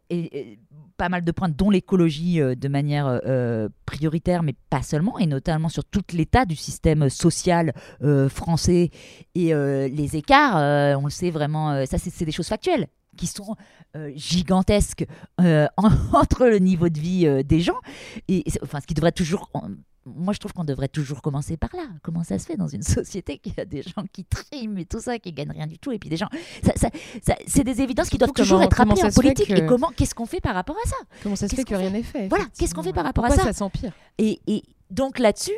pas 0.97 1.09
mal 1.09 1.25
de 1.25 1.33
points 1.33 1.49
dont 1.49 1.69
l'écologie 1.71 2.41
euh, 2.41 2.55
de 2.55 2.69
manière 2.69 3.21
euh, 3.27 3.69
prioritaire 3.87 4.43
mais 4.43 4.55
pas 4.71 4.83
seulement 4.83 5.19
et 5.19 5.27
notamment 5.27 5.69
sur 5.69 5.85
tout 5.85 6.03
l'état 6.13 6.45
du 6.45 6.55
système 6.57 7.11
social 7.11 7.73
euh, 8.03 8.29
français 8.29 8.91
et 9.35 9.53
euh, 9.53 9.89
les 9.89 10.17
écarts 10.17 10.57
euh, 10.57 10.95
on 10.97 11.05
le 11.05 11.11
sait 11.11 11.31
vraiment 11.31 11.73
euh, 11.73 11.85
ça 11.87 11.99
c'est 11.99 12.25
des 12.25 12.33
choses 12.33 12.49
factuelles 12.49 12.87
qui 13.17 13.27
sont 13.27 13.57
euh, 13.97 14.11
gigantesques 14.15 15.07
euh, 15.41 15.67
en- 15.77 15.91
entre 16.13 16.47
le 16.47 16.59
niveau 16.59 16.89
de 16.89 16.99
vie 17.01 17.27
euh, 17.27 17.43
des 17.43 17.61
gens 17.61 17.79
et 18.29 18.45
enfin 18.63 18.81
ce 18.81 18.87
qui 18.87 18.95
devrait 18.95 19.13
toujours 19.13 19.51
moi, 20.05 20.33
je 20.35 20.39
trouve 20.39 20.53
qu'on 20.53 20.65
devrait 20.65 20.89
toujours 20.89 21.23
commencer 21.23 21.57
par 21.57 21.71
là. 21.75 21.85
Comment 22.03 22.25
ça 22.25 22.39
se 22.39 22.47
fait 22.47 22.57
dans 22.57 22.67
une 22.69 22.83
société 22.83 23.39
qui 23.39 23.53
a 23.61 23.65
des 23.65 23.83
gens 23.83 24.05
qui 24.13 24.25
triment 24.25 24.79
et 24.79 24.85
tout 24.85 25.01
ça, 25.01 25.19
qui 25.19 25.33
gagnent 25.33 25.53
rien 25.53 25.67
du 25.67 25.79
tout, 25.79 25.93
et 25.93 25.99
puis 25.99 26.09
des 26.11 26.17
gens, 26.17 26.29
ça, 26.65 26.73
ça- 26.77 26.91
ça- 27.25 27.37
c'est 27.47 27.65
des 27.65 27.81
évidences 27.81 28.09
qui 28.11 28.19
doivent 28.19 28.33
toujours 28.33 28.63
être 28.63 28.77
rappelées 28.77 29.03
en 29.05 29.11
politique. 29.11 29.49
que- 29.49 29.55
Et 29.55 29.67
comment, 29.67 29.91
qu'est-ce 29.97 30.15
qu'on 30.15 30.27
fait 30.27 30.41
par 30.41 30.55
rapport 30.55 30.77
à 30.85 30.89
ça? 30.89 30.97
Comment 31.23 31.37
ça 31.37 31.49
se 31.49 31.55
fait 31.55 31.65
que 31.65 31.75
rien 31.75 31.91
n'est 31.91 32.03
fait 32.03 32.29
Voilà, 32.29 32.45
qu'est-ce 32.59 32.75
qu'on 32.75 32.83
fait 32.83 32.93
par 32.93 33.05
rapport 33.05 33.25
à 33.25 33.31
ça? 33.31 33.43
ça 33.45 33.53
s'empire? 33.53 33.93
Et, 34.19 34.41
et 34.47 34.63
donc 34.91 35.19
là-dessus, 35.19 35.53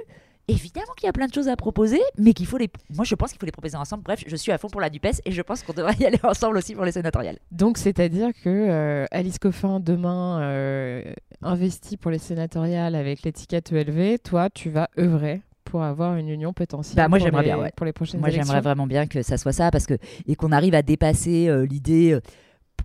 évidemment 0.49 0.93
qu'il 0.97 1.07
y 1.07 1.09
a 1.09 1.13
plein 1.13 1.27
de 1.27 1.33
choses 1.35 1.49
à 1.49 1.57
proposer, 1.57 2.01
mais 2.19 2.33
qu'il 2.33 2.47
faut 2.47 2.59
les. 2.59 2.69
Moi, 2.91 3.05
je 3.05 3.15
pense 3.15 3.31
qu'il 3.31 3.39
faut 3.41 3.47
les 3.47 3.53
proposer 3.53 3.77
ensemble. 3.77 4.03
Bref, 4.03 4.23
je 4.27 4.37
suis 4.37 4.53
à 4.53 4.59
fond 4.59 4.69
pour 4.69 4.81
la 4.81 4.91
Dupes 4.91 5.07
et 5.25 5.33
je 5.33 5.43
pense 5.43 5.63
qu'on 5.63 5.73
devrait 5.73 5.97
y 6.01 6.05
aller 6.05 6.19
ensemble 6.25 6.57
aussi 6.59 6.75
pour 6.75 6.85
les 6.85 6.93
sénatoriales. 6.93 7.39
Donc, 7.51 7.79
c'est-à-dire 7.79 8.31
que 8.43 8.49
euh, 8.49 9.07
Alice 9.11 9.39
Coffin, 9.39 9.81
demain, 9.81 10.41
euh, 10.43 11.03
investit 11.43 11.97
pour 11.97 12.11
les 12.11 12.19
sénatoriales 12.19 12.95
avec 12.95 13.23
l'étiquette 13.23 13.73
ELV, 13.73 14.19
toi, 14.19 14.51
tu 14.51 14.71
vas 14.71 14.89
œuvrer 14.99 15.43
pour 15.65 15.83
avoir 15.83 16.17
une 16.17 16.29
union 16.29 16.53
potentielle 16.53 16.97
Bah, 16.97 17.09
moi, 17.09 17.19
pour, 17.19 17.27
j'aimerais 17.27 17.43
les, 17.43 17.49
bien, 17.49 17.59
ouais. 17.59 17.73
pour 17.77 17.87
les 17.87 17.93
prochaines 17.93 18.21
Moi, 18.21 18.29
élections. 18.29 18.47
j'aimerais 18.47 18.61
vraiment 18.63 18.87
bien 18.87 19.07
que 19.07 19.23
ça 19.23 19.37
soit 19.39 19.53
ça 19.53 19.71
parce 19.71 19.87
que 19.87 19.95
et 20.27 20.37
qu'on 20.37 20.53
arrive 20.53 20.75
à 20.75 20.83
dépasser 20.83 21.49
euh, 21.49 21.65
l'idée. 21.67 22.19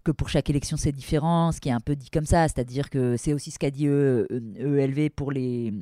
que 0.06 0.12
pour 0.12 0.30
chaque 0.30 0.50
élection 0.50 0.78
c'est 0.78 0.92
différent, 0.94 1.52
ce 1.52 1.60
qui 1.60 1.68
est 1.70 1.74
un 1.74 1.82
peu 1.82 1.96
dit 1.96 2.10
comme 2.10 2.26
ça, 2.26 2.48
c'est-à-dire 2.48 2.90
que 2.90 3.18
c'est 3.18 3.34
aussi 3.34 3.52
ce 3.52 3.60
qu'a 3.60 3.70
dit 3.70 3.86
ELV 3.86 5.10
pour 5.10 5.32
les 5.32 5.74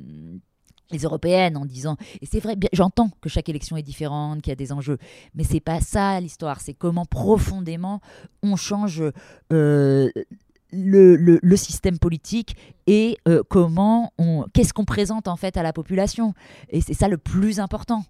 les 0.90 1.00
européennes 1.00 1.56
en 1.56 1.66
disant 1.66 1.96
et 2.20 2.26
c'est 2.26 2.40
vrai 2.40 2.56
j'entends 2.72 3.10
que 3.20 3.28
chaque 3.28 3.48
élection 3.48 3.76
est 3.76 3.82
différente 3.82 4.42
qu'il 4.42 4.50
y 4.50 4.52
a 4.52 4.56
des 4.56 4.72
enjeux 4.72 4.98
mais 5.34 5.44
c'est 5.44 5.60
pas 5.60 5.80
ça 5.80 6.20
l'histoire 6.20 6.60
c'est 6.60 6.74
comment 6.74 7.04
profondément 7.04 8.00
on 8.42 8.56
change 8.56 9.02
euh, 9.52 10.10
le, 10.70 11.16
le, 11.16 11.56
système 11.56 11.98
politique 11.98 12.56
et 12.86 13.18
euh, 13.26 13.42
comment 13.48 14.12
on 14.18 14.44
qu'est-ce 14.52 14.72
qu'on 14.72 14.84
présente 14.84 15.28
en 15.28 15.36
fait 15.36 15.56
à 15.56 15.62
la 15.62 15.72
population. 15.72 16.34
Et 16.68 16.80
c'est 16.80 16.94
ça 16.94 17.08
le 17.08 17.16
plus 17.16 17.60
important 17.60 18.04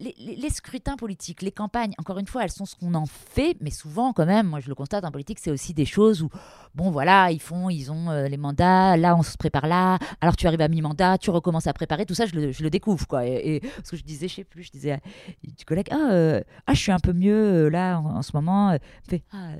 les, 0.00 0.50
scrutins 0.50 0.96
politiques, 0.96 1.42
les 1.42 1.52
campagnes, 1.52 1.94
encore 1.98 2.18
une 2.18 2.26
fois, 2.26 2.42
elles 2.42 2.50
sont 2.50 2.66
ce 2.66 2.74
qu'on 2.74 2.94
en 2.94 3.06
fait, 3.06 3.56
mais 3.60 3.70
souvent, 3.70 4.12
quand 4.12 4.26
même, 4.26 4.48
moi 4.48 4.60
je 4.60 4.68
le 4.68 4.74
constate 4.74 5.04
en 5.04 5.10
politique, 5.10 5.38
c'est 5.40 5.50
aussi 5.50 5.72
des 5.72 5.84
choses 5.84 6.22
où, 6.22 6.30
bon 6.74 6.90
voilà, 6.90 7.30
ils 7.30 7.40
font, 7.40 7.70
ils 7.70 7.92
ont 7.92 8.10
euh, 8.10 8.26
les 8.26 8.36
mandats, 8.36 8.96
là 8.96 9.14
on 9.16 9.22
se 9.22 9.36
prépare 9.36 9.68
là, 9.68 9.98
alors 10.20 10.36
tu 10.36 10.46
arrives 10.46 10.60
à 10.60 10.68
mi-mandat, 10.68 11.18
tu 11.18 11.30
recommences 11.30 11.68
à 11.68 11.72
préparer, 11.72 12.06
tout 12.06 12.14
ça, 12.14 12.26
je 12.26 12.34
le, 12.34 12.70
découvre, 12.70 13.06
quoi. 13.06 13.24
Et, 13.26 13.62
ce 13.84 13.92
que 13.92 13.96
je 13.96 14.02
disais, 14.02 14.26
je 14.26 14.34
sais 14.36 14.44
plus, 14.44 14.64
je 14.64 14.72
disais 14.72 14.92
à 14.92 14.98
du 15.44 15.64
collègue, 15.64 15.88
ah, 15.92 16.10
euh, 16.10 16.40
ah, 16.66 16.74
je 16.74 16.80
suis 16.80 16.92
un 16.92 16.98
peu 16.98 17.12
mieux 17.12 17.66
euh, 17.66 17.68
là 17.68 18.00
en, 18.00 18.22
ce 18.22 18.32
moment, 18.34 18.76
fait, 19.08 19.22
ah, 19.32 19.52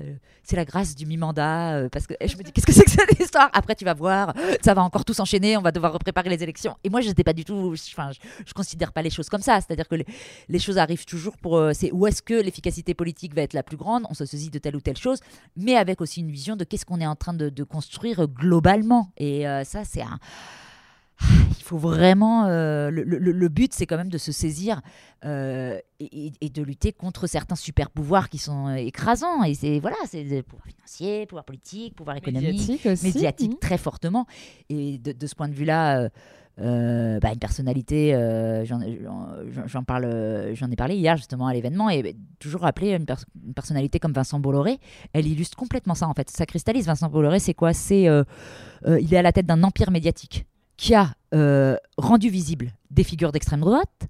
c'est 0.43 0.57
la 0.57 0.65
grâce 0.65 0.95
du 0.95 1.05
mi-mandat, 1.05 1.89
parce 1.91 2.07
que 2.07 2.13
je 2.21 2.35
me 2.35 2.43
dis, 2.43 2.51
qu'est-ce 2.51 2.65
que 2.65 2.73
c'est 2.73 2.83
que 2.83 2.91
cette 2.91 3.19
histoire? 3.19 3.49
Après, 3.53 3.75
tu 3.75 3.85
vas 3.85 3.93
voir, 3.93 4.33
ça 4.61 4.73
va 4.73 4.83
encore 4.83 5.05
tout 5.05 5.13
s'enchaîner, 5.13 5.55
on 5.55 5.61
va 5.61 5.71
devoir 5.71 5.97
préparer 5.99 6.29
les 6.29 6.43
élections. 6.43 6.75
Et 6.83 6.89
moi, 6.89 6.99
je 6.99 7.07
n'étais 7.07 7.23
pas 7.23 7.33
du 7.33 7.45
tout, 7.45 7.73
enfin, 7.73 8.11
je, 8.11 8.19
je, 8.45 8.53
considère 8.53 8.91
pas 8.91 9.01
les 9.01 9.09
choses 9.09 9.29
comme 9.29 9.41
ça, 9.41 9.61
c'est-à-dire 9.61 9.87
que 9.87 9.95
les, 9.95 10.05
les 10.49 10.59
choses 10.59 10.77
arrivent 10.77 11.05
toujours 11.05 11.37
pour. 11.37 11.57
Euh, 11.57 11.71
c'est 11.73 11.91
où 11.91 12.07
est-ce 12.07 12.21
que 12.21 12.33
l'efficacité 12.33 12.93
politique 12.93 13.35
va 13.35 13.41
être 13.41 13.53
la 13.53 13.63
plus 13.63 13.77
grande 13.77 14.05
On 14.09 14.13
se 14.13 14.25
saisit 14.25 14.49
de 14.49 14.59
telle 14.59 14.75
ou 14.75 14.81
telle 14.81 14.97
chose, 14.97 15.19
mais 15.55 15.75
avec 15.75 16.01
aussi 16.01 16.21
une 16.21 16.31
vision 16.31 16.55
de 16.55 16.63
qu'est-ce 16.63 16.85
qu'on 16.85 16.99
est 16.99 17.07
en 17.07 17.15
train 17.15 17.33
de, 17.33 17.63
construire 17.63 18.27
globalement. 18.27 19.11
Et 19.17 19.47
euh, 19.47 19.63
ça, 19.63 19.83
c'est 19.83 20.01
un. 20.01 20.19
Il 21.57 21.63
faut 21.63 21.77
vraiment. 21.77 22.45
Euh, 22.45 22.91
le, 22.91 23.47
but, 23.47 23.73
c'est 23.73 23.85
quand 23.85 23.97
même 23.97 24.09
de 24.09 24.17
se 24.17 24.31
saisir 24.31 24.81
et, 25.23 26.49
de 26.53 26.61
lutter 26.61 26.91
contre 26.91 27.25
certains 27.25 27.55
super 27.55 27.89
pouvoirs 27.89 28.29
qui 28.29 28.37
sont 28.37 28.75
écrasants. 28.75 29.43
Et 29.43 29.55
c'est 29.55 29.79
voilà, 29.79 29.95
c'est 30.05 30.43
pouvoir 30.43 30.65
financier, 30.67 31.25
pouvoir 31.25 31.45
politique, 31.45 31.95
pouvoir 31.95 32.17
économique, 32.17 32.85
médiatique, 33.03 33.53
mmh. 33.53 33.59
très 33.59 33.77
fortement. 33.77 34.27
Et 34.69 34.97
de, 34.97 35.11
de 35.13 35.27
ce 35.27 35.35
point 35.35 35.47
de 35.47 35.55
vue-là. 35.55 36.01
Euh, 36.01 36.09
bah, 36.57 37.31
une 37.33 37.39
personnalité, 37.39 38.15
euh, 38.15 38.63
j'en 38.65 39.83
parle, 39.83 40.53
j'en 40.53 40.71
ai 40.71 40.75
parlé 40.75 40.95
hier 40.95 41.17
justement 41.17 41.47
à 41.47 41.53
l'événement, 41.53 41.89
et 41.89 42.01
bah, 42.01 42.09
toujours 42.39 42.61
rappeler 42.61 42.93
une, 42.93 43.05
personnalité 43.53 43.99
comme 43.99 44.13
Vincent 44.13 44.39
Bolloré, 44.39 44.79
elle 45.13 45.27
illustre 45.27 45.57
complètement 45.57 45.95
ça 45.95 46.07
en 46.07 46.13
fait. 46.13 46.29
Ça 46.29 46.45
cristallise. 46.45 46.85
Vincent 46.85 47.09
Bolloré, 47.09 47.39
c'est 47.39 47.53
quoi? 47.53 47.73
C'est, 47.73 48.07
euh, 48.07 48.23
il 48.85 49.13
est 49.13 49.17
à 49.17 49.21
la 49.21 49.31
tête 49.31 49.45
d'un 49.45 49.63
empire 49.63 49.91
médiatique 49.91 50.45
qui 50.77 50.93
a 50.93 51.13
rendu 51.97 52.29
visible 52.29 52.71
des 52.91 53.03
figures 53.03 53.33
d'extrême 53.33 53.61
droite, 53.61 54.07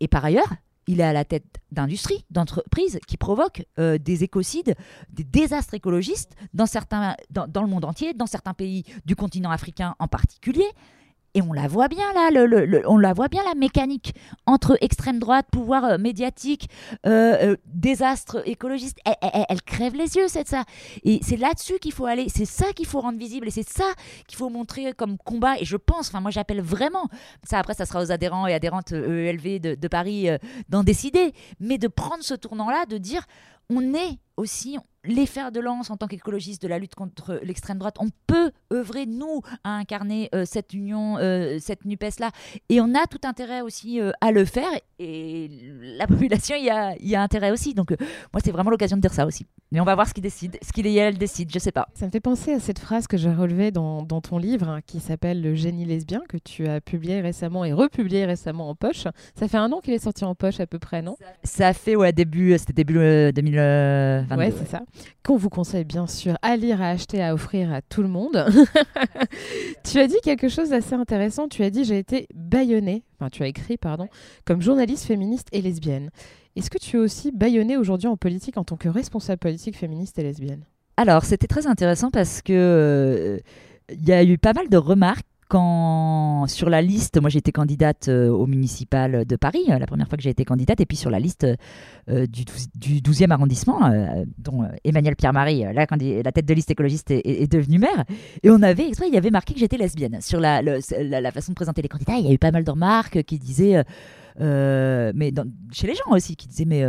et 0.00 0.08
par 0.08 0.24
ailleurs, 0.24 0.52
il 0.86 1.00
est 1.00 1.04
à 1.04 1.12
la 1.12 1.24
tête 1.24 1.60
d'industries, 1.72 2.24
d'entreprises 2.30 2.98
qui 3.06 3.16
provoquent 3.16 3.64
des 3.78 4.24
écocides, 4.24 4.74
des 5.10 5.24
désastres 5.24 5.74
écologistes 5.74 6.34
dans, 6.52 6.66
certains, 6.66 7.16
dans, 7.30 7.62
le 7.62 7.68
monde 7.68 7.84
entier, 7.84 8.12
dans 8.12 8.26
certains 8.26 8.54
pays 8.54 8.84
du 9.06 9.16
continent 9.16 9.50
africain 9.50 9.94
en 9.98 10.08
particulier. 10.08 10.66
Et 11.34 11.42
on 11.42 11.52
la 11.52 11.68
voit 11.68 11.86
bien 11.88 12.12
là, 12.12 12.30
on 12.86 12.98
la 12.98 13.12
voit 13.12 13.28
bien 13.28 13.44
la 13.44 13.54
mécanique 13.54 14.14
entre 14.46 14.76
extrême 14.80 15.20
droite, 15.20 15.46
pouvoir 15.52 15.84
euh, 15.84 15.98
médiatique, 15.98 16.68
euh, 17.06 17.52
euh, 17.52 17.56
désastre 17.66 18.42
écologiste. 18.46 18.98
Elle, 19.04 19.62
crève 19.62 19.94
les 19.94 20.16
yeux, 20.16 20.26
c'est 20.26 20.48
ça. 20.48 20.64
Et 21.04 21.20
c'est 21.22 21.36
là-dessus 21.36 21.78
qu'il 21.78 21.92
faut 21.92 22.06
aller. 22.06 22.28
C'est 22.28 22.44
ça 22.44 22.72
qu'il 22.72 22.86
faut 22.86 23.00
rendre 23.00 23.18
visible 23.18 23.46
et 23.46 23.50
c'est 23.52 23.68
ça 23.68 23.84
qu'il 24.26 24.38
faut 24.38 24.48
montrer 24.48 24.92
comme 24.92 25.18
combat. 25.18 25.56
Et 25.58 25.64
je 25.64 25.76
pense, 25.76 26.08
enfin 26.08 26.20
moi 26.20 26.32
j'appelle 26.32 26.62
vraiment. 26.62 27.08
Ça 27.44 27.58
après 27.58 27.74
ça 27.74 27.86
sera 27.86 28.02
aux 28.02 28.10
adhérents 28.10 28.48
et 28.48 28.54
adhérentes 28.54 28.92
EELV 28.92 29.60
de, 29.60 29.74
de 29.76 29.88
Paris 29.88 30.28
d'en 30.68 30.82
décider, 30.82 31.32
mais 31.60 31.78
de 31.78 31.86
prendre 31.86 32.24
ce 32.24 32.34
tournant-là, 32.34 32.86
de 32.86 32.98
dire 32.98 33.26
on 33.70 33.94
est 33.94 34.18
aussi 34.36 34.76
les 35.04 35.26
fers 35.26 35.50
de 35.50 35.60
lance 35.60 35.90
en 35.90 35.96
tant 35.96 36.06
qu'écologistes 36.06 36.62
de 36.62 36.68
la 36.68 36.78
lutte 36.78 36.94
contre 36.94 37.40
l'extrême 37.42 37.78
droite. 37.78 37.96
On 38.00 38.08
peut 38.26 38.50
œuvrer, 38.72 39.06
nous, 39.06 39.40
à 39.64 39.76
incarner 39.76 40.28
euh, 40.34 40.44
cette 40.44 40.74
union, 40.74 41.16
euh, 41.18 41.58
cette 41.58 41.84
NUPES-là. 41.84 42.30
Et 42.68 42.80
on 42.80 42.94
a 42.94 43.06
tout 43.06 43.20
intérêt 43.24 43.62
aussi 43.62 44.00
euh, 44.00 44.12
à 44.20 44.30
le 44.30 44.44
faire. 44.44 44.70
Et 44.98 45.48
la 45.80 46.06
population 46.08 46.56
y 46.56 46.68
a, 46.68 46.94
y 47.00 47.14
a 47.14 47.22
intérêt 47.22 47.50
aussi. 47.50 47.74
Donc, 47.74 47.90
moi, 48.32 48.40
c'est 48.44 48.50
vraiment 48.50 48.70
l'occasion 48.70 48.96
de 48.96 49.02
dire 49.02 49.14
ça 49.14 49.26
aussi. 49.26 49.46
Mais 49.72 49.80
on 49.80 49.84
va 49.84 49.94
voir 49.94 50.06
ce 50.08 50.12
qu'il 50.12 50.22
décide, 50.22 50.58
ce 50.62 50.72
qu'il 50.72 50.86
et 50.86 50.94
elle 50.94 51.16
décide, 51.16 51.50
je 51.52 51.58
sais 51.58 51.72
pas. 51.72 51.88
Ça 51.94 52.04
me 52.04 52.10
fait 52.10 52.20
penser 52.20 52.52
à 52.52 52.60
cette 52.60 52.80
phrase 52.80 53.06
que 53.06 53.16
j'ai 53.16 53.32
relevée 53.32 53.70
dans, 53.70 54.02
dans, 54.02 54.20
ton 54.20 54.36
livre, 54.36 54.68
hein, 54.68 54.80
qui 54.84 55.00
s'appelle 55.00 55.40
Le 55.40 55.54
génie 55.54 55.84
lesbien, 55.84 56.20
que 56.28 56.36
tu 56.36 56.66
as 56.66 56.80
publié 56.80 57.20
récemment 57.20 57.64
et 57.64 57.72
republié 57.72 58.26
récemment 58.26 58.68
en 58.68 58.74
poche. 58.74 59.04
Ça 59.38 59.48
fait 59.48 59.56
un 59.56 59.70
an 59.72 59.80
qu'il 59.80 59.94
est 59.94 60.00
sorti 60.00 60.24
en 60.24 60.34
poche 60.34 60.60
à 60.60 60.66
peu 60.66 60.78
près, 60.78 61.02
non? 61.02 61.16
Ça 61.44 61.72
fait, 61.72 61.94
ouais, 61.96 62.12
début, 62.12 62.58
c'était 62.58 62.72
début 62.72 62.98
2022. 64.28 64.36
Ouais, 64.36 64.52
c'est 64.56 64.68
ça 64.68 64.82
qu'on 65.30 65.36
vous 65.36 65.48
conseille 65.48 65.84
bien 65.84 66.06
sûr 66.06 66.36
à 66.42 66.56
lire, 66.56 66.82
à 66.82 66.88
acheter, 66.88 67.22
à 67.22 67.34
offrir 67.34 67.72
à 67.72 67.82
tout 67.82 68.02
le 68.02 68.08
monde. 68.08 68.46
tu 69.84 70.00
as 70.00 70.06
dit 70.06 70.16
quelque 70.22 70.48
chose 70.48 70.70
d'assez 70.70 70.94
intéressant. 70.94 71.48
Tu 71.48 71.62
as 71.62 71.70
dit 71.70 71.84
j'ai 71.84 71.98
été 71.98 72.26
baïonnée, 72.34 73.04
enfin 73.18 73.30
tu 73.30 73.42
as 73.42 73.46
écrit, 73.46 73.76
pardon, 73.76 74.08
comme 74.44 74.60
journaliste 74.60 75.06
féministe 75.06 75.48
et 75.52 75.62
lesbienne. 75.62 76.10
Est-ce 76.56 76.70
que 76.70 76.78
tu 76.78 76.96
es 76.96 76.98
aussi 76.98 77.30
baïonnée 77.30 77.76
aujourd'hui 77.76 78.08
en 78.08 78.16
politique 78.16 78.56
en 78.56 78.64
tant 78.64 78.76
que 78.76 78.88
responsable 78.88 79.38
politique 79.38 79.76
féministe 79.76 80.18
et 80.18 80.22
lesbienne? 80.22 80.64
Alors 80.96 81.24
c'était 81.24 81.46
très 81.46 81.66
intéressant 81.66 82.10
parce 82.10 82.42
que 82.42 82.52
euh, 82.52 83.38
il 83.92 84.08
y 84.08 84.12
a 84.12 84.24
eu 84.24 84.36
pas 84.36 84.52
mal 84.52 84.68
de 84.68 84.76
remarques 84.76 85.26
sur 85.50 86.70
la 86.70 86.82
liste, 86.82 87.20
moi 87.20 87.30
j'étais 87.30 87.52
candidate 87.52 88.08
euh, 88.08 88.28
au 88.28 88.46
municipal 88.46 89.24
de 89.24 89.36
Paris, 89.36 89.64
euh, 89.68 89.78
la 89.78 89.86
première 89.86 90.08
fois 90.08 90.16
que 90.16 90.22
j'ai 90.22 90.30
été 90.30 90.44
candidate, 90.44 90.80
et 90.80 90.86
puis 90.86 90.96
sur 90.96 91.10
la 91.10 91.18
liste 91.18 91.46
euh, 92.08 92.26
du, 92.26 92.44
12e 93.00 93.30
arrondissement, 93.30 93.80
dont 94.38 94.68
Emmanuel 94.84 95.16
Pierre-Marie, 95.16 95.64
la, 95.72 96.32
tête 96.32 96.46
de 96.46 96.54
liste 96.54 96.70
écologiste, 96.70 97.10
est, 97.10 97.50
devenue 97.50 97.78
maire, 97.78 98.04
et 98.42 98.50
on 98.50 98.62
avait, 98.62 98.88
il 98.88 99.14
y 99.14 99.16
avait 99.16 99.30
marqué 99.30 99.54
que 99.54 99.60
j'étais 99.60 99.76
lesbienne. 99.76 100.20
Sur 100.20 100.40
la, 100.40 100.62
la, 100.62 101.32
façon 101.32 101.52
de 101.52 101.56
présenter 101.56 101.82
les 101.82 101.88
candidats, 101.88 102.16
il 102.18 102.26
y 102.26 102.28
a 102.28 102.32
eu 102.32 102.38
pas 102.38 102.50
mal 102.50 102.64
de 102.64 102.70
remarques 102.70 103.22
qui 103.22 103.38
disaient, 103.38 103.84
mais 104.38 105.32
chez 105.72 105.86
les 105.86 105.94
gens 105.94 106.10
aussi, 106.10 106.36
qui 106.36 106.48
disaient, 106.48 106.64
mais 106.64 106.84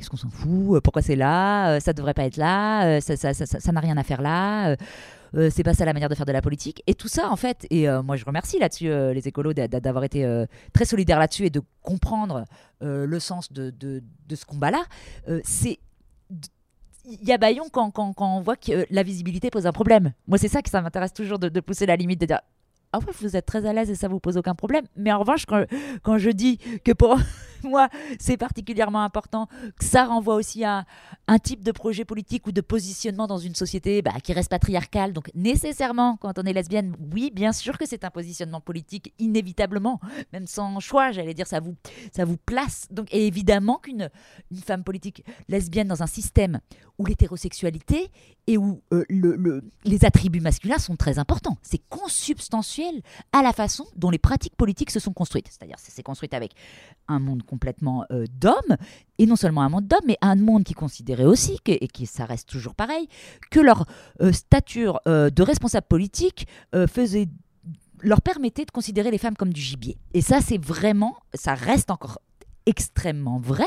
qu'est-ce 0.00 0.10
qu'on 0.10 0.16
s'en 0.16 0.30
fout 0.30 0.80
Pourquoi 0.82 1.02
c'est 1.02 1.16
là 1.16 1.78
Ça 1.80 1.92
devrait 1.92 2.14
pas 2.14 2.24
être 2.24 2.36
là 2.36 3.00
Ça 3.00 3.14
n'a 3.14 3.34
ça, 3.34 3.72
n'a 3.72 3.80
rien 3.80 3.96
à 3.96 4.02
faire 4.02 4.22
là 4.22 4.76
euh, 5.36 5.50
c'est 5.52 5.62
pas 5.62 5.74
ça 5.74 5.84
la 5.84 5.92
manière 5.92 6.08
de 6.08 6.14
faire 6.14 6.26
de 6.26 6.32
la 6.32 6.42
politique. 6.42 6.82
Et 6.86 6.94
tout 6.94 7.08
ça, 7.08 7.30
en 7.30 7.36
fait, 7.36 7.66
et 7.70 7.88
euh, 7.88 8.02
moi 8.02 8.16
je 8.16 8.24
remercie 8.24 8.58
là-dessus 8.58 8.88
euh, 8.88 9.12
les 9.12 9.28
écolos 9.28 9.52
d'avoir 9.52 10.04
été 10.04 10.44
très 10.72 10.84
solidaires 10.84 11.18
là-dessus 11.18 11.46
et 11.46 11.50
de 11.50 11.62
comprendre 11.82 12.44
le 12.80 13.20
sens 13.20 13.52
de, 13.52 13.72
ce 14.34 14.44
combat-là. 14.44 14.82
c'est 15.44 15.78
il 17.06 17.26
y 17.26 17.32
a 17.32 17.38
Bayon 17.38 17.64
quand, 17.72 17.92
on 18.18 18.40
voit 18.40 18.56
que 18.56 18.86
la 18.90 19.02
visibilité 19.02 19.50
pose 19.50 19.66
un 19.66 19.72
problème. 19.72 20.12
Moi, 20.28 20.38
c'est 20.38 20.48
ça 20.48 20.62
que 20.62 20.70
ça 20.70 20.82
m'intéresse 20.82 21.12
toujours 21.12 21.38
de, 21.38 21.48
de, 21.48 21.60
pousser 21.60 21.86
la 21.86 21.96
limite, 21.96 22.20
de 22.20 22.26
dire 22.26 22.40
ah 22.92 22.98
ouais, 22.98 23.12
vous 23.20 23.36
êtes 23.36 23.46
très 23.46 23.66
à 23.66 23.72
l'aise 23.72 23.90
et 23.90 23.94
ça 23.94 24.08
vous 24.08 24.20
pose 24.20 24.36
aucun 24.36 24.54
problème. 24.54 24.84
Mais 24.96 25.12
en 25.12 25.20
revanche, 25.20 25.46
quand, 25.46 25.64
quand 26.02 26.18
je 26.18 26.30
dis 26.30 26.58
que 26.84 26.92
pour 26.92 27.18
moi, 27.64 27.88
c'est 28.18 28.36
particulièrement 28.36 29.02
important, 29.02 29.48
ça 29.80 30.04
renvoie 30.04 30.34
aussi 30.34 30.64
à 30.64 30.84
un 31.26 31.38
type 31.38 31.62
de 31.62 31.72
projet 31.72 32.04
politique 32.04 32.46
ou 32.46 32.52
de 32.52 32.60
positionnement 32.60 33.26
dans 33.26 33.38
une 33.38 33.54
société 33.54 34.02
bah, 34.02 34.12
qui 34.22 34.32
reste 34.32 34.50
patriarcale. 34.50 35.12
Donc 35.12 35.30
nécessairement, 35.34 36.16
quand 36.16 36.38
on 36.38 36.42
est 36.42 36.52
lesbienne, 36.52 36.96
oui, 37.12 37.30
bien 37.32 37.52
sûr 37.52 37.78
que 37.78 37.86
c'est 37.86 38.04
un 38.04 38.10
positionnement 38.10 38.60
politique, 38.60 39.14
inévitablement, 39.18 40.00
même 40.32 40.46
sans 40.46 40.80
choix, 40.80 41.12
j'allais 41.12 41.34
dire, 41.34 41.46
ça 41.46 41.60
vous, 41.60 41.76
ça 42.12 42.24
vous 42.24 42.36
place. 42.36 42.86
Donc 42.90 43.08
évidemment 43.12 43.78
qu'une 43.78 44.10
une 44.50 44.58
femme 44.58 44.84
politique 44.84 45.24
lesbienne 45.48 45.88
dans 45.88 46.02
un 46.02 46.06
système 46.06 46.60
où 46.98 47.06
l'hétérosexualité 47.06 48.10
et 48.46 48.58
où 48.58 48.82
euh, 48.92 49.04
le, 49.08 49.62
les 49.84 50.04
attributs 50.04 50.40
masculins 50.40 50.78
sont 50.78 50.96
très 50.96 51.18
importants, 51.18 51.56
c'est 51.62 51.80
consubstantiel 51.88 53.02
à 53.32 53.42
la 53.42 53.52
façon 53.52 53.86
dont 53.96 54.10
les 54.10 54.18
pratiques 54.18 54.56
politiques 54.56 54.90
se 54.90 55.00
sont 55.00 55.12
construites. 55.12 55.48
C'est-à-dire, 55.48 55.76
c'est 55.78 56.02
construite 56.02 56.34
avec 56.34 56.52
un 57.08 57.18
monde 57.18 57.42
complètement 57.50 58.04
euh, 58.12 58.26
d'hommes, 58.32 58.76
et 59.18 59.26
non 59.26 59.34
seulement 59.34 59.62
un 59.62 59.68
monde 59.68 59.88
d'hommes, 59.88 60.06
mais 60.06 60.16
un 60.20 60.36
monde 60.36 60.62
qui 60.62 60.74
considérait 60.74 61.24
aussi, 61.24 61.58
et 61.66 61.88
qui 61.88 62.06
ça 62.06 62.24
reste 62.24 62.48
toujours 62.48 62.76
pareil, 62.76 63.08
que 63.50 63.58
leur 63.58 63.86
euh, 64.22 64.30
stature 64.32 65.00
euh, 65.08 65.30
de 65.30 65.42
responsable 65.42 65.86
politique 65.88 66.46
faisait 66.88 67.28
leur 68.02 68.22
permettait 68.22 68.64
de 68.64 68.70
considérer 68.70 69.10
les 69.10 69.18
femmes 69.18 69.36
comme 69.36 69.52
du 69.52 69.60
gibier. 69.60 69.98
Et 70.14 70.22
ça, 70.22 70.40
c'est 70.40 70.56
vraiment, 70.56 71.16
ça 71.34 71.52
reste 71.54 71.90
encore 71.90 72.18
extrêmement 72.64 73.38
vrai, 73.38 73.66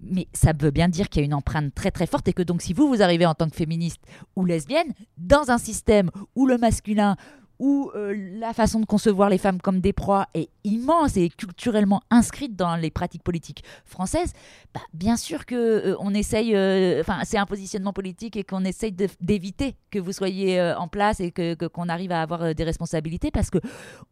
mais 0.00 0.28
ça 0.32 0.52
veut 0.52 0.70
bien 0.70 0.88
dire 0.88 1.08
qu'il 1.08 1.22
y 1.22 1.24
a 1.24 1.26
une 1.26 1.34
empreinte 1.34 1.74
très 1.74 1.90
très 1.90 2.06
forte 2.06 2.28
et 2.28 2.32
que 2.32 2.42
donc 2.42 2.62
si 2.62 2.72
vous, 2.72 2.86
vous 2.86 3.02
arrivez 3.02 3.26
en 3.26 3.34
tant 3.34 3.48
que 3.48 3.56
féministe 3.56 4.02
ou 4.36 4.44
lesbienne, 4.44 4.92
dans 5.16 5.50
un 5.50 5.58
système 5.58 6.10
où 6.36 6.46
le 6.46 6.58
masculin 6.58 7.16
où 7.58 7.90
euh, 7.94 8.14
la 8.38 8.52
façon 8.52 8.80
de 8.80 8.86
concevoir 8.86 9.28
les 9.28 9.38
femmes 9.38 9.60
comme 9.60 9.80
des 9.80 9.92
proies 9.92 10.26
est 10.34 10.48
immense 10.64 11.16
et 11.16 11.28
culturellement 11.28 12.02
inscrite 12.10 12.56
dans 12.56 12.76
les 12.76 12.90
pratiques 12.90 13.22
politiques 13.22 13.62
françaises, 13.84 14.32
bah, 14.74 14.80
bien 14.92 15.16
sûr 15.16 15.46
que 15.46 15.54
euh, 15.54 15.96
on 16.00 16.14
essaye, 16.14 16.54
euh, 16.54 17.00
enfin 17.00 17.20
c'est 17.24 17.38
un 17.38 17.46
positionnement 17.46 17.92
politique 17.92 18.36
et 18.36 18.44
qu'on 18.44 18.64
essaye 18.64 18.92
d'éviter 19.20 19.76
que 19.90 19.98
vous 19.98 20.12
soyez 20.12 20.60
en 20.76 20.88
place 20.88 21.20
et 21.20 21.30
que 21.30 21.54
qu'on 21.68 21.88
arrive 21.88 22.12
à 22.12 22.22
avoir 22.22 22.54
des 22.54 22.64
responsabilités 22.64 23.30
parce 23.30 23.50
que 23.50 23.58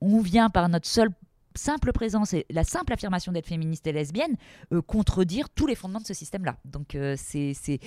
on 0.00 0.20
vient 0.20 0.48
par 0.50 0.68
notre 0.68 0.86
seule 0.86 1.10
simple 1.54 1.92
présence 1.92 2.32
et 2.32 2.46
la 2.50 2.64
simple 2.64 2.92
affirmation 2.92 3.32
d'être 3.32 3.46
féministe 3.46 3.86
et 3.86 3.92
lesbienne 3.92 4.36
contredire 4.86 5.48
tous 5.50 5.66
les 5.66 5.74
fondements 5.74 6.00
de 6.00 6.06
ce 6.06 6.14
système-là. 6.14 6.56
Donc 6.64 6.96
c'est 7.16 7.80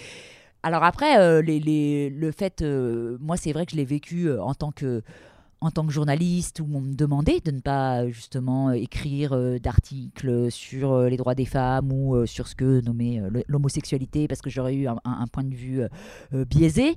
alors 0.61 0.83
après, 0.83 1.41
le 1.41 2.31
fait, 2.31 2.61
moi 2.61 3.37
c'est 3.37 3.53
vrai 3.53 3.65
que 3.65 3.71
je 3.71 3.77
l'ai 3.77 3.85
vécu 3.85 4.31
en 4.31 4.53
tant 4.53 4.71
que 4.71 5.01
en 5.61 5.71
tant 5.71 5.85
que 5.85 5.91
journaliste 5.91 6.59
où 6.59 6.67
on 6.73 6.81
me 6.81 6.93
demandait 6.93 7.39
de 7.39 7.51
ne 7.51 7.59
pas 7.59 8.07
justement 8.09 8.69
euh, 8.69 8.73
écrire 8.73 9.33
euh, 9.33 9.57
d'articles 9.57 10.51
sur 10.51 10.91
euh, 10.91 11.09
les 11.09 11.17
droits 11.17 11.35
des 11.35 11.45
femmes 11.45 11.91
ou 11.91 12.25
sur 12.25 12.47
ce 12.47 12.55
que 12.55 12.81
le- 12.85 13.43
l'homosexualité 13.47 14.27
parce 14.27 14.41
que 14.41 14.49
j'aurais 14.49 14.75
eu 14.75 14.87
un, 14.87 15.27
point 15.31 15.43
de 15.43 15.55
vue 15.55 15.81
biaisé. 16.31 16.95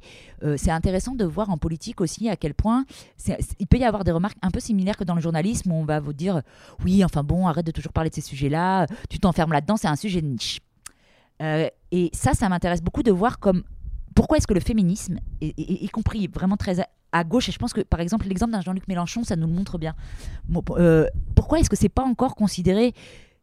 C'est 0.57 0.71
intéressant 0.71 1.15
de 1.15 1.25
voir 1.25 1.51
en 1.51 1.59
politique 1.59 2.01
aussi 2.01 2.29
à 2.29 2.37
quel 2.37 2.55
point 2.55 2.85
il 3.59 3.67
peut 3.67 3.79
y 3.79 3.85
avoir 3.85 4.05
des 4.05 4.13
remarques 4.13 4.37
un 4.43 4.51
peu 4.51 4.61
similaires 4.61 4.97
que 4.97 5.05
dans 5.05 5.15
le 5.15 5.21
journalisme 5.21 5.73
où 5.73 5.75
on 5.75 5.85
va 5.85 6.01
vous 6.01 6.13
dire 6.13 6.43
oui 6.85 7.05
enfin 7.05 7.23
bon 7.23 7.47
arrête 7.47 7.67
de 7.67 7.71
toujours 7.71 7.93
parler 7.93 8.11
de 8.11 8.15
ces 8.15 8.21
sujets-là, 8.21 8.87
tu 9.09 9.19
t'enfermes 9.19 9.53
là-dedans, 9.53 9.77
c'est 9.77 9.89
un 9.89 9.97
sujet 9.97 10.21
de 10.21 10.27
niche. 10.27 10.61
Et 11.41 12.11
ça, 12.13 12.35
ça 12.35 12.49
m'intéresse 12.49 12.83
beaucoup 12.83 13.03
de 13.03 13.13
voir 13.13 13.39
comme 13.39 13.63
pourquoi 14.15 14.39
est-ce 14.39 14.47
que 14.47 14.55
le 14.55 14.61
féminisme, 14.61 15.19
y 15.41 15.89
compris 15.89 16.27
vraiment 16.27 16.57
très 16.57 16.81
à, 17.13 17.25
gauche, 17.25 17.49
et 17.49 17.53
je 17.53 17.59
pense 17.59 17.73
que 17.73 17.81
par 17.81 18.01
exemple 18.01 18.27
l'exemple 18.27 18.53
d'un 18.53 18.61
Jean-Luc 18.61 18.89
Mélenchon, 18.89 19.25
ça 19.25 19.37
nous 19.37 19.47
le 19.47 19.53
montre 19.53 19.79
bien. 19.79 19.95
Euh, 20.71 21.07
pourquoi 21.35 21.61
est-ce 21.61 21.71
que 21.71 21.77
c'est 21.77 21.89
pas 21.89 22.05
encore 22.05 22.35
considéré 22.35 22.95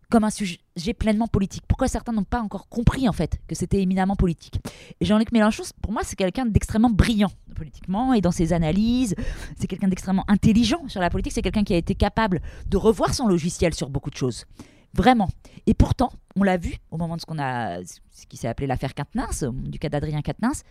comme 0.09 0.23
un 0.23 0.29
sujet 0.29 0.59
pleinement 0.97 1.27
politique? 1.27 1.63
Pourquoi 1.67 1.87
certains 1.87 2.11
n'ont 2.11 2.23
pas 2.23 2.41
encore 2.41 2.67
compris 2.69 3.09
en 3.09 3.13
fait 3.13 3.39
que 3.47 3.55
c'était 3.55 3.81
éminemment 3.81 4.15
politique? 4.15 4.59
Et 5.01 5.05
Jean-Luc 5.05 5.31
Mélenchon, 5.31 5.63
pour 5.81 5.91
moi, 5.91 6.01
c'est 6.03 6.15
quelqu'un 6.15 6.45
d'extrêmement 6.45 6.89
brillant 6.89 7.31
politiquement 7.55 8.13
et 8.13 8.21
dans 8.21 8.31
ses 8.31 8.53
analyses. 8.53 9.15
C'est 9.57 9.67
quelqu'un 9.67 9.87
d'extrêmement 9.87 10.25
intelligent 10.27 10.87
sur 10.87 11.01
la 11.01 11.09
politique. 11.09 11.33
C'est 11.33 11.41
quelqu'un 11.41 11.63
qui 11.63 11.73
a 11.73 11.77
été 11.77 11.95
capable 11.95 12.41
de 12.67 12.77
revoir 12.77 13.13
son 13.13 13.27
logiciel 13.27 13.73
sur 13.73 13.89
beaucoup 13.89 14.11
de 14.11 14.17
choses. 14.17 14.45
Vraiment. 14.93 15.29
Et 15.65 15.73
pourtant, 15.73 16.11
on 16.35 16.43
l'a 16.43 16.57
vu 16.57 16.77
au 16.91 16.97
moment 16.97 17.15
de 17.15 17.21
ce 17.21 17.25
qu'on 17.25 17.39
a, 17.39 17.83
ce 17.83 18.25
qui 18.27 18.37
s'est 18.37 18.47
appelé 18.47 18.67
l'affaire 18.67 18.93
Quatennens, 18.93 19.43
du 19.53 19.79
cas 19.79 19.89
d'Adrien 19.89 20.21
Quatennens. 20.21 20.63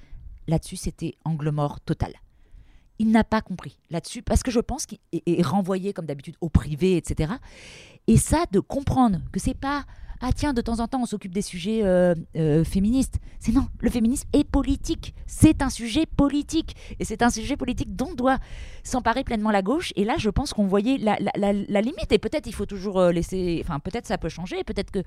Là-dessus, 0.47 0.77
c'était 0.77 1.15
angle 1.25 1.51
mort 1.51 1.81
total. 1.81 2.13
Il 2.99 3.11
n'a 3.11 3.25
pas 3.25 3.41
compris 3.41 3.79
là-dessus 3.91 4.23
parce 4.23 4.43
que 4.43 4.51
je 4.51 4.61
pense 4.61 4.87
qu'il 4.87 4.99
est, 5.13 5.43
renvoyé 5.43 5.93
comme 5.93 6.07
d'habitude 6.07 6.37
au 6.41 6.49
privé, 6.49 6.97
etc. 6.97 7.33
Et 8.07 8.17
ça, 8.17 8.45
de 8.53 8.61
comprendre 8.61 9.19
que 9.33 9.41
c'est 9.41 9.55
pas 9.59 9.85
ah 10.21 10.31
tiens 10.33 10.55
de 10.55 10.61
temps 10.63 10.79
en 10.81 10.87
temps 10.87 11.03
on 11.03 11.07
s'occupe 11.07 11.35
des 11.35 11.43
sujets 11.43 11.81
euh, 11.83 12.15
euh, 12.37 12.65
féministes. 12.65 13.19
C'est 13.41 13.53
non, 13.53 13.67
le 13.81 13.91
féminisme 13.91 14.27
est 14.33 14.45
politique. 14.45 15.13
C'est 15.27 15.61
un 15.61 15.69
sujet 15.69 16.07
politique 16.07 16.77
et 17.01 17.05
c'est 17.05 17.21
un 17.21 17.29
sujet 17.31 17.57
politique 17.57 17.95
dont 17.97 18.15
doit 18.15 18.39
s'emparer 18.85 19.25
pleinement 19.25 19.51
la 19.51 19.61
gauche. 19.61 19.93
Et 19.97 20.05
là, 20.05 20.15
je 20.17 20.31
pense 20.31 20.55
qu'on 20.55 20.67
voyait 20.67 20.97
la, 20.99 21.19
la- 21.21 21.33
la- 21.37 21.53
la 21.53 21.81
limite. 21.81 22.11
Et 22.13 22.19
peut-être 22.19 22.47
il 22.47 22.55
faut 22.55 22.65
toujours 22.65 23.01
euh, 23.01 23.13
laisser. 23.13 23.61
Enfin, 23.65 23.81
peut-être 23.81 24.07
ça 24.07 24.17
peut 24.17 24.29
changer. 24.31 24.63
Peut-être 24.65 24.93
que 24.93 25.03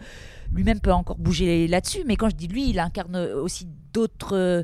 lui-même 0.53 0.81
peut 0.81 0.91
encore 0.93 1.17
bouger 1.17 1.67
là-dessus. 1.67 2.03
Mais 2.05 2.15
quand 2.17 2.29
je 2.29 2.35
dis 2.35 2.47
lui, 2.49 2.69
il 2.69 2.77
incarne 2.79 3.15
aussi 3.15 3.65
d'autres. 3.97 4.35
euh, 4.35 4.63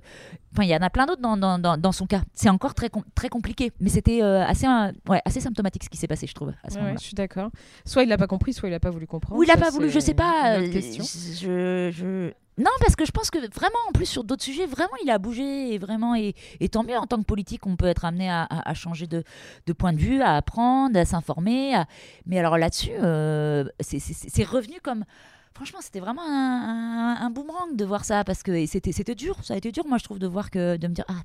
Enfin, 0.55 0.63
il 0.65 0.69
y 0.69 0.75
en 0.75 0.81
a 0.83 0.89
plein 0.91 1.07
d'autres 1.07 1.21
dans, 1.21 1.35
dans, 1.35 1.57
dans- 1.57 1.77
dans 1.77 1.91
son 1.91 2.05
cas. 2.05 2.21
C'est 2.35 2.49
encore 2.49 2.75
très, 2.75 2.89
com- 2.91 3.01
très 3.15 3.27
compliqué. 3.27 3.71
Mais 3.79 3.89
c'était 3.89 4.21
euh, 4.21 4.45
assez, 4.45 4.67
euh, 4.67 4.91
ouais, 5.09 5.19
assez 5.25 5.39
symptomatique 5.41 5.83
ce 5.83 5.89
qui 5.89 5.97
s'est 5.97 6.05
passé, 6.07 6.27
je 6.27 6.33
trouve, 6.35 6.53
à 6.63 6.69
ce 6.69 6.75
Ouais, 6.75 6.81
moment-là. 6.81 6.99
je 6.99 7.05
suis 7.05 7.15
d'accord. 7.15 7.49
Soit 7.85 8.03
il 8.03 8.09
l'a 8.09 8.17
pas 8.19 8.27
compris, 8.27 8.53
soit 8.53 8.69
il 8.69 8.73
a 8.75 8.79
pas 8.79 8.91
voulu 8.91 9.07
comprendre. 9.07 9.39
Ou 9.39 9.43
il 9.43 9.47
n'a 9.47 9.55
Ça, 9.55 9.59
pas 9.61 9.71
voulu, 9.71 9.89
je 9.89 9.99
sais 9.99 10.13
pas. 10.13 10.57
euh. 10.59 10.71
Je, 10.71 11.89
je- 11.91 12.31
Non, 12.59 12.69
parce 12.81 12.95
que 12.95 13.03
je 13.03 13.11
pense 13.11 13.31
que 13.31 13.39
vraiment, 13.51 13.79
en 13.89 13.93
plus, 13.93 14.05
sur 14.05 14.23
d'autres 14.23 14.43
sujets, 14.43 14.67
vraiment, 14.67 14.93
il 15.03 15.09
a 15.09 15.17
bougé. 15.17 15.73
Et 15.73 15.79
vraiment, 15.79 16.13
et, 16.13 16.35
et 16.59 16.69
tant 16.69 16.83
mieux, 16.83 16.97
en 16.99 17.07
tant 17.07 17.17
que 17.17 17.23
politique, 17.25 17.65
on 17.65 17.75
peut 17.75 17.87
être 17.87 18.05
amené 18.05 18.29
à, 18.29 18.43
à- 18.43 18.69
à 18.69 18.73
changer 18.75 19.07
de, 19.07 19.23
de 19.65 19.73
point 19.73 19.91
de 19.91 19.97
vue, 19.97 20.21
à 20.21 20.35
apprendre, 20.35 20.99
à 20.99 21.05
s'informer. 21.05 21.73
à- 21.73 21.87
Mais 22.27 22.37
alors 22.37 22.59
là-dessus, 22.59 22.91
euh, 23.01 23.65
c'est 23.79 24.43
revenu 24.43 24.75
comme. 24.83 25.03
Franchement, 25.55 25.79
c'était 25.81 25.99
vraiment 25.99 26.23
un, 26.23 27.17
un- 27.21 27.25
un 27.25 27.29
boomerang 27.29 27.75
de 27.75 27.85
voir 27.85 28.05
ça 28.05 28.23
parce 28.23 28.41
que 28.43 28.65
c'était 28.65 28.91
c'était 28.91 29.15
dur. 29.15 29.37
Ça 29.43 29.53
a 29.53 29.57
été 29.57 29.71
dur, 29.71 29.85
moi, 29.87 29.97
je 29.99 30.03
trouve, 30.03 30.19
de 30.19 30.27
voir 30.27 30.49
que 30.49 30.77
de 30.77 30.87
me 30.87 30.93
dire 30.93 31.05
ah 31.07 31.21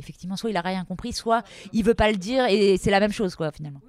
effectivement, 0.00 0.36
soit 0.36 0.50
il 0.50 0.56
a 0.56 0.62
rien 0.62 0.84
compris, 0.84 1.12
soit 1.12 1.44
il 1.72 1.84
veut 1.84 1.94
pas 1.94 2.10
le 2.10 2.16
dire 2.18 2.46
et 2.46 2.78
c'est 2.78 2.90
la 2.90 3.00
même 3.00 3.12
chose, 3.12 3.36
quoi, 3.36 3.52
finalement. 3.52 3.80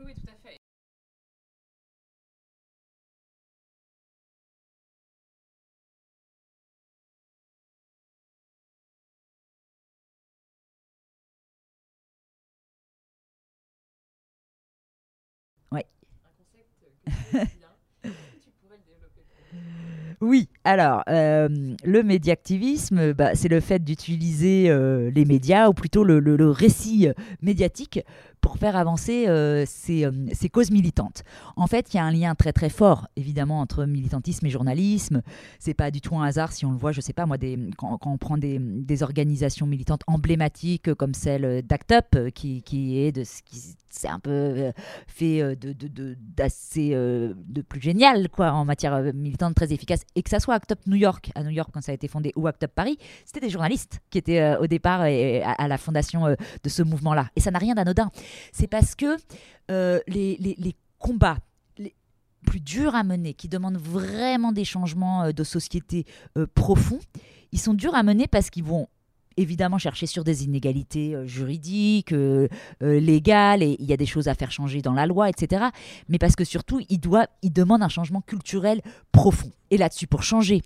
Oui, 15.71 15.81
Oui, 20.26 20.49
alors, 20.66 21.03
euh, 21.09 21.47
le 21.84 22.01
médiactivisme, 22.01 23.13
bah, 23.13 23.36
c'est 23.36 23.49
le 23.49 23.59
fait 23.59 23.84
d'utiliser 23.84 24.66
euh, 24.70 25.11
les 25.13 25.24
médias, 25.24 25.70
ou 25.70 25.74
plutôt 25.74 26.03
le, 26.03 26.49
récit 26.49 27.07
médiatique, 27.43 27.99
pour 28.41 28.57
faire 28.57 28.76
avancer 28.76 29.26
euh, 29.28 29.63
ces, 29.68 30.09
causes 30.51 30.72
militantes. 30.72 31.24
En 31.55 31.68
fait, 31.68 31.93
il 31.93 31.97
y 31.97 31.99
a 31.99 32.03
un 32.03 32.11
lien 32.11 32.34
très 32.34 32.51
très 32.51 32.70
fort, 32.70 33.07
évidemment, 33.16 33.59
entre 33.59 33.86
militantisme 33.86 34.47
et 34.47 34.49
journalisme. 34.49 35.22
C'est 35.59 35.76
pas 35.76 35.91
du 35.91 36.01
tout 36.01 36.18
un 36.18 36.26
hasard 36.26 36.51
si 36.51 36.66
on 36.66 36.72
le 36.72 36.78
voit, 36.78 36.91
je 36.91 37.01
sais 37.01 37.13
pas, 37.13 37.28
moi, 37.28 37.38
quand, 37.78 37.99
on 38.03 38.18
prend 38.18 38.38
des, 38.38 39.03
organisations 39.03 39.68
militantes 39.68 40.01
emblématiques 40.07 40.95
comme 40.95 41.13
celle 41.13 41.61
d'ACT 41.63 41.93
UP, 41.93 42.32
qui, 42.32 42.97
est 42.97 43.11
de 43.11 43.24
ce 43.24 43.43
qui 43.43 43.76
c'est 43.89 44.09
un 44.09 44.20
peu 44.20 44.72
fait 45.07 45.55
de, 45.55 45.72
de, 45.72 45.88
de- 45.88 46.18
d'assez 46.20 46.89
de 46.91 47.61
plus 47.61 47.80
génial 47.80 48.28
quoi 48.30 48.51
en 48.51 48.66
matière 48.66 49.01
militante 49.13 49.55
très 49.55 49.72
efficace 49.72 50.01
et 50.16 50.24
que 50.24 50.30
ça 50.30 50.39
soit 50.39 50.54
Act 50.55 50.73
New 50.87 50.95
York 50.95 51.31
à 51.35 51.43
New 51.43 51.49
York 51.51 51.69
quand 51.73 51.81
ça 51.81 51.91
a 51.91 51.95
été 51.95 52.07
fondé 52.07 52.31
ou 52.35 52.47
Act 52.47 52.65
Paris 52.67 52.97
c'était 53.25 53.39
des 53.41 53.49
journalistes 53.49 53.99
qui 54.09 54.17
étaient 54.17 54.41
euh, 54.41 54.59
au 54.59 54.67
départ 54.67 55.05
et, 55.05 55.43
à, 55.43 55.67
la 55.67 55.77
fondation 55.77 56.25
euh, 56.25 56.35
de 56.63 56.69
ce 56.69 56.81
mouvement 56.81 57.13
là 57.13 57.29
et 57.35 57.39
ça 57.39 57.51
n'a 57.51 57.59
rien 57.59 57.75
d'anodin. 57.75 58.09
C'est 58.51 58.67
parce 58.67 58.95
que 58.95 59.17
euh, 59.71 59.99
les, 60.07 60.37
les- 60.39 60.55
les 60.57 60.75
combats 60.97 61.37
les 61.77 61.93
plus 62.45 62.59
durs 62.61 62.95
à 62.95 63.03
mener 63.03 63.33
qui 63.33 63.47
demandent 63.49 63.77
vraiment 63.77 64.51
des 64.51 64.65
changements 64.65 65.31
de 65.31 65.43
société 65.43 66.05
profonds 66.55 66.99
ils 67.51 67.59
sont 67.59 67.73
durs 67.73 67.95
à 67.95 68.03
mener 68.03 68.27
parce 68.27 68.49
qu'ils 68.49 68.63
vont 68.63 68.87
évidemment 69.38 69.77
chercher 69.77 70.05
sur 70.05 70.23
des 70.23 70.43
inégalités 70.45 71.15
euh, 71.15 71.25
juridiques, 71.25 72.11
euh, 72.11 72.47
euh, 72.81 72.99
légales, 72.99 73.63
et 73.63 73.75
il 73.79 73.86
y 73.86 73.93
a 73.93 73.97
des 73.97 74.05
choses 74.05 74.27
à 74.27 74.36
faire 74.36 74.51
changer 74.51 74.81
dans 74.81 74.93
la 74.93 75.05
loi, 75.05 75.29
etc. 75.29 75.65
Mais 76.09 76.17
parce 76.17 76.36
que 76.36 76.43
surtout, 76.43 76.81
il, 76.89 76.99
doit, 76.99 77.27
il 77.41 77.51
demande 77.51 77.83
un 77.83 77.89
changement 77.89 78.21
culturel 78.21 78.81
profond. 79.11 79.51
Et 79.71 79.77
là-dessus, 79.77 80.07
pour 80.07 80.23
changer 80.23 80.61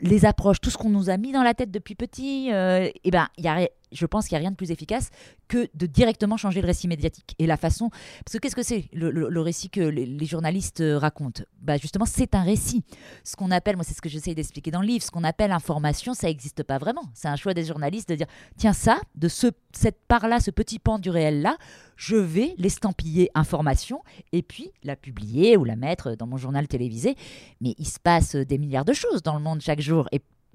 les 0.00 0.24
approches, 0.24 0.60
tout 0.60 0.70
ce 0.70 0.78
qu'on 0.78 0.88
nous 0.88 1.10
a 1.10 1.16
mis 1.18 1.30
dans 1.30 1.42
la 1.42 1.52
tête 1.52 1.70
depuis 1.70 1.94
petit, 1.94 2.48
eh 2.48 3.10
ben, 3.10 3.28
il 3.36 3.44
y 3.44 3.48
a, 3.48 3.68
je 3.92 4.06
pense 4.06 4.26
qu'il 4.26 4.34
n'y 4.36 4.38
a 4.38 4.40
rien 4.40 4.50
de 4.50 4.56
plus 4.56 4.70
efficace 4.70 5.10
que 5.48 5.68
de 5.74 5.86
directement 5.86 6.36
changer 6.36 6.60
le 6.60 6.66
récit 6.66 6.88
médiatique. 6.88 7.34
Et 7.38 7.46
la 7.46 7.56
façon... 7.56 7.90
Parce 7.90 8.34
que 8.34 8.38
qu'est-ce 8.38 8.56
que 8.56 8.62
c'est 8.62 8.88
le, 8.92 9.10
le- 9.10 9.40
récit 9.40 9.70
que 9.70 9.80
les, 9.80 10.26
journalistes 10.26 10.80
euh, 10.80 10.98
racontent? 10.98 11.42
Bah, 11.60 11.76
Justement, 11.76 12.04
c'est 12.04 12.34
un 12.34 12.42
récit. 12.42 12.84
Ce 13.24 13.36
qu'on 13.36 13.50
appelle, 13.50 13.76
moi 13.76 13.84
c'est 13.84 13.94
ce 13.94 14.02
que 14.02 14.08
j'essaye 14.08 14.34
d'expliquer 14.34 14.70
dans 14.70 14.80
le 14.80 14.86
livre, 14.86 15.04
ce 15.04 15.10
qu'on 15.10 15.24
appelle 15.24 15.52
information, 15.52 16.14
ça 16.14 16.26
n'existe 16.28 16.62
pas 16.62 16.78
vraiment. 16.78 17.02
C'est 17.14 17.28
un 17.28 17.36
choix 17.36 17.54
des 17.54 17.64
journalistes 17.64 18.08
de 18.08 18.14
dire, 18.16 18.26
tiens 18.56 18.72
ça, 18.72 19.00
de 19.14 19.28
ce, 19.28 19.48
cette 19.72 20.00
part-là, 20.06 20.40
ce 20.40 20.50
petit 20.50 20.78
pan 20.78 20.98
du 20.98 21.10
réel-là, 21.10 21.56
je 21.96 22.16
vais 22.16 22.54
l'estampiller 22.58 23.30
information 23.34 24.02
et 24.32 24.42
puis 24.42 24.70
la 24.84 24.96
publier 24.96 25.56
ou 25.56 25.64
la 25.64 25.76
mettre 25.76 26.16
dans 26.16 26.26
mon 26.26 26.36
journal 26.36 26.68
télévisé. 26.68 27.16
Mais 27.60 27.74
il 27.78 27.86
se 27.86 27.98
passe 27.98 28.36
des 28.36 28.58
milliards 28.58 28.84
de 28.84 28.92
choses 28.92 29.22
dans 29.22 29.34
le 29.34 29.40
monde 29.42 29.60
chaque 29.60 29.80
jour 29.80 30.08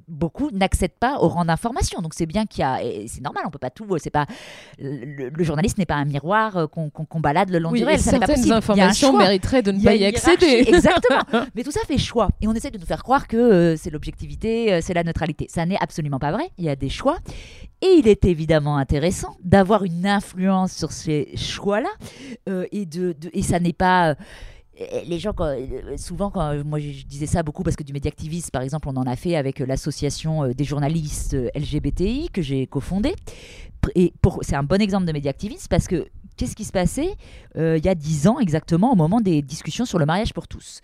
beaucoup 0.07 0.49
n'accèdent 0.51 0.97
pas 0.99 1.17
au 1.19 1.27
rang 1.27 1.45
d'information. 1.45 2.01
Donc 2.01 2.13
c'est 2.13 2.25
bien 2.25 2.45
qu'il 2.45 2.61
y 2.61 2.63
a, 2.63 2.83
et 2.83 3.07
c'est 3.07 3.21
normal, 3.21 3.43
on 3.45 3.49
peut 3.49 3.57
pas 3.59 3.69
tout, 3.69 3.85
c'est 3.97 4.09
pas, 4.09 4.25
le, 4.79 5.29
le 5.29 5.43
journaliste 5.43 5.77
n'est 5.77 5.85
pas 5.85 5.95
un 5.95 6.05
miroir 6.05 6.57
euh, 6.57 6.67
qu'on 6.67 7.19
balade 7.19 7.49
le 7.49 7.59
long 7.59 7.71
Oui, 7.71 7.79
du 7.79 7.85
réel. 7.85 7.99
Ça 7.99 8.11
pas 8.11 8.17
certaines 8.19 8.35
possible. 8.35 8.53
Un 8.53 8.57
informations 8.57 9.17
mériteraient 9.17 9.61
de 9.61 9.71
ne 9.71 9.79
y 9.79 9.83
pas 9.83 9.95
y 9.95 10.05
accéder. 10.05 10.63
Exactement. 10.67 11.21
Mais 11.55 11.63
tout 11.63 11.71
ça 11.71 11.81
fait 11.87 11.97
choix. 11.97 12.29
Et 12.41 12.47
on 12.47 12.53
essaie 12.53 12.71
de 12.71 12.77
nous 12.77 12.85
faire 12.85 13.03
croire 13.03 13.27
que 13.27 13.37
euh, 13.37 13.75
c'est 13.77 13.89
l'objectivité, 13.89 14.73
euh, 14.73 14.79
c'est 14.81 14.93
la 14.93 15.03
neutralité. 15.03 15.47
Ça 15.49 15.65
n'est 15.65 15.77
absolument 15.79 16.19
pas 16.19 16.31
vrai. 16.31 16.49
Il 16.57 16.65
y 16.65 16.69
a 16.69 16.75
des 16.75 16.89
choix. 16.89 17.17
Et 17.81 17.95
il 17.99 18.07
est 18.07 18.25
évidemment 18.25 18.77
intéressant 18.77 19.35
d'avoir 19.43 19.83
une 19.83 20.07
influence 20.07 20.71
sur 20.73 20.91
ces 20.91 21.35
choix-là. 21.35 21.89
Euh, 22.49 22.65
et, 22.71 22.85
de, 22.85 23.13
de- 23.13 23.29
et 23.33 23.41
ça 23.41 23.59
n'est 23.59 23.73
pas. 23.73 24.15
Euh, 24.81 25.01
les 25.05 25.19
gens, 25.19 25.33
euh, 25.39 25.97
souvent, 25.97 26.31
euh, 26.35 26.63
moi 26.63 26.79
je 26.79 27.05
disais 27.05 27.25
ça 27.25 27.43
beaucoup 27.43 27.63
parce 27.63 27.75
que 27.75 27.83
du 27.83 27.93
médiactivisme, 27.93 28.49
par 28.51 28.61
exemple, 28.61 28.89
on 28.89 28.97
en 28.97 29.05
a 29.07 29.15
fait 29.15 29.35
avec 29.35 29.61
euh, 29.61 29.65
l'association 29.65 30.49
des 30.49 30.63
journalistes 30.63 31.35
LGBTI 31.55 32.29
que 32.31 32.41
j'ai 32.41 32.67
cofondée. 32.67 33.15
Et 33.93 34.13
c'est 34.41 34.55
un 34.55 34.63
bon 34.63 34.81
exemple 34.81 35.05
de 35.05 35.11
médiactivisme 35.11 35.67
parce 35.69 35.87
que 35.87 36.07
qu'est-ce 36.37 36.55
qui 36.55 36.65
se 36.65 36.71
passait 36.71 37.15
il 37.55 37.85
y 37.85 37.87
a 37.87 37.93
dix 37.93 38.27
ans 38.27 38.39
exactement 38.39 38.91
au 38.91 38.95
moment 38.95 39.21
des 39.21 39.43
discussions 39.43 39.85
sur 39.85 39.99
le 39.99 40.07
mariage 40.07 40.33
pour 40.33 40.47
tous? 40.47 40.81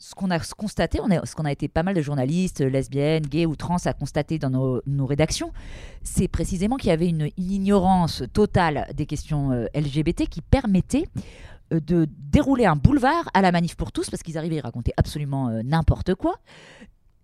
Ce 0.00 0.14
qu'on 0.14 0.30
a 0.30 0.38
constaté, 0.40 0.98
ce 1.24 1.34
qu'on 1.36 1.44
a 1.44 1.52
été 1.52 1.68
pas 1.68 1.84
mal 1.84 1.94
de 1.94 2.02
journalistes, 2.02 2.60
lesbiennes, 2.60 3.24
gays 3.24 3.46
ou 3.46 3.54
trans 3.54 3.76
à 3.84 3.92
constater 3.92 4.38
dans 4.38 4.50
nos, 4.50 5.06
rédactions, 5.06 5.52
c'est 6.02 6.28
précisément 6.28 6.76
qu'il 6.76 6.88
y 6.88 6.92
avait 6.92 7.08
une, 7.08 7.30
ignorance 7.36 8.24
totale 8.32 8.88
des 8.94 9.06
questions 9.06 9.50
LGBT 9.74 10.28
qui 10.28 10.40
permettait 10.40 11.04
de 11.70 12.08
dérouler 12.10 12.66
un 12.66 12.76
boulevard 12.76 13.28
à 13.34 13.42
la 13.42 13.52
manif 13.52 13.76
pour 13.76 13.92
tous, 13.92 14.10
parce 14.10 14.22
qu'ils 14.22 14.38
arrivaient 14.38 14.58
à 14.58 14.62
raconter 14.62 14.92
absolument 14.96 15.48
euh, 15.48 15.62
n'importe 15.62 16.14
quoi. 16.14 16.36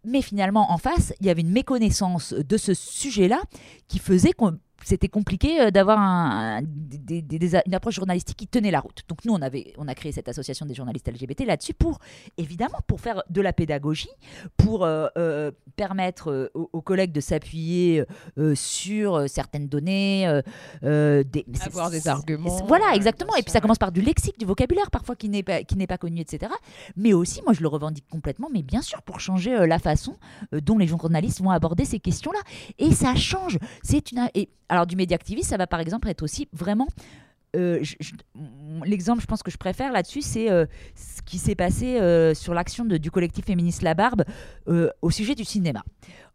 Mais 0.05 0.21
finalement, 0.21 0.71
en 0.71 0.79
face, 0.79 1.15
il 1.21 1.27
y 1.27 1.31
avait 1.31 1.41
une 1.41 1.53
méconnaissance 1.53 2.35
de 2.35 2.57
ce 2.57 2.75
sujet-là 2.75 3.41
qui 3.89 3.99
faisait 3.99 4.33
qu'on 4.33 4.59
c'était 4.85 5.09
compliqué 5.09 5.61
euh, 5.61 5.71
d'avoir 5.71 5.99
un, 5.99 6.63
des, 6.63 7.23
des, 7.23 7.39
des, 7.39 7.57
une 7.67 7.75
approche 7.75 7.95
journalistique 7.95 8.37
qui 8.37 8.47
tenait 8.47 8.71
la 8.71 8.81
route. 8.81 9.03
Donc 9.09 9.25
nous, 9.25 9.33
on, 9.33 9.43
avait, 9.43 9.73
on 9.79 9.89
a 9.89 9.95
créé 9.95 10.13
cette 10.13 10.29
association 10.29 10.67
des 10.67 10.75
journalistes 10.75 11.09
LGBT 11.09 11.47
là-dessus 11.47 11.75
pour, 11.75 11.99
évidemment, 12.39 12.79
pour 12.87 13.01
faire 13.01 13.23
de 13.31 13.41
la 13.41 13.53
pédagogie, 13.53 14.11
pour 14.57 14.85
euh, 14.85 15.09
euh, 15.17 15.51
permettre 15.77 16.51
aux, 16.55 16.71
aux, 16.73 16.83
collègues 16.83 17.13
de 17.13 17.21
s'appuyer 17.21 18.05
euh, 18.39 18.55
sur 18.55 19.29
certaines 19.29 19.69
données. 19.69 20.41
Des, 20.83 21.45
Avoir 21.65 21.91
des 21.91 22.09
arguments. 22.09 22.65
Voilà, 22.67 22.95
exactement. 22.95 23.35
Et 23.37 23.43
puis 23.43 23.51
ça 23.51 23.61
commence 23.61 23.79
par 23.79 23.93
du 23.93 24.01
lexique, 24.01 24.39
du 24.39 24.45
vocabulaire 24.45 24.91
parfois 24.91 25.17
qui 25.17 25.29
n'est 25.29 25.43
pas, 25.43 25.63
qui 25.63 25.77
n'est 25.77 25.87
pas 25.87 25.99
connu, 25.99 26.21
etc. 26.21 26.53
Mais 26.97 27.13
aussi, 27.13 27.43
moi, 27.43 27.53
je 27.53 27.63
le 27.63 27.69
revendique 27.69 28.07
complètement, 28.11 28.49
mais 28.53 28.63
bien 28.63 28.83
sûr 28.83 29.03
pour 29.03 29.21
changer 29.21 29.67
la 29.67 29.79
façon 29.79 30.17
dont 30.53 30.79
les 30.79 30.87
journalistes 30.87 31.41
vont 31.43 31.51
aborder 31.51 31.85
ces 31.85 32.01
questions-là. 32.01 32.41
Et 32.79 32.93
ça 32.93 33.15
change. 33.15 33.59
C'est 33.83 34.13
une... 34.13 34.29
Et, 34.35 34.49
alors 34.75 34.87
du 34.87 34.97
média 34.97 35.15
activiste, 35.15 35.51
ça 35.51 35.57
va 35.57 35.67
par 35.67 35.81
exemple 35.81 36.09
être 36.09 36.23
aussi 36.23 36.49
vraiment 36.53 36.89
euh, 37.55 37.83
l'exemple, 38.85 39.21
je 39.21 39.27
pense 39.27 39.43
que 39.43 39.51
je 39.51 39.57
préfère 39.57 39.93
là-dessus, 39.93 40.23
c'est 40.23 40.51
euh, 40.51 40.67
ce 40.95 41.23
qui 41.23 41.39
s'est 41.39 41.55
passé 41.55 42.01
euh, 42.01 42.35
sur 42.35 42.55
l'action 42.55 42.85
du 42.85 43.11
collectif 43.11 43.45
féministe 43.45 43.83
La 43.83 43.95
Barbe 43.95 44.25
au 45.03 45.11
sujet 45.11 45.35
du 45.35 45.45
cinéma. 45.45 45.83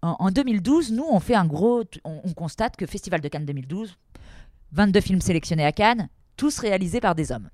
En, 0.02 0.16
en, 0.20 0.32
2012, 0.32 0.94
nous, 0.94 1.06
on 1.10 1.20
fait 1.20 1.36
un 1.36 1.46
gros. 1.46 1.84
On, 2.06 2.34
constate 2.34 2.78
que 2.78 2.86
Festival 2.86 3.22
de 3.22 3.28
Cannes 3.28 3.46
2012, 3.46 3.98
22 4.72 5.02
films 5.02 5.22
sélectionnés 5.22 5.66
à 5.66 5.72
Cannes, 5.72 6.10
tous 6.38 6.60
réalisés 6.60 7.02
par 7.02 7.16
des 7.16 7.32
hommes. 7.32 7.50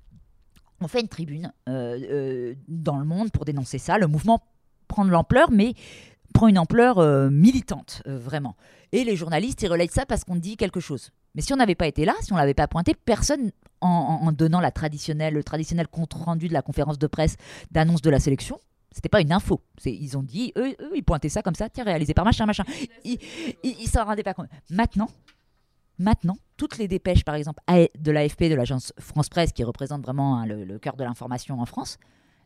On 0.80 0.88
fait 0.88 1.00
une 1.00 1.08
tribune 1.08 1.52
dans 1.66 2.98
le 2.98 3.04
monde 3.04 3.32
pour 3.32 3.44
dénoncer 3.44 3.78
ça. 3.78 3.98
Le 3.98 4.06
mouvement 4.06 4.42
prend 4.86 5.04
de 5.04 5.10
l'ampleur, 5.10 5.50
mais 5.50 5.74
prend 6.32 6.48
une 6.48 6.58
ampleur 6.58 6.98
euh, 6.98 7.30
militante, 7.30 8.02
euh, 8.06 8.18
vraiment. 8.18 8.56
Et 8.92 9.04
les 9.04 9.16
journalistes, 9.16 9.62
ils 9.62 9.68
relayent 9.68 9.88
ça 9.88 10.06
parce 10.06 10.24
qu'on 10.24 10.36
dit 10.36 10.56
quelque 10.56 10.80
chose. 10.80 11.10
Mais 11.34 11.42
si 11.42 11.52
on 11.52 11.56
n'avait 11.56 11.74
pas 11.74 11.86
été 11.86 12.04
là, 12.04 12.14
si 12.22 12.32
on 12.32 12.36
l'avait 12.36 12.54
pas 12.54 12.66
pointé, 12.68 12.94
personne, 12.94 13.50
en, 13.82 14.32
donnant 14.32 14.60
le 14.60 14.70
traditionnel 14.70 15.88
compte-rendu 15.88 16.48
de 16.48 16.52
la 16.52 16.62
conférence 16.62 16.98
de 16.98 17.06
presse 17.06 17.36
d'annonce 17.70 18.00
de 18.00 18.10
la 18.10 18.18
sélection, 18.18 18.58
c'était 18.90 19.10
pas 19.10 19.20
une 19.20 19.32
info. 19.32 19.60
Ils 19.84 20.16
ont 20.16 20.22
dit, 20.22 20.52
eux, 20.56 20.74
ils 20.94 21.04
pointaient 21.04 21.28
ça 21.28 21.42
comme 21.42 21.54
ça, 21.54 21.68
tiens, 21.68 21.84
réalisé 21.84 22.14
par 22.14 22.24
machin, 22.24 22.46
machin. 22.46 22.64
Ils, 23.04 23.18
ils 23.62 23.88
s'en 23.88 24.04
rendaient 24.04 24.22
pas 24.22 24.32
compte. 24.32 24.46
Maintenant, 24.70 25.10
maintenant, 25.98 26.38
toutes 26.56 26.78
les 26.78 26.88
dépêches, 26.88 27.22
par 27.22 27.34
exemple, 27.34 27.60
de 27.68 28.10
l'AFP, 28.10 28.44
de 28.44 28.54
l'agence 28.54 28.94
France 28.98 29.28
Presse, 29.28 29.52
qui 29.52 29.62
représente 29.62 30.02
vraiment 30.02 30.38
hein, 30.38 30.46
le 30.46 30.78
cœur 30.78 30.96
de 30.96 31.04
l'information 31.04 31.60
en 31.60 31.66
France, 31.66 31.98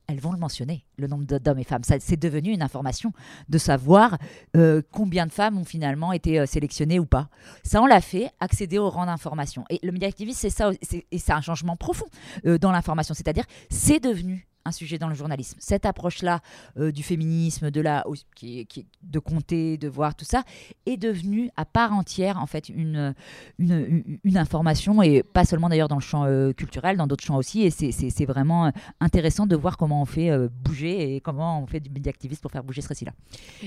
elles 0.07 0.21
vont 0.21 0.33
le 0.33 0.39
mentionner, 0.39 0.85
le 0.97 1.07
nombre 1.07 1.25
d'hommes 1.25 1.59
et 1.59 1.65
femmes. 1.65 1.83
C'est 1.85 2.19
devenu 2.19 2.51
une 2.51 2.63
information 2.63 3.13
de 3.49 3.59
savoir 3.59 4.19
euh, 4.57 4.83
combien 4.91 5.27
de 5.27 5.33
femmes 5.33 5.59
ont 5.59 5.65
finalement 5.65 6.13
été 6.13 6.41
euh, 6.41 6.47
sélectionnées 6.47 6.99
ou 6.99 7.07
pas. 7.07 7.29
Ça, 7.63 7.81
on 7.81 7.87
l'a 7.87 8.01
fait, 8.01 8.31
accéder 8.41 8.79
au 8.79 8.91
rang 8.91 9.07
d'information. 9.07 9.65
Et 9.71 9.79
le 9.83 9.93
média 9.93 10.09
activiste, 10.09 10.41
c'est 10.41 10.51
ça, 10.51 10.71
et 11.13 11.19
c'est 11.19 11.33
un 11.33 11.41
changement 11.41 11.77
profond 11.77 12.07
euh, 12.47 12.59
dans 12.59 12.73
l'information. 12.73 13.15
C'est-à-dire, 13.15 13.45
c'est 13.69 14.01
devenu 14.01 14.50
un 14.65 14.73
sujet 14.73 14.99
dans 14.99 15.09
le 15.09 15.15
journalisme. 15.15 15.59
Cette 15.61 15.87
approche-là 15.87 16.41
euh, 16.79 16.93
du 16.93 17.03
féminisme, 17.03 17.71
de 17.71 17.81
la, 17.81 18.05
qui, 18.35 18.67
qui, 18.67 18.87
de 19.03 19.19
compter, 19.19 19.79
de 19.79 19.89
voir 19.89 20.15
tout 20.15 20.25
ça, 20.25 20.45
est 20.87 20.97
devenue 20.97 21.51
à 21.57 21.65
part 21.65 21.93
entière 21.93 22.39
en 22.39 22.47
fait 22.47 22.69
une, 22.69 23.15
une, 23.59 24.19
une 24.25 24.37
information 24.37 25.03
et 25.03 25.23
pas 25.23 25.45
seulement 25.45 25.69
d'ailleurs 25.69 25.89
dans 25.89 25.97
le 25.97 26.01
champ 26.01 26.25
euh, 26.25 26.53
culturel, 26.53 26.97
dans 26.97 27.07
d'autres 27.07 27.25
champs 27.25 27.37
aussi. 27.37 27.63
Et 27.63 27.71
c'est 27.71 28.27
vraiment 28.27 28.73
intéressant 29.01 29.47
de 29.47 29.57
voir 29.57 29.77
comment 29.77 30.03
on 30.03 30.07
fait 30.07 30.31
euh, 30.31 30.49
bouger 30.65 31.15
et 31.15 31.21
comment 31.21 31.63
on 31.63 31.67
fait 31.67 31.81
du 31.81 31.91
média 31.91 32.11
activiste 32.11 32.43
pour 32.43 32.51
faire 32.51 32.65
bouger 32.65 32.83
ce 32.83 32.89
récit-là. 32.89 33.13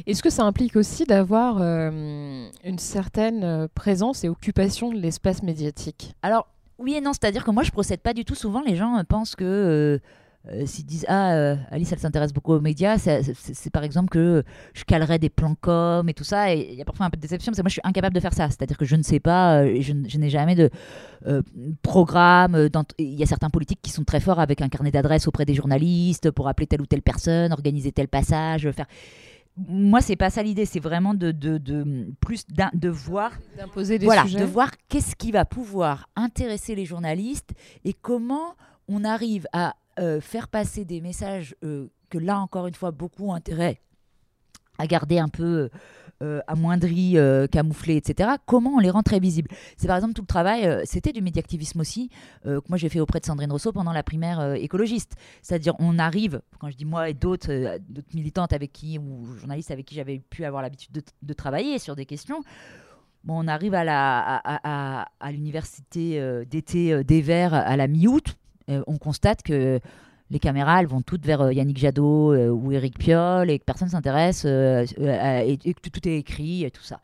Est-ce 0.06 0.22
que 0.22 0.30
ça 0.30 0.44
implique 0.44 0.76
aussi 0.76 1.06
d'avoir 1.06 1.58
euh, 1.60 2.50
une 2.64 2.80
certaine 2.80 3.68
présence 3.70 4.24
et 4.24 4.30
occupation 4.30 4.92
de 4.92 5.00
l'espace 5.00 5.44
médiatique? 5.44 6.14
Alors 6.22 6.48
oui 6.78 6.96
et 6.96 7.02
non, 7.02 7.14
c'est-à-dire 7.14 7.44
que 7.44 7.52
moi 7.52 7.64
je 7.64 7.72
procède 7.72 8.02
pas 8.02 8.14
du 8.14 8.26
tout. 8.26 8.36
Souvent 8.36 8.62
les 8.62 8.76
gens 8.76 9.02
pensent 9.08 9.36
que 9.36 10.00
euh, 10.50 10.66
s'ils 10.66 10.86
disent 10.86 11.06
ah 11.08 11.34
euh, 11.36 11.56
Alice 11.72 11.90
elle 11.94 12.00
s'intéresse 12.00 12.34
beaucoup 12.34 12.52
aux 12.52 12.60
médias 12.60 12.98
c'est 12.98 13.70
par 13.70 13.86
exemple 13.86 14.10
que 14.10 14.44
je 14.74 14.84
calerais 14.84 15.18
des 15.18 15.30
plans 15.30 15.56
com 15.56 16.10
et 16.10 16.14
tout 16.14 16.26
ça 16.26 16.54
et 16.54 16.68
il 16.70 16.76
y 16.76 16.82
a 16.82 16.86
parfois 16.86 17.06
un 17.06 17.10
peu 17.10 17.16
de 17.16 17.22
déception 17.22 17.52
parce 17.52 17.60
que 17.60 17.64
moi 17.64 17.70
je 17.70 17.74
suis 17.74 17.82
incapable 17.86 18.14
de 18.14 18.20
faire 18.20 18.34
ça 18.34 18.50
c'est 18.50 18.62
à 18.62 18.66
dire 18.66 18.78
que 18.78 18.84
je 18.84 18.98
ne 18.98 19.04
sais 19.04 19.22
pas 19.22 19.62
euh, 19.62 19.78
je, 19.80 19.94
je 20.06 20.18
n'ai 20.18 20.30
jamais 20.30 20.56
de 20.56 20.70
euh, 21.28 21.42
programme 21.82 22.70
il 23.00 23.14
y 23.14 23.24
a 23.24 23.26
certains 23.26 23.50
politiques 23.50 23.80
qui 23.82 23.90
sont 23.90 24.04
très 24.04 24.20
forts 24.20 24.42
avec 24.42 24.62
un 24.62 24.68
carnet 24.68 24.92
d'adresses 24.92 25.30
auprès 25.30 25.46
des 25.46 25.54
journalistes 25.54 26.30
pour 26.30 26.50
appeler 26.50 26.68
telle 26.68 26.82
ou 26.82 26.88
telle 26.88 27.04
personne 27.04 27.54
organiser 27.54 27.94
tel 27.94 28.10
passage 28.10 28.70
faire 28.72 28.88
moi 29.56 30.02
c'est 30.02 30.18
pas 30.18 30.30
ça 30.30 30.44
l'idée 30.44 30.66
c'est 30.66 30.82
vraiment 30.82 31.14
de, 31.14 31.32
de, 31.32 31.58
de 31.58 32.08
plus 32.20 32.46
de 32.48 32.90
voir 32.90 33.32
d'imposer 33.58 33.98
des 33.98 34.06
voilà 34.06 34.24
sujets. 34.24 34.40
de 34.40 34.46
voir 34.46 34.72
qu'est-ce 34.90 35.16
qui 35.16 35.32
va 35.32 35.46
pouvoir 35.46 36.10
intéresser 36.18 36.76
les 36.76 36.84
journalistes 36.84 37.52
et 37.86 37.94
comment 37.94 38.56
on 38.90 39.06
arrive 39.06 39.48
à 39.54 39.76
euh, 40.00 40.20
faire 40.20 40.48
passer 40.48 40.86
des 40.86 41.02
messages 41.02 41.56
euh, 41.64 41.88
que 42.10 42.18
là 42.18 42.40
encore 42.40 42.66
une 42.66 42.74
fois 42.74 42.90
beaucoup 42.90 43.32
intérêt 43.32 43.80
à 44.80 44.88
garder 44.88 45.20
un 45.20 45.28
peu 45.28 45.70
euh, 46.24 46.42
amoindris, 46.48 47.18
euh, 47.18 47.46
camouflés, 47.46 47.98
etc. 47.98 48.32
Comment 48.48 48.72
on 48.72 48.80
les 48.80 48.90
rend 48.90 49.04
très 49.04 49.20
visibles 49.20 49.52
C'est 49.78 49.86
par 49.86 49.98
exemple 49.98 50.14
tout 50.14 50.24
le 50.24 50.28
travail, 50.28 50.82
c'était 50.86 51.12
du 51.12 51.22
médiactivisme 51.22 51.80
aussi, 51.80 52.10
que 52.44 52.60
moi 52.70 52.78
j'ai 52.80 52.90
fait 52.90 53.00
auprès 53.00 53.20
de 53.20 53.26
Sandrine 53.26 53.52
Rousseau 53.52 53.72
pendant 53.72 53.94
la 53.94 54.02
primaire 54.02 54.54
écologiste. 54.54 55.14
C'est-à-dire 55.44 55.76
on 55.78 56.00
arrive, 56.00 56.42
quand 56.60 56.72
je 56.72 56.76
dis 56.76 56.86
moi 56.86 57.10
et 57.10 57.14
d'autres 57.14 57.78
militantes 58.16 58.52
avec 58.52 58.74
qui, 58.74 58.98
ou 58.98 59.26
journalistes 59.38 59.70
avec 59.70 59.86
qui 59.86 59.94
j'avais 59.94 60.18
pu 60.18 60.44
avoir 60.44 60.64
l'habitude 60.64 61.04
de, 61.22 61.34
travailler 61.34 61.78
sur 61.78 61.96
des 61.96 62.08
questions, 62.08 62.42
bon, 63.24 63.44
on 63.44 63.48
arrive 63.48 63.76
à, 63.76 65.06
à 65.20 65.32
l'université 65.32 66.46
d'été 66.50 67.04
des 67.04 67.22
Verts 67.22 67.54
à 67.54 67.78
la 67.78 67.88
mi-août, 67.88 68.38
on 68.68 68.98
constate 68.98 69.44
que 69.44 69.80
les 70.34 70.40
caméras, 70.40 70.82
elles 70.82 70.88
vont 70.88 71.02
toutes 71.02 71.26
vers 71.26 71.42
euh, 71.42 71.54
Yannick 71.54 71.78
Jadot 71.78 72.34
euh, 72.34 72.50
ou 72.50 72.72
Éric 72.72 72.98
Piolle 72.98 73.52
et 73.52 73.60
que 73.60 73.64
personne 73.64 73.90
s'intéresse 73.90 74.44
euh, 74.46 74.84
et, 74.98 75.58
que 75.58 75.90
tout 75.90 76.08
est 76.08 76.18
écrit 76.18 76.64
et 76.64 76.72
tout 76.72 76.82
ça. 76.82 77.00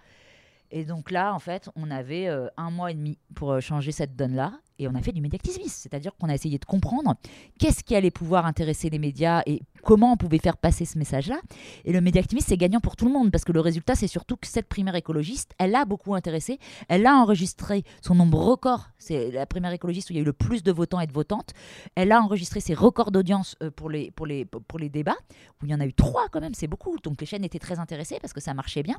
Et 0.71 0.83
donc 0.83 1.11
là, 1.11 1.33
en 1.33 1.39
fait, 1.39 1.69
on 1.75 1.89
avait 1.89 2.27
un 2.57 2.69
mois 2.69 2.91
et 2.91 2.93
demi 2.93 3.17
pour 3.33 3.59
changer 3.59 3.91
cette 3.91 4.15
donne-là 4.15 4.53
et 4.79 4.87
on 4.87 4.95
a 4.95 5.01
fait 5.01 5.11
du 5.11 5.21
médiactivisme, 5.21 5.69
c'est-à-dire 5.69 6.15
qu'on 6.15 6.29
a 6.29 6.33
essayé 6.33 6.57
de 6.57 6.65
comprendre 6.65 7.15
qu'est-ce 7.59 7.83
qui 7.83 7.95
allait 7.95 8.11
pouvoir 8.11 8.45
intéresser 8.45 8.89
les 8.89 8.97
médias 8.97 9.43
et 9.45 9.61
comment 9.83 10.13
on 10.13 10.17
pouvait 10.17 10.39
faire 10.39 10.57
passer 10.57 10.85
ce 10.85 10.97
message-là. 10.97 11.39
Et 11.85 11.91
le 11.91 12.01
médiactivisme, 12.01 12.47
c'est 12.47 12.57
gagnant 12.57 12.79
pour 12.79 12.95
tout 12.95 13.05
le 13.05 13.11
monde 13.11 13.29
parce 13.29 13.43
que 13.43 13.51
le 13.51 13.59
résultat, 13.59 13.95
c'est 13.95 14.07
surtout 14.07 14.37
que 14.37 14.47
cette 14.47 14.67
primaire 14.67 14.95
écologiste, 14.95 15.51
elle 15.59 15.75
a 15.75 15.85
beaucoup 15.85 16.15
intéressé, 16.15 16.59
elle 16.87 17.05
a 17.05 17.13
enregistré 17.15 17.83
son 18.01 18.15
nombre 18.15 18.39
record, 18.39 18.89
c'est 18.97 19.31
la 19.31 19.45
primaire 19.45 19.71
écologiste 19.71 20.09
où 20.09 20.13
il 20.13 20.15
y 20.15 20.19
a 20.19 20.21
eu 20.21 20.25
le 20.25 20.33
plus 20.33 20.63
de 20.63 20.71
votants 20.71 21.01
et 21.01 21.07
de 21.07 21.13
votantes, 21.13 21.53
elle 21.95 22.11
a 22.11 22.21
enregistré 22.21 22.61
ses 22.61 22.73
records 22.73 23.11
d'audience 23.11 23.57
pour 23.75 23.89
les, 23.89 24.11
pour, 24.11 24.25
les, 24.25 24.45
pour 24.45 24.79
les 24.79 24.89
débats, 24.89 25.17
où 25.61 25.65
il 25.65 25.71
y 25.71 25.75
en 25.75 25.79
a 25.79 25.85
eu 25.85 25.93
trois 25.93 26.29
quand 26.29 26.39
même, 26.39 26.53
c'est 26.53 26.67
beaucoup, 26.67 26.97
donc 27.03 27.19
les 27.19 27.27
chaînes 27.27 27.43
étaient 27.43 27.59
très 27.59 27.79
intéressées 27.79 28.19
parce 28.21 28.33
que 28.33 28.41
ça 28.41 28.53
marchait 28.53 28.83
bien. 28.83 28.95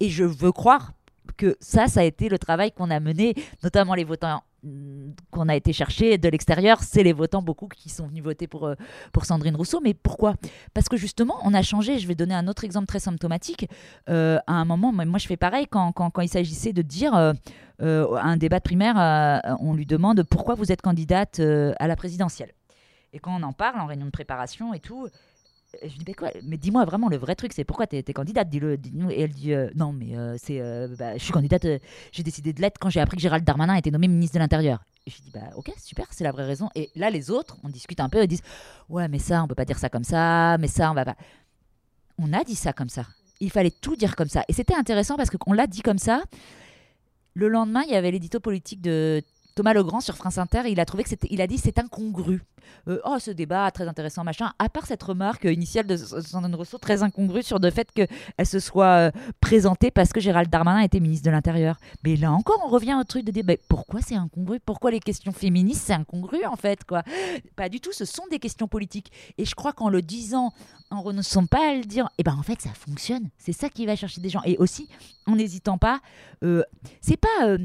Et 0.00 0.08
je 0.08 0.24
veux 0.24 0.52
croire 0.52 0.92
que 1.36 1.56
ça, 1.60 1.86
ça 1.86 2.00
a 2.00 2.04
été 2.04 2.28
le 2.28 2.38
travail 2.38 2.72
qu'on 2.72 2.90
a 2.90 3.00
mené, 3.00 3.34
notamment 3.62 3.94
les 3.94 4.04
votants 4.04 4.42
qu'on 5.30 5.48
a 5.48 5.56
été 5.56 5.72
chercher 5.72 6.18
de 6.18 6.28
l'extérieur, 6.28 6.82
c'est 6.82 7.02
les 7.02 7.12
votants 7.12 7.42
beaucoup 7.42 7.68
qui 7.68 7.88
sont 7.88 8.06
venus 8.06 8.22
voter 8.22 8.46
pour, 8.46 8.66
euh, 8.66 8.74
pour 9.12 9.24
Sandrine 9.24 9.56
Rousseau. 9.56 9.80
Mais 9.80 9.94
pourquoi? 9.94 10.34
Parce 10.74 10.88
que 10.88 10.96
justement, 10.96 11.36
on 11.44 11.54
a 11.54 11.62
changé. 11.62 11.98
Je 11.98 12.06
vais 12.06 12.14
donner 12.14 12.34
un 12.34 12.46
autre 12.48 12.64
exemple 12.64 12.86
très 12.86 13.00
symptomatique. 13.00 13.68
Euh, 14.08 14.38
à 14.46 14.52
un 14.52 14.64
moment, 14.64 14.92
moi 14.92 15.18
je 15.18 15.26
fais 15.26 15.36
pareil 15.36 15.66
quand, 15.68 15.92
quand, 15.92 16.20
il 16.20 16.28
s'agissait 16.28 16.72
de 16.72 16.82
dire 16.82 17.14
euh, 17.14 17.32
à 17.80 18.26
un 18.26 18.36
débat 18.36 18.58
de 18.58 18.64
primaire, 18.64 18.96
on 19.60 19.74
lui 19.74 19.86
demande 19.86 20.22
pourquoi 20.24 20.54
vous 20.54 20.70
êtes 20.70 20.82
candidate 20.82 21.40
à 21.40 21.86
la 21.86 21.96
présidentielle? 21.96 22.52
Et 23.12 23.18
quand 23.18 23.34
on 23.36 23.42
en 23.42 23.52
parle 23.52 23.80
en 23.80 23.86
réunion 23.86 24.06
de 24.06 24.10
préparation 24.10 24.72
et 24.74 24.78
tout, 24.78 25.08
je 25.82 25.88
lui 25.88 25.98
dis, 25.98 26.04
mais 26.06 26.14
quoi 26.14 26.30
Mais 26.42 26.56
dis-moi 26.56 26.84
vraiment 26.84 27.08
le 27.08 27.16
vrai 27.16 27.34
truc, 27.34 27.52
c'est 27.52 27.64
pourquoi 27.64 27.86
tu 27.86 27.96
es, 27.96 28.02
candidate, 28.02 28.48
dis-le, 28.48 28.76
dis-nous. 28.76 29.10
Et 29.10 29.20
elle 29.20 29.32
dit, 29.32 29.52
euh, 29.52 29.70
non, 29.74 29.92
mais 29.92 30.16
euh, 30.16 30.36
c'est, 30.38 30.60
euh, 30.60 30.88
bah, 30.98 31.16
je 31.16 31.22
suis 31.22 31.32
candidate, 31.32 31.66
j'ai 32.12 32.22
décidé 32.22 32.52
de 32.52 32.60
l'être 32.60 32.78
quand 32.78 32.90
j'ai 32.90 33.00
appris 33.00 33.16
que 33.16 33.22
Gérald 33.22 33.44
Darmanin 33.44 33.74
était 33.74 33.90
nommé 33.90 34.08
ministre 34.08 34.34
de 34.34 34.40
l'Intérieur. 34.40 34.82
Et 35.06 35.10
je 35.10 35.16
lui 35.16 35.22
dis, 35.24 35.30
bah 35.30 35.50
ok, 35.56 35.72
super, 35.78 36.06
c'est 36.10 36.24
la 36.24 36.32
vraie 36.32 36.44
raison. 36.44 36.68
Et 36.74 36.90
là, 36.94 37.10
les 37.10 37.30
autres, 37.30 37.56
on 37.62 37.68
discute 37.68 38.00
un 38.00 38.08
peu, 38.08 38.22
ils 38.22 38.28
disent, 38.28 38.42
ouais, 38.88 39.08
mais 39.08 39.18
ça, 39.18 39.42
on 39.42 39.48
peut 39.48 39.54
pas 39.54 39.64
dire 39.64 39.78
ça 39.78 39.88
comme 39.88 40.04
ça, 40.04 40.58
mais 40.58 40.68
ça, 40.68 40.90
on 40.90 40.94
va 40.94 41.04
pas. 41.04 41.16
On 42.18 42.32
a 42.32 42.44
dit 42.44 42.56
ça 42.56 42.72
comme 42.72 42.90
ça. 42.90 43.06
Il 43.40 43.50
fallait 43.50 43.70
tout 43.70 43.96
dire 43.96 44.16
comme 44.16 44.28
ça. 44.28 44.44
Et 44.48 44.52
c'était 44.52 44.74
intéressant 44.74 45.16
parce 45.16 45.30
qu'on 45.30 45.52
l'a 45.52 45.66
dit 45.66 45.80
comme 45.80 45.98
ça. 45.98 46.22
Le 47.34 47.48
lendemain, 47.48 47.82
il 47.86 47.92
y 47.92 47.96
avait 47.96 48.10
l'édito 48.10 48.40
politique 48.40 48.82
de 48.82 49.22
Thomas 49.54 49.74
Legrand 49.74 50.00
sur 50.00 50.16
France 50.16 50.38
Inter, 50.38 50.62
il 50.68 50.80
a 50.80 50.84
trouvé 50.84 51.04
que 51.04 51.10
il 51.28 51.40
a 51.40 51.46
dit 51.46 51.58
c'est 51.58 51.78
incongru. 51.78 52.42
Euh, 52.88 53.00
oh, 53.04 53.18
ce 53.18 53.30
débat 53.30 53.70
très 53.70 53.88
intéressant, 53.88 54.24
machin. 54.24 54.52
À 54.58 54.68
part 54.68 54.86
cette 54.86 55.02
remarque 55.02 55.44
initiale 55.44 55.86
de 55.86 55.96
Sandrine 55.96 56.54
Rousseau, 56.54 56.78
très 56.78 57.02
incongrue 57.02 57.42
sur 57.42 57.58
le 57.58 57.70
fait 57.70 57.90
qu'elle 57.92 58.08
se 58.44 58.58
soit 58.58 58.86
euh, 58.86 59.10
présentée 59.40 59.90
parce 59.90 60.12
que 60.12 60.20
Gérald 60.20 60.50
Darmanin 60.50 60.80
était 60.80 61.00
ministre 61.00 61.26
de 61.26 61.30
l'Intérieur. 61.30 61.78
Mais 62.04 62.16
là 62.16 62.32
encore, 62.32 62.60
on 62.64 62.68
revient 62.68 62.96
au 62.98 63.04
truc 63.04 63.24
de 63.24 63.30
dire 63.30 63.44
pourquoi 63.68 64.00
c'est 64.00 64.14
incongru? 64.14 64.60
Pourquoi 64.60 64.90
les 64.90 65.00
questions 65.00 65.32
féministes 65.32 65.82
c'est 65.86 65.92
incongru 65.92 66.44
en 66.46 66.56
fait 66.56 66.84
quoi? 66.84 67.02
Pas 67.56 67.68
du 67.68 67.80
tout. 67.80 67.92
Ce 67.92 68.04
sont 68.04 68.24
des 68.30 68.38
questions 68.38 68.68
politiques. 68.68 69.12
Et 69.38 69.44
je 69.44 69.54
crois 69.54 69.72
qu'en 69.72 69.88
le 69.88 70.02
disant, 70.02 70.52
en 70.90 71.02
renonçant 71.02 71.46
pas 71.46 71.70
à 71.70 71.74
le 71.74 71.84
dire, 71.84 72.08
eh 72.18 72.22
ben 72.22 72.36
en 72.38 72.42
fait 72.42 72.60
ça 72.60 72.70
fonctionne. 72.70 73.28
C'est 73.38 73.52
ça 73.52 73.68
qui 73.68 73.86
va 73.86 73.96
chercher 73.96 74.20
des 74.20 74.28
gens. 74.28 74.42
Et 74.44 74.56
aussi 74.58 74.88
en 75.26 75.36
n'hésitant 75.36 75.78
pas, 75.78 76.00
euh, 76.42 76.62
c'est 77.00 77.16
pas 77.16 77.56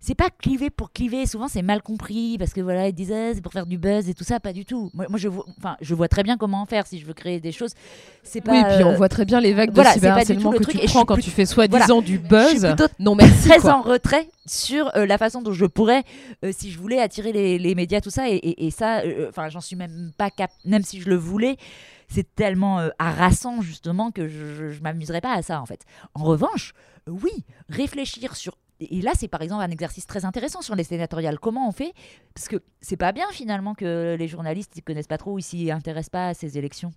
c'est 0.00 0.14
pas 0.14 0.30
cliver 0.30 0.70
pour 0.70 0.92
cliver. 0.92 1.26
Souvent, 1.26 1.48
c'est 1.48 1.62
mal 1.62 1.82
compris 1.82 2.38
parce 2.38 2.52
que 2.52 2.60
voilà, 2.60 2.88
ils 2.88 2.94
disaient 2.94 3.34
c'est 3.34 3.40
pour 3.40 3.52
faire 3.52 3.66
du 3.66 3.78
buzz 3.78 4.08
et 4.08 4.14
tout 4.14 4.24
ça. 4.24 4.38
Pas 4.38 4.52
du 4.52 4.64
tout. 4.64 4.90
Moi, 4.94 5.06
je 5.16 5.28
vois, 5.28 5.44
enfin, 5.58 5.76
je 5.80 5.94
vois 5.94 6.08
très 6.08 6.22
bien 6.22 6.36
comment 6.36 6.62
en 6.62 6.66
faire 6.66 6.86
si 6.86 7.00
je 7.00 7.06
veux 7.06 7.14
créer 7.14 7.40
des 7.40 7.50
choses. 7.50 7.72
C'est 8.22 8.40
pas. 8.40 8.52
Oui, 8.52 8.76
puis 8.76 8.84
on 8.84 8.92
euh, 8.92 8.96
voit 8.96 9.08
très 9.08 9.24
bien 9.24 9.40
les 9.40 9.52
vagues 9.52 9.70
de 9.70 9.74
voilà, 9.74 9.94
cyberharcèlement 9.94 10.52
que 10.52 10.62
tu 10.62 10.78
prends 10.86 11.04
quand 11.04 11.16
tu 11.16 11.30
fais 11.30 11.46
soi-disant 11.46 12.00
du 12.00 12.18
buzz. 12.18 12.66
non, 13.00 13.16
merci. 13.16 13.48
Très 13.48 13.68
en 13.68 13.82
retrait 13.82 14.28
sur 14.46 14.94
euh, 14.96 15.04
la 15.04 15.18
façon 15.18 15.42
dont 15.42 15.52
je 15.52 15.66
pourrais, 15.66 16.04
euh, 16.44 16.52
si 16.56 16.70
je 16.70 16.78
voulais 16.78 17.00
attirer 17.00 17.32
les, 17.32 17.74
médias, 17.74 18.00
tout 18.00 18.10
ça. 18.10 18.24
Et, 18.28 18.70
ça, 18.70 19.02
enfin, 19.28 19.48
j'en 19.48 19.60
suis 19.60 19.76
même 19.76 20.12
pas 20.16 20.30
cap, 20.30 20.50
même 20.64 20.84
si 20.84 21.00
je 21.00 21.08
le 21.08 21.16
voulais 21.16 21.56
c'est 22.10 22.34
tellement 22.34 22.88
harassant 22.98 23.60
justement 23.60 24.10
que 24.10 24.28
je, 24.28 24.72
je, 24.72 24.80
m'amuserais 24.80 25.20
pas 25.20 25.34
à 25.34 25.42
ça 25.42 25.60
en 25.60 25.66
fait. 25.66 25.80
En 26.14 26.24
revanche, 26.24 26.72
oui, 27.06 27.44
réfléchir 27.68 28.34
sur 28.34 28.56
et 28.80 29.00
là, 29.02 29.12
c'est 29.16 29.28
par 29.28 29.42
exemple 29.42 29.62
un 29.62 29.70
exercice 29.70 30.06
très 30.06 30.24
intéressant 30.24 30.62
sur 30.62 30.74
les 30.74 30.84
sénatoriales. 30.84 31.38
Comment 31.38 31.68
on 31.68 31.72
fait? 31.72 31.92
Parce 32.34 32.48
que 32.48 32.62
c'est 32.80 32.96
pas 32.96 33.12
bien 33.12 33.26
finalement 33.32 33.74
que 33.74 34.16
les 34.18 34.28
journalistes 34.28 34.76
ne 34.76 34.82
connaissent 34.82 35.08
pas 35.08 35.18
trop 35.18 35.32
ou 35.32 35.40
s'y 35.40 35.70
intéressent 35.70 36.10
pas 36.10 36.28
à 36.28 36.34
ces 36.34 36.58
élections 36.58 36.92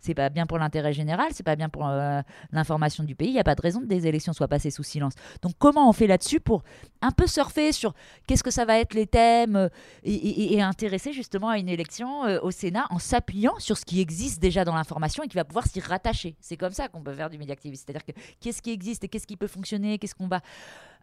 c'est 0.00 0.14
pas 0.14 0.28
bien 0.28 0.46
pour 0.46 0.58
l'intérêt 0.58 0.92
général, 0.92 1.28
c'est 1.32 1.42
pas 1.42 1.56
bien 1.56 1.68
pour 1.68 1.86
euh, 1.86 2.20
l'information 2.52 3.04
du 3.04 3.14
pays. 3.14 3.28
Il 3.28 3.34
n'y 3.34 3.40
a 3.40 3.44
pas 3.44 3.54
de 3.54 3.62
raison 3.62 3.80
que 3.80 3.86
des 3.86 4.06
élections 4.06 4.32
soient 4.32 4.48
passées 4.48 4.70
sous 4.70 4.82
silence. 4.82 5.14
Donc 5.42 5.52
comment 5.58 5.88
on 5.88 5.92
fait 5.92 6.06
là-dessus 6.06 6.40
pour 6.40 6.62
un 7.02 7.10
peu 7.10 7.26
surfer 7.26 7.72
sur 7.72 7.94
qu'est-ce 8.26 8.42
que 8.42 8.50
ça 8.50 8.64
va 8.64 8.78
être 8.78 8.94
les 8.94 9.06
thèmes 9.06 9.56
euh, 9.56 9.68
et, 10.04 10.60
intéresser 10.62 11.12
justement 11.12 11.48
à 11.48 11.58
une 11.58 11.68
élection 11.68 12.24
euh, 12.24 12.38
au 12.42 12.50
Sénat 12.50 12.86
en 12.90 12.98
s'appuyant 12.98 13.54
sur 13.58 13.76
ce 13.76 13.84
qui 13.84 14.00
existe 14.00 14.40
déjà 14.40 14.64
dans 14.64 14.74
l'information 14.74 15.22
et 15.22 15.28
qui 15.28 15.36
va 15.36 15.44
pouvoir 15.44 15.66
s'y 15.66 15.80
rattacher. 15.80 16.36
C'est 16.40 16.56
comme 16.56 16.72
ça 16.72 16.88
qu'on 16.88 17.02
peut 17.02 17.14
faire 17.14 17.30
du 17.30 17.38
médiactivisme. 17.38 17.84
C'est-à-dire 17.86 18.04
que 18.04 18.12
qu'est-ce 18.40 18.62
qui 18.62 18.70
existe 18.70 19.04
et 19.04 19.08
qu'est-ce 19.08 19.26
qui 19.26 19.36
peut 19.36 19.46
fonctionner, 19.46 19.98
qu'est-ce 19.98 20.14
qu'on 20.14 20.28
va 20.28 20.40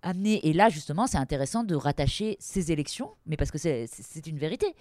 amener. 0.01 0.45
Et 0.47 0.53
là, 0.53 0.69
justement, 0.69 1.07
c'est 1.07 1.17
intéressant 1.17 1.63
de 1.63 1.75
rattacher 1.75 2.35
ces 2.39 2.71
élections, 2.71 3.11
mais 3.25 3.37
parce 3.37 3.51
que 3.51 3.57
c'est 3.57 4.27
une 4.27 4.37
vérité, 4.37 4.75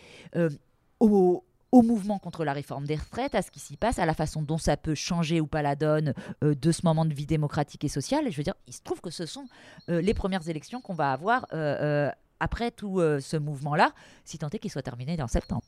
au, 0.98 1.44
au 1.72 1.80
mouvement 1.80 2.18
contre 2.18 2.44
la 2.44 2.52
réforme 2.52 2.86
des 2.86 2.96
retraites, 2.96 3.34
à 3.34 3.40
ce 3.40 3.50
qui 3.50 3.58
s'y 3.58 3.78
passe, 3.78 3.98
à 3.98 4.04
la 4.04 4.12
façon 4.12 4.42
dont 4.42 4.58
ça 4.58 4.76
peut 4.76 4.94
changer 4.94 5.40
ou 5.40 5.46
pas 5.46 5.62
la 5.62 5.74
donne 5.74 6.12
euh, 6.44 6.54
de 6.54 6.70
ce 6.70 6.82
moment 6.84 7.06
de 7.06 7.14
vie 7.14 7.26
démocratique 7.26 7.82
et 7.84 7.88
sociale. 7.88 8.28
Et 8.28 8.30
je 8.30 8.36
veux 8.36 8.42
dire, 8.42 8.54
il 8.68 8.74
se 8.74 8.82
trouve 8.82 9.00
que 9.00 9.10
ce 9.10 9.24
sont 9.24 9.46
euh, 9.88 10.02
les 10.02 10.12
premières 10.12 10.46
élections 10.48 10.82
qu'on 10.82 10.92
va 10.92 11.12
avoir 11.12 11.46
euh, 11.54 12.10
après 12.40 12.70
tout 12.70 13.00
ce 13.20 13.36
mouvement-là, 13.36 13.92
si 14.24 14.36
tant 14.36 14.48
est 14.48 14.58
qu'il 14.58 14.70
soit 14.70 14.82
terminé 14.82 15.20
en 15.22 15.28
septembre. 15.28 15.62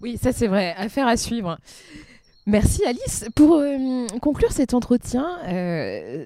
Oui, 0.00 0.16
ça 0.16 0.32
c'est 0.32 0.46
vrai, 0.46 0.72
affaire 0.76 1.08
à 1.08 1.16
suivre. 1.16 1.58
Merci 2.46 2.84
Alice. 2.84 3.26
Pour 3.34 3.60
conclure 4.22 4.52
cet 4.52 4.74
entretien, 4.74 5.40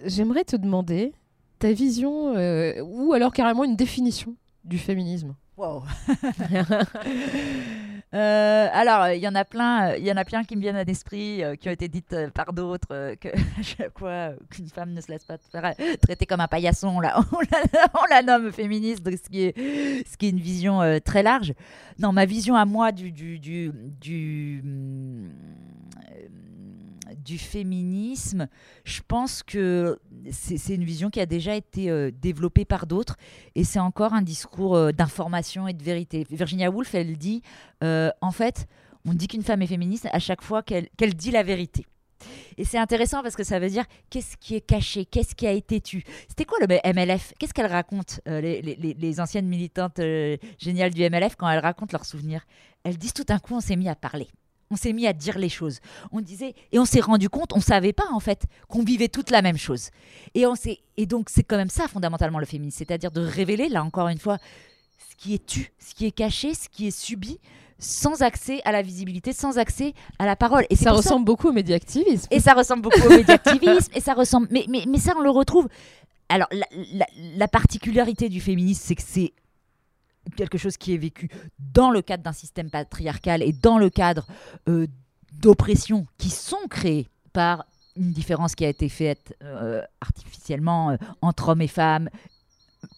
j'aimerais 0.05 0.45
te 0.45 0.57
demander 0.57 1.15
ta 1.59 1.73
vision 1.73 2.35
ou 2.83 3.15
alors 3.15 3.33
carrément 3.33 3.65
une 3.65 3.77
définition 3.77 4.35
du 4.63 4.77
féminisme. 4.77 5.35
Wow. 5.57 5.85
Euh, 8.15 8.69
alors, 8.73 9.09
il 9.09 9.21
y 9.21 9.29
en 9.29 9.35
a 9.35 9.45
plein, 9.45 9.95
il 9.97 10.05
y 10.05 10.11
en 10.11 10.17
a 10.17 10.25
plein 10.25 10.43
qui 10.45 10.57
me 10.57 10.63
viennent 10.63 10.77
à 10.77 10.85
l'esprit, 10.85 11.43
euh, 11.45 11.57
qui 11.57 11.69
ont 11.69 11.73
été 11.73 11.89
dites 11.89 12.15
euh, 12.15 12.31
par 12.31 12.53
d'autres, 12.55 13.15
que 13.17 13.29
fois 13.99 14.31
qu'une 14.51 14.69
femme 14.69 14.93
ne 14.93 15.01
se 15.01 15.13
laisse 15.13 15.25
pas 15.25 15.37
traiter 16.01 16.25
comme 16.25 16.41
un 16.41 16.49
paillasson, 16.49 16.89
on 16.89 17.01
la, 17.01 17.19
on 17.95 18.05
la, 18.11 18.23
nomme 18.23 18.51
féministe, 18.51 19.03
ce 19.05 19.29
qui 19.29 19.43
est, 19.43 20.23
une 20.23 20.41
vision 20.41 20.81
très 21.05 21.23
large. 21.23 21.53
Non, 21.99 22.13
ma 22.13 22.25
vision 22.25 22.55
à 22.55 22.65
moi 22.65 22.93
du, 22.93 23.13
du, 23.13 23.39
du, 23.39 23.73
du 24.01 24.63
du 27.29 27.37
féminisme, 27.37 28.49
je 28.85 29.03
pense 29.07 29.43
que 29.43 29.99
c'est 30.33 30.75
une 30.75 30.85
vision 30.85 31.11
qui 31.11 31.21
a 31.21 31.27
déjà 31.27 31.55
été 31.55 31.91
euh, 31.91 32.11
développée 32.11 32.65
par 32.65 32.87
d'autres 32.87 33.17
et 33.55 33.65
c'est 33.65 33.79
encore 33.79 34.15
un 34.15 34.23
discours 34.23 34.75
euh, 34.75 34.93
d'information 34.93 35.69
et 35.69 35.75
de 35.75 35.83
vérité. 35.83 36.27
Virginia 36.31 36.71
Woolf, 36.71 36.95
elle 36.95 37.19
dit, 37.19 37.43
euh, 37.85 38.11
en 38.23 38.31
fait, 38.31 38.67
on 39.05 39.13
dit 39.13 39.29
qu'une 39.29 39.43
femme 39.43 39.61
est 39.61 39.67
féministe 39.67 40.09
à 40.11 40.19
chaque 40.19 40.41
fois 40.41 40.63
qu'elle 40.63 41.15
dit 41.15 41.31
la 41.31 41.43
vérité. 41.43 41.85
Et 42.57 42.65
c'est 42.65 42.79
intéressant 42.79 43.23
parce 43.23 43.37
que 43.37 43.45
ça 43.45 43.59
veut 43.59 43.69
dire 43.69 43.85
qu'est-ce 44.09 44.39
qui 44.39 44.55
est 44.55 44.63
caché, 44.63 45.05
qu'est-ce 45.05 45.35
qui 45.35 45.47
a 45.47 45.53
été 45.53 45.83
tu? 45.83 46.05
C'était 46.29 46.47
quoi 46.47 46.59
le 46.61 46.67
MLF 46.67 47.35
Qu'est-ce 47.39 47.53
qu'elles 47.53 47.71
racontent, 47.71 48.15
les, 48.27 48.63
les, 48.63 49.21
anciennes 49.21 49.47
militantes 49.47 50.01
géniales 50.59 50.95
du 50.95 51.09
MLF, 51.09 51.37
quand 51.37 51.49
elles 51.49 51.61
racontent 51.61 51.93
leurs 51.93 52.07
souvenirs? 52.07 52.45
Elles 52.85 52.97
disent 52.97 53.13
tout 53.13 53.25
d'un 53.25 53.39
coup, 53.39 53.55
on 53.55 53.61
s'est 53.61 53.77
mis 53.77 53.89
à 53.89 53.95
parler 53.95 54.29
on 54.71 54.77
s'est 54.77 54.93
mis 54.93 55.07
à 55.07 55.13
dire 55.13 55.39
les 55.39 55.49
choses. 55.49 55.81
On 56.13 56.21
disait 56.21 56.55
et 56.73 56.79
on 56.79 56.85
s'est 56.85 57.01
rendu 57.01 57.29
compte, 57.29 57.53
on 57.55 57.61
savait 57.61 57.93
pas 57.93 58.07
en 58.13 58.21
fait 58.21 58.45
qu'on 58.69 58.83
vivait 58.83 59.09
toute 59.09 59.31
la 59.31 59.43
même 59.43 59.59
chose. 59.59 59.91
Et 60.35 60.47
on 60.47 60.55
s'est 60.55 60.79
et 60.97 61.07
donc 61.07 61.31
c'est 61.31 61.43
quand 61.43 61.57
même 61.57 61.71
ça 61.71 61.89
fondamentalement 61.89 62.39
le 62.39 62.47
féminisme, 62.47 62.79
c'est-à-dire 62.79 63.11
de 63.11 63.21
révéler 63.21 63.69
là 63.69 63.83
encore 63.83 64.09
une 64.09 64.19
fois 64.19 64.39
ce 65.11 65.17
qui 65.17 65.35
est 65.35 65.45
tu, 65.45 65.73
ce 65.79 65.95
qui 65.95 66.07
est 66.07 66.13
caché, 66.13 66.55
ce 66.55 66.69
qui 66.69 66.89
est 66.89 66.97
subi 66.97 67.39
sans 67.79 68.23
accès 68.23 68.61
à 68.65 68.73
la 68.73 68.83
visibilité, 68.83 69.33
sans 69.33 69.59
accès 69.59 69.95
à 70.19 70.27
la 70.27 70.37
parole. 70.37 70.67
Et 70.71 70.77
ça 70.77 70.91
ressemble 70.91 71.25
beaucoup 71.25 71.49
au 71.49 71.53
médiactivisme. 71.53 72.27
Et 72.31 72.41
ça 72.41 72.55
ressemble 72.55 72.83
beaucoup 72.83 73.07
au 73.07 73.11
médiactivisme. 73.11 73.93
et 73.95 74.01
ça 74.01 74.15
ressemble. 74.15 74.49
Mais, 74.51 74.65
mais, 74.69 74.85
mais 74.89 74.99
ça, 74.99 75.13
on 75.17 75.23
le 75.23 75.31
retrouve. 75.31 75.69
Alors, 76.29 76.49
la 77.37 77.49
particularité 77.49 78.29
du 78.29 78.41
féminisme, 78.41 78.83
c'est 78.85 78.95
que 78.97 79.03
c'est 79.07 79.33
quelque 80.37 80.59
chose 80.59 80.77
qui 80.77 80.95
est 80.95 80.99
vécu 80.99 81.29
dans 81.59 81.91
le 81.91 82.03
cadre 82.03 82.23
d'un 82.23 82.33
système 82.33 82.71
patriarcal 82.71 83.43
et 83.43 83.53
dans 83.53 83.79
le 83.79 83.91
cadre 83.91 84.27
euh, 84.69 84.87
d'oppression 85.33 86.07
qui 86.19 86.31
sont 86.31 86.67
créées 86.69 87.09
par 87.33 87.65
une 87.97 88.13
différence 88.13 88.55
qui 88.55 88.65
a 88.65 88.69
été 88.69 88.89
faite 88.89 89.37
euh, 89.43 89.83
artificiellement 90.01 90.91
euh, 90.91 90.97
entre 91.21 91.51
hommes 91.51 91.63
et 91.63 91.69
femmes, 91.69 92.09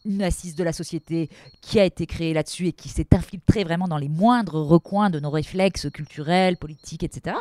une 0.04 0.22
assise 0.22 0.54
de 0.54 0.64
la 0.64 0.72
société 0.72 1.28
qui 1.60 1.78
a 1.78 1.84
été 1.84 2.06
créée 2.06 2.32
là-dessus 2.32 2.68
et 2.68 2.72
qui 2.72 2.88
s'est 2.88 3.14
infiltrée 3.14 3.64
vraiment 3.64 3.88
dans 3.88 3.98
les 3.98 4.08
moindres 4.08 4.54
recoins 4.54 5.10
de 5.10 5.20
nos 5.20 5.30
réflexes 5.30 5.90
culturels, 5.90 6.56
politiques, 6.56 7.02
etc. 7.02 7.36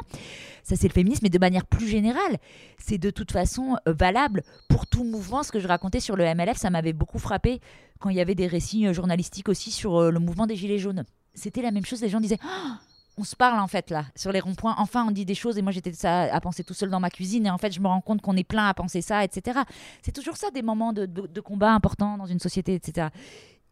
Ça, 0.64 0.76
c'est 0.76 0.88
le 0.88 0.94
féminisme, 0.94 1.22
mais 1.24 1.30
de 1.30 1.40
manière 1.40 1.66
plus 1.66 1.88
générale, 1.88 2.38
c'est 2.78 2.98
de 2.98 3.10
toute 3.10 3.32
façon 3.32 3.78
euh, 3.88 3.94
valable 3.94 4.44
pour 4.68 4.88
tout 4.88 5.04
mouvement. 5.04 5.44
Ce 5.44 5.52
que 5.52 5.60
je 5.60 5.68
racontais 5.68 6.00
sur 6.00 6.16
le 6.16 6.24
MLF, 6.36 6.58
ça 6.58 6.70
m'avait 6.70 6.94
beaucoup 6.94 7.20
frappé 7.20 7.62
quand 8.00 8.10
il 8.10 8.18
y 8.18 8.22
avait 8.22 8.36
des 8.36 8.48
récits 8.48 8.88
euh, 8.88 8.94
journalistiques 8.94 9.50
aussi 9.50 9.72
sur 9.72 9.98
euh, 9.98 10.12
le 10.12 10.20
mouvement 10.20 10.48
des 10.48 10.56
Gilets 10.56 10.80
jaunes. 10.80 11.06
C'était 11.34 11.62
la 11.62 11.72
même 11.72 11.86
chose, 11.86 12.02
les 12.02 12.10
gens 12.10 12.20
disaient 12.20 12.40
oh 12.44 12.74
on 13.20 13.24
se 13.24 13.36
parle 13.36 13.60
en 13.60 13.68
fait 13.68 13.90
là, 13.90 14.06
sur 14.16 14.32
les 14.32 14.40
ronds-points. 14.40 14.76
Enfin, 14.78 15.06
on 15.08 15.12
dit 15.12 15.26
des 15.26 15.36
choses 15.36 15.58
et 15.58 15.62
moi 15.62 15.72
j'étais 15.72 15.92
ça 15.94 16.22
à 16.34 16.42
penser 16.42 16.64
tout 16.64 16.74
seul 16.74 16.90
dans 16.90 17.00
ma 17.00 17.10
cuisine 17.10 17.46
et 17.46 17.50
en 17.50 17.58
fait 17.58 17.72
je 17.72 17.80
me 17.80 17.88
rends 17.88 18.02
compte 18.02 18.22
qu'on 18.22 18.38
est 18.38 18.44
plein 18.44 18.68
à 18.68 18.74
penser 18.74 19.02
ça, 19.02 19.24
etc. 19.24 19.60
C'est 20.02 20.14
toujours 20.14 20.38
ça 20.38 20.52
des 20.52 20.62
moments 20.62 20.94
de, 20.94 21.42
combat 21.42 21.72
importants 21.72 22.18
dans 22.18 22.26
une 22.26 22.40
société, 22.40 22.74
etc. 22.76 23.08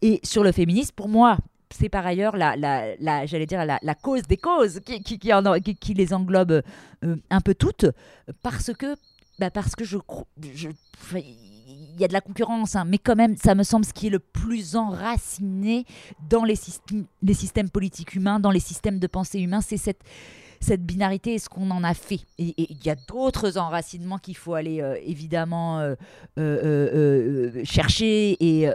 Et 0.01 0.19
sur 0.23 0.43
le 0.43 0.51
féminisme, 0.51 0.93
pour 0.95 1.09
moi, 1.09 1.37
c'est 1.69 1.89
par 1.89 2.05
ailleurs 2.05 2.35
la, 2.37 2.55
la, 2.55 3.25
j'allais 3.25 3.45
dire 3.45 3.65
la, 3.65 3.95
cause 3.95 4.23
des 4.23 4.37
causes 4.37 4.79
qui, 4.85 5.01
qui, 5.03 5.19
qui, 5.19 5.93
les 5.93 6.13
englobe 6.13 6.61
euh, 7.03 7.15
un 7.29 7.41
peu 7.41 7.53
toutes 7.55 7.85
parce 8.41 8.73
que 8.73 8.95
bah 9.39 9.51
parce 9.51 9.75
que 9.75 9.83
je, 9.83 9.97
je 10.53 10.69
il 11.15 11.46
y 12.01 12.05
a 12.05 12.07
de 12.07 12.13
la 12.13 12.21
concurrence, 12.21 12.75
hein, 12.75 12.85
mais 12.85 12.97
quand 12.97 13.15
même, 13.15 13.35
ça 13.37 13.55
me 13.55 13.63
semble 13.63 13.85
ce 13.85 13.93
qui 13.93 14.07
est 14.07 14.11
le 14.11 14.19
plus 14.19 14.75
enraciné 14.75 15.85
dans 16.29 16.43
les, 16.43 16.55
systèmes 16.55 17.69
politiques 17.69 18.15
humains, 18.15 18.39
dans 18.39 18.51
les 18.51 18.59
systèmes 18.59 18.99
de 18.99 19.07
pensée 19.07 19.39
humains, 19.39 19.61
c'est 19.61 19.77
cette, 19.77 20.85
binarité 20.85 21.35
et 21.35 21.39
ce 21.39 21.49
qu'on 21.49 21.69
en 21.71 21.83
a 21.83 21.93
fait? 21.93 22.21
Et 22.37 22.53
il 22.57 22.83
y 22.83 22.89
a 22.89 22.95
d'autres 22.95 23.57
enracinements 23.57 24.17
qu'il 24.17 24.35
faut 24.35 24.53
aller 24.53 24.81
euh, 24.81 24.97
évidemment 25.03 25.79
euh, 25.79 25.95
euh, 26.37 27.63
chercher, 27.63 28.37
et 28.39 28.69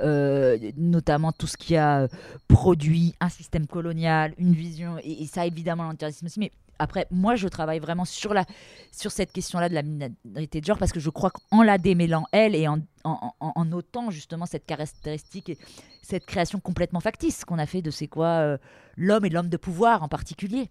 notamment 0.77 1.33
tout 1.33 1.47
ce 1.47 1.57
qui 1.57 1.77
a 1.77 2.09
produit 2.49 3.14
un 3.20 3.29
système 3.29 3.66
colonial, 3.66 4.35
une 4.39 4.53
vision, 4.53 4.97
et, 5.03 5.23
et 5.23 5.27
ça 5.27 5.47
évidemment 5.47 5.85
l'antiracisme 5.85 6.27
aussi, 6.27 6.41
mais 6.41 6.53
après, 6.83 7.07
moi, 7.11 7.37
je 7.37 7.49
travaille 7.49 7.78
vraiment 7.78 8.05
sur, 8.05 8.35
la, 8.35 8.45
sur 8.91 9.11
cette 9.11 9.33
question-là 9.33 9.68
de 9.68 9.74
la 9.74 9.83
minorité 9.83 10.61
de 10.61 10.66
genre 10.66 10.78
parce 10.78 10.93
que 10.93 11.01
je 11.01 11.11
crois 11.11 11.30
qu'en 11.30 11.62
la 11.62 11.78
démêlant, 11.78 12.24
elle, 12.33 12.55
et 12.55 12.68
en, 12.68 12.80
en, 13.05 13.64
notant 13.64 14.11
justement 14.11 14.47
cette 14.47 14.66
caractéristique 14.66 15.49
et 15.49 15.59
cette 16.03 16.26
création 16.26 16.61
complètement 16.61 17.01
factice 17.01 17.45
qu'on 17.45 17.59
a 17.59 17.66
fait 17.66 17.83
de 17.83 17.91
c'est 17.91 18.09
quoi 18.09 18.26
euh, 18.26 18.59
l'homme 18.97 19.24
et 19.24 19.30
l'homme 19.30 19.49
de 19.49 19.57
pouvoir 19.57 20.03
en 20.03 20.09
particulier. 20.09 20.70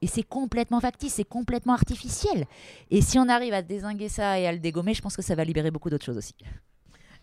Et 0.00 0.06
c'est 0.06 0.22
complètement 0.22 0.80
factice, 0.80 1.14
c'est 1.14 1.24
complètement 1.24 1.72
artificiel. 1.72 2.46
Et 2.90 3.02
si 3.02 3.18
on 3.18 3.28
arrive 3.28 3.52
à 3.52 3.62
désinguer 3.62 4.08
ça 4.08 4.38
et 4.38 4.46
à 4.46 4.52
le 4.52 4.58
dégommer, 4.58 4.94
je 4.94 5.02
pense 5.02 5.16
que 5.16 5.22
ça 5.22 5.34
va 5.34 5.44
libérer 5.44 5.70
beaucoup 5.70 5.90
d'autres 5.90 6.04
choses 6.04 6.18
aussi. 6.18 6.34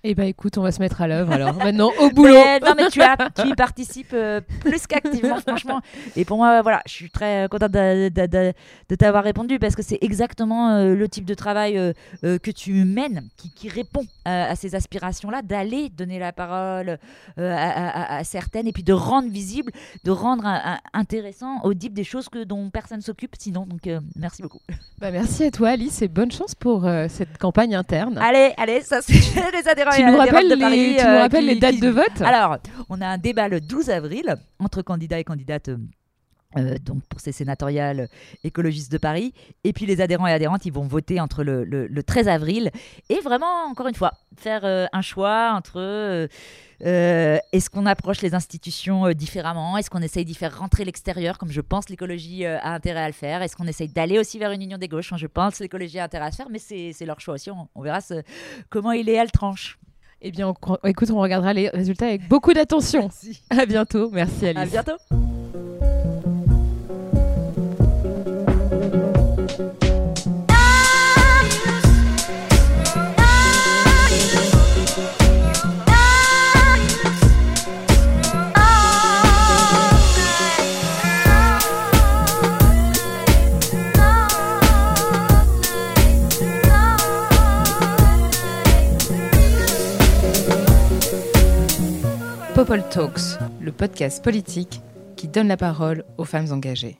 Eh 0.03 0.13
ben 0.13 0.23
écoute, 0.25 0.57
on 0.57 0.61
va 0.61 0.71
se 0.71 0.79
mettre 0.79 1.01
à 1.01 1.07
l'œuvre 1.07 1.31
alors. 1.31 1.53
Maintenant, 1.63 1.91
au 1.99 2.09
boulot. 2.11 2.33
Mais, 2.33 2.59
non, 2.59 2.73
mais 2.77 2.89
tu, 2.89 3.01
as, 3.01 3.17
tu 3.41 3.47
y 3.47 3.53
participes 3.55 4.13
euh, 4.13 4.39
plus 4.59 4.85
qu'activement, 4.85 5.39
franchement. 5.39 5.81
Et 6.15 6.25
pour 6.25 6.37
moi, 6.37 6.61
voilà, 6.61 6.81
je 6.85 6.91
suis 6.91 7.09
très 7.09 7.47
contente 7.49 7.71
de, 7.71 8.09
de- 8.09 8.25
de- 8.27 8.53
de 8.89 8.95
t'avoir 8.95 9.23
répondu 9.23 9.57
parce 9.57 9.75
que 9.75 9.81
c'est 9.81 9.97
exactement 10.01 10.69
euh, 10.75 10.93
le 10.95 11.09
type 11.09 11.25
de 11.25 11.33
travail 11.33 11.77
euh, 11.77 11.93
euh, 12.23 12.37
que 12.37 12.51
tu 12.51 12.73
mènes 12.85 13.29
qui, 13.35 13.49
qui 13.51 13.67
répond 13.67 14.05
à, 14.25 14.51
à 14.51 14.55
ces 14.55 14.75
aspirations-là, 14.75 15.41
d'aller 15.41 15.89
donner 15.89 16.19
la 16.19 16.31
parole 16.31 16.99
euh, 17.39 17.55
à, 17.55 18.15
à- 18.15 18.17
à 18.17 18.23
certaines 18.23 18.67
et 18.67 18.71
puis 18.73 18.83
de 18.83 18.93
rendre 18.93 19.29
visible, 19.29 19.71
de 20.03 20.11
rendre 20.11 20.45
intéressant, 20.93 21.61
audible 21.63 21.95
des 21.95 22.03
choses 22.03 22.29
que, 22.29 22.43
dont 22.43 22.69
personne 22.69 23.01
s'occupe 23.01 23.33
sinon. 23.39 23.65
Donc, 23.65 23.87
euh, 23.87 23.99
merci 24.15 24.41
beaucoup. 24.43 24.59
Bah, 24.99 25.09
merci 25.11 25.45
à 25.45 25.51
toi, 25.51 25.69
Alice, 25.69 26.01
et 26.03 26.07
bonne 26.07 26.31
chance 26.31 26.53
pour 26.53 26.85
euh, 26.85 27.07
cette 27.09 27.37
campagne 27.39 27.73
interne. 27.75 28.17
Allez, 28.19 28.53
allez, 28.57 28.81
ça 28.81 29.01
c'est 29.01 29.13
les 29.51 29.67
adhérents 29.67 29.91
tu 29.95 30.03
nous 30.03 30.17
rappelles, 30.17 30.49
de 30.49 30.55
les, 30.55 30.61
Paris, 30.61 30.95
tu 30.97 31.03
nous 31.03 31.09
euh, 31.11 31.19
rappelles 31.19 31.43
qui- 31.47 31.53
les 31.53 31.59
dates 31.59 31.75
qui- 31.75 31.81
de 31.81 31.89
vote 31.89 32.21
Alors, 32.21 32.57
on 32.89 33.01
a 33.01 33.07
un 33.07 33.17
débat 33.17 33.47
le 33.47 33.61
12 33.61 33.89
avril 33.89 34.35
entre 34.59 34.81
candidats 34.81 35.19
et 35.19 35.23
candidates. 35.23 35.69
euh, 35.69 35.77
euh, 36.57 36.75
donc 36.81 37.03
pour 37.09 37.19
ces 37.19 37.33
sénatoriales 37.33 38.07
écologistes 38.45 38.89
de 38.89 38.97
Paris. 38.97 39.33
Et 39.65 39.73
puis 39.73 39.85
les 39.85 39.99
adhérents 39.99 40.25
et 40.27 40.31
adhérentes, 40.31 40.65
ils 40.65 40.71
vont 40.71 40.87
voter 40.87 41.19
entre 41.19 41.43
le, 41.43 41.65
le- 41.65 41.87
le 41.87 42.03
13 42.03 42.29
avril 42.29 42.71
et 43.09 43.19
vraiment, 43.19 43.65
encore 43.69 43.87
une 43.89 43.95
fois, 43.95 44.13
faire 44.37 44.61
euh, 44.63 44.85
un 44.93 45.01
choix 45.01 45.51
entre 45.53 45.73
euh, 45.81 46.27
euh, 46.83 47.37
est-ce 47.51 47.69
qu'on 47.69 47.85
approche 47.85 48.21
les 48.21 48.33
institutions 48.35 49.05
euh, 49.05 49.13
différemment? 49.13 49.77
Est-ce 49.77 49.89
qu'on 49.89 50.01
essaye 50.01 50.25
d'y 50.25 50.33
faire 50.35 50.57
rentrer 50.57 50.83
l'extérieur, 50.85 51.37
comme 51.37 51.51
je 51.51 51.61
pense 51.61 51.89
l'écologie 51.89 52.45
euh, 52.45 52.57
a 52.59 52.73
intérêt 52.73 53.01
à 53.01 53.07
le 53.07 53.13
faire? 53.13 53.41
Est-ce 53.41 53.55
qu'on 53.55 53.67
essaye 53.67 53.87
d'aller 53.87 54.19
aussi 54.19 54.39
vers 54.39 54.51
une 54.51 54.61
union 54.61 54.77
des 54.77 54.87
gauches? 54.87 55.09
Comme 55.09 55.17
Je 55.17 55.27
pense 55.27 55.59
l'écologie 55.59 55.99
a 55.99 56.03
intérêt 56.05 56.25
à 56.25 56.29
le 56.29 56.35
faire, 56.35 56.47
mais 56.49 56.59
c'est 56.59 56.93
leur 57.05 57.19
choix 57.19 57.35
aussi. 57.35 57.49
On, 57.51 57.67
on 57.75 57.81
verra 57.81 58.01
ce- 58.01 58.23
comment 58.69 58.91
il 58.91 59.07
est 59.09 59.17
à 59.19 59.23
le 59.23 59.29
tranche. 59.31 59.77
Eh 60.21 60.31
bien, 60.31 60.53
on 60.65 60.75
écoute, 60.87 61.11
on 61.11 61.19
regardera 61.19 61.53
les 61.53 61.69
résultats 61.69 62.07
avec 62.07 62.27
beaucoup 62.27 62.53
d'attention. 62.53 63.09
À 63.49 63.65
bientôt. 63.65 64.09
Merci, 64.11 64.47
Alice. 64.47 64.75
À 64.75 64.81
bientôt. 64.83 65.34
Popol 92.55 92.87
Talks, 92.87 93.37
le 93.59 93.73
podcast 93.73 94.23
politique 94.23 94.79
qui 95.17 95.27
donne 95.27 95.49
la 95.49 95.57
parole 95.57 96.05
aux 96.17 96.23
femmes 96.23 96.53
engagées. 96.53 96.97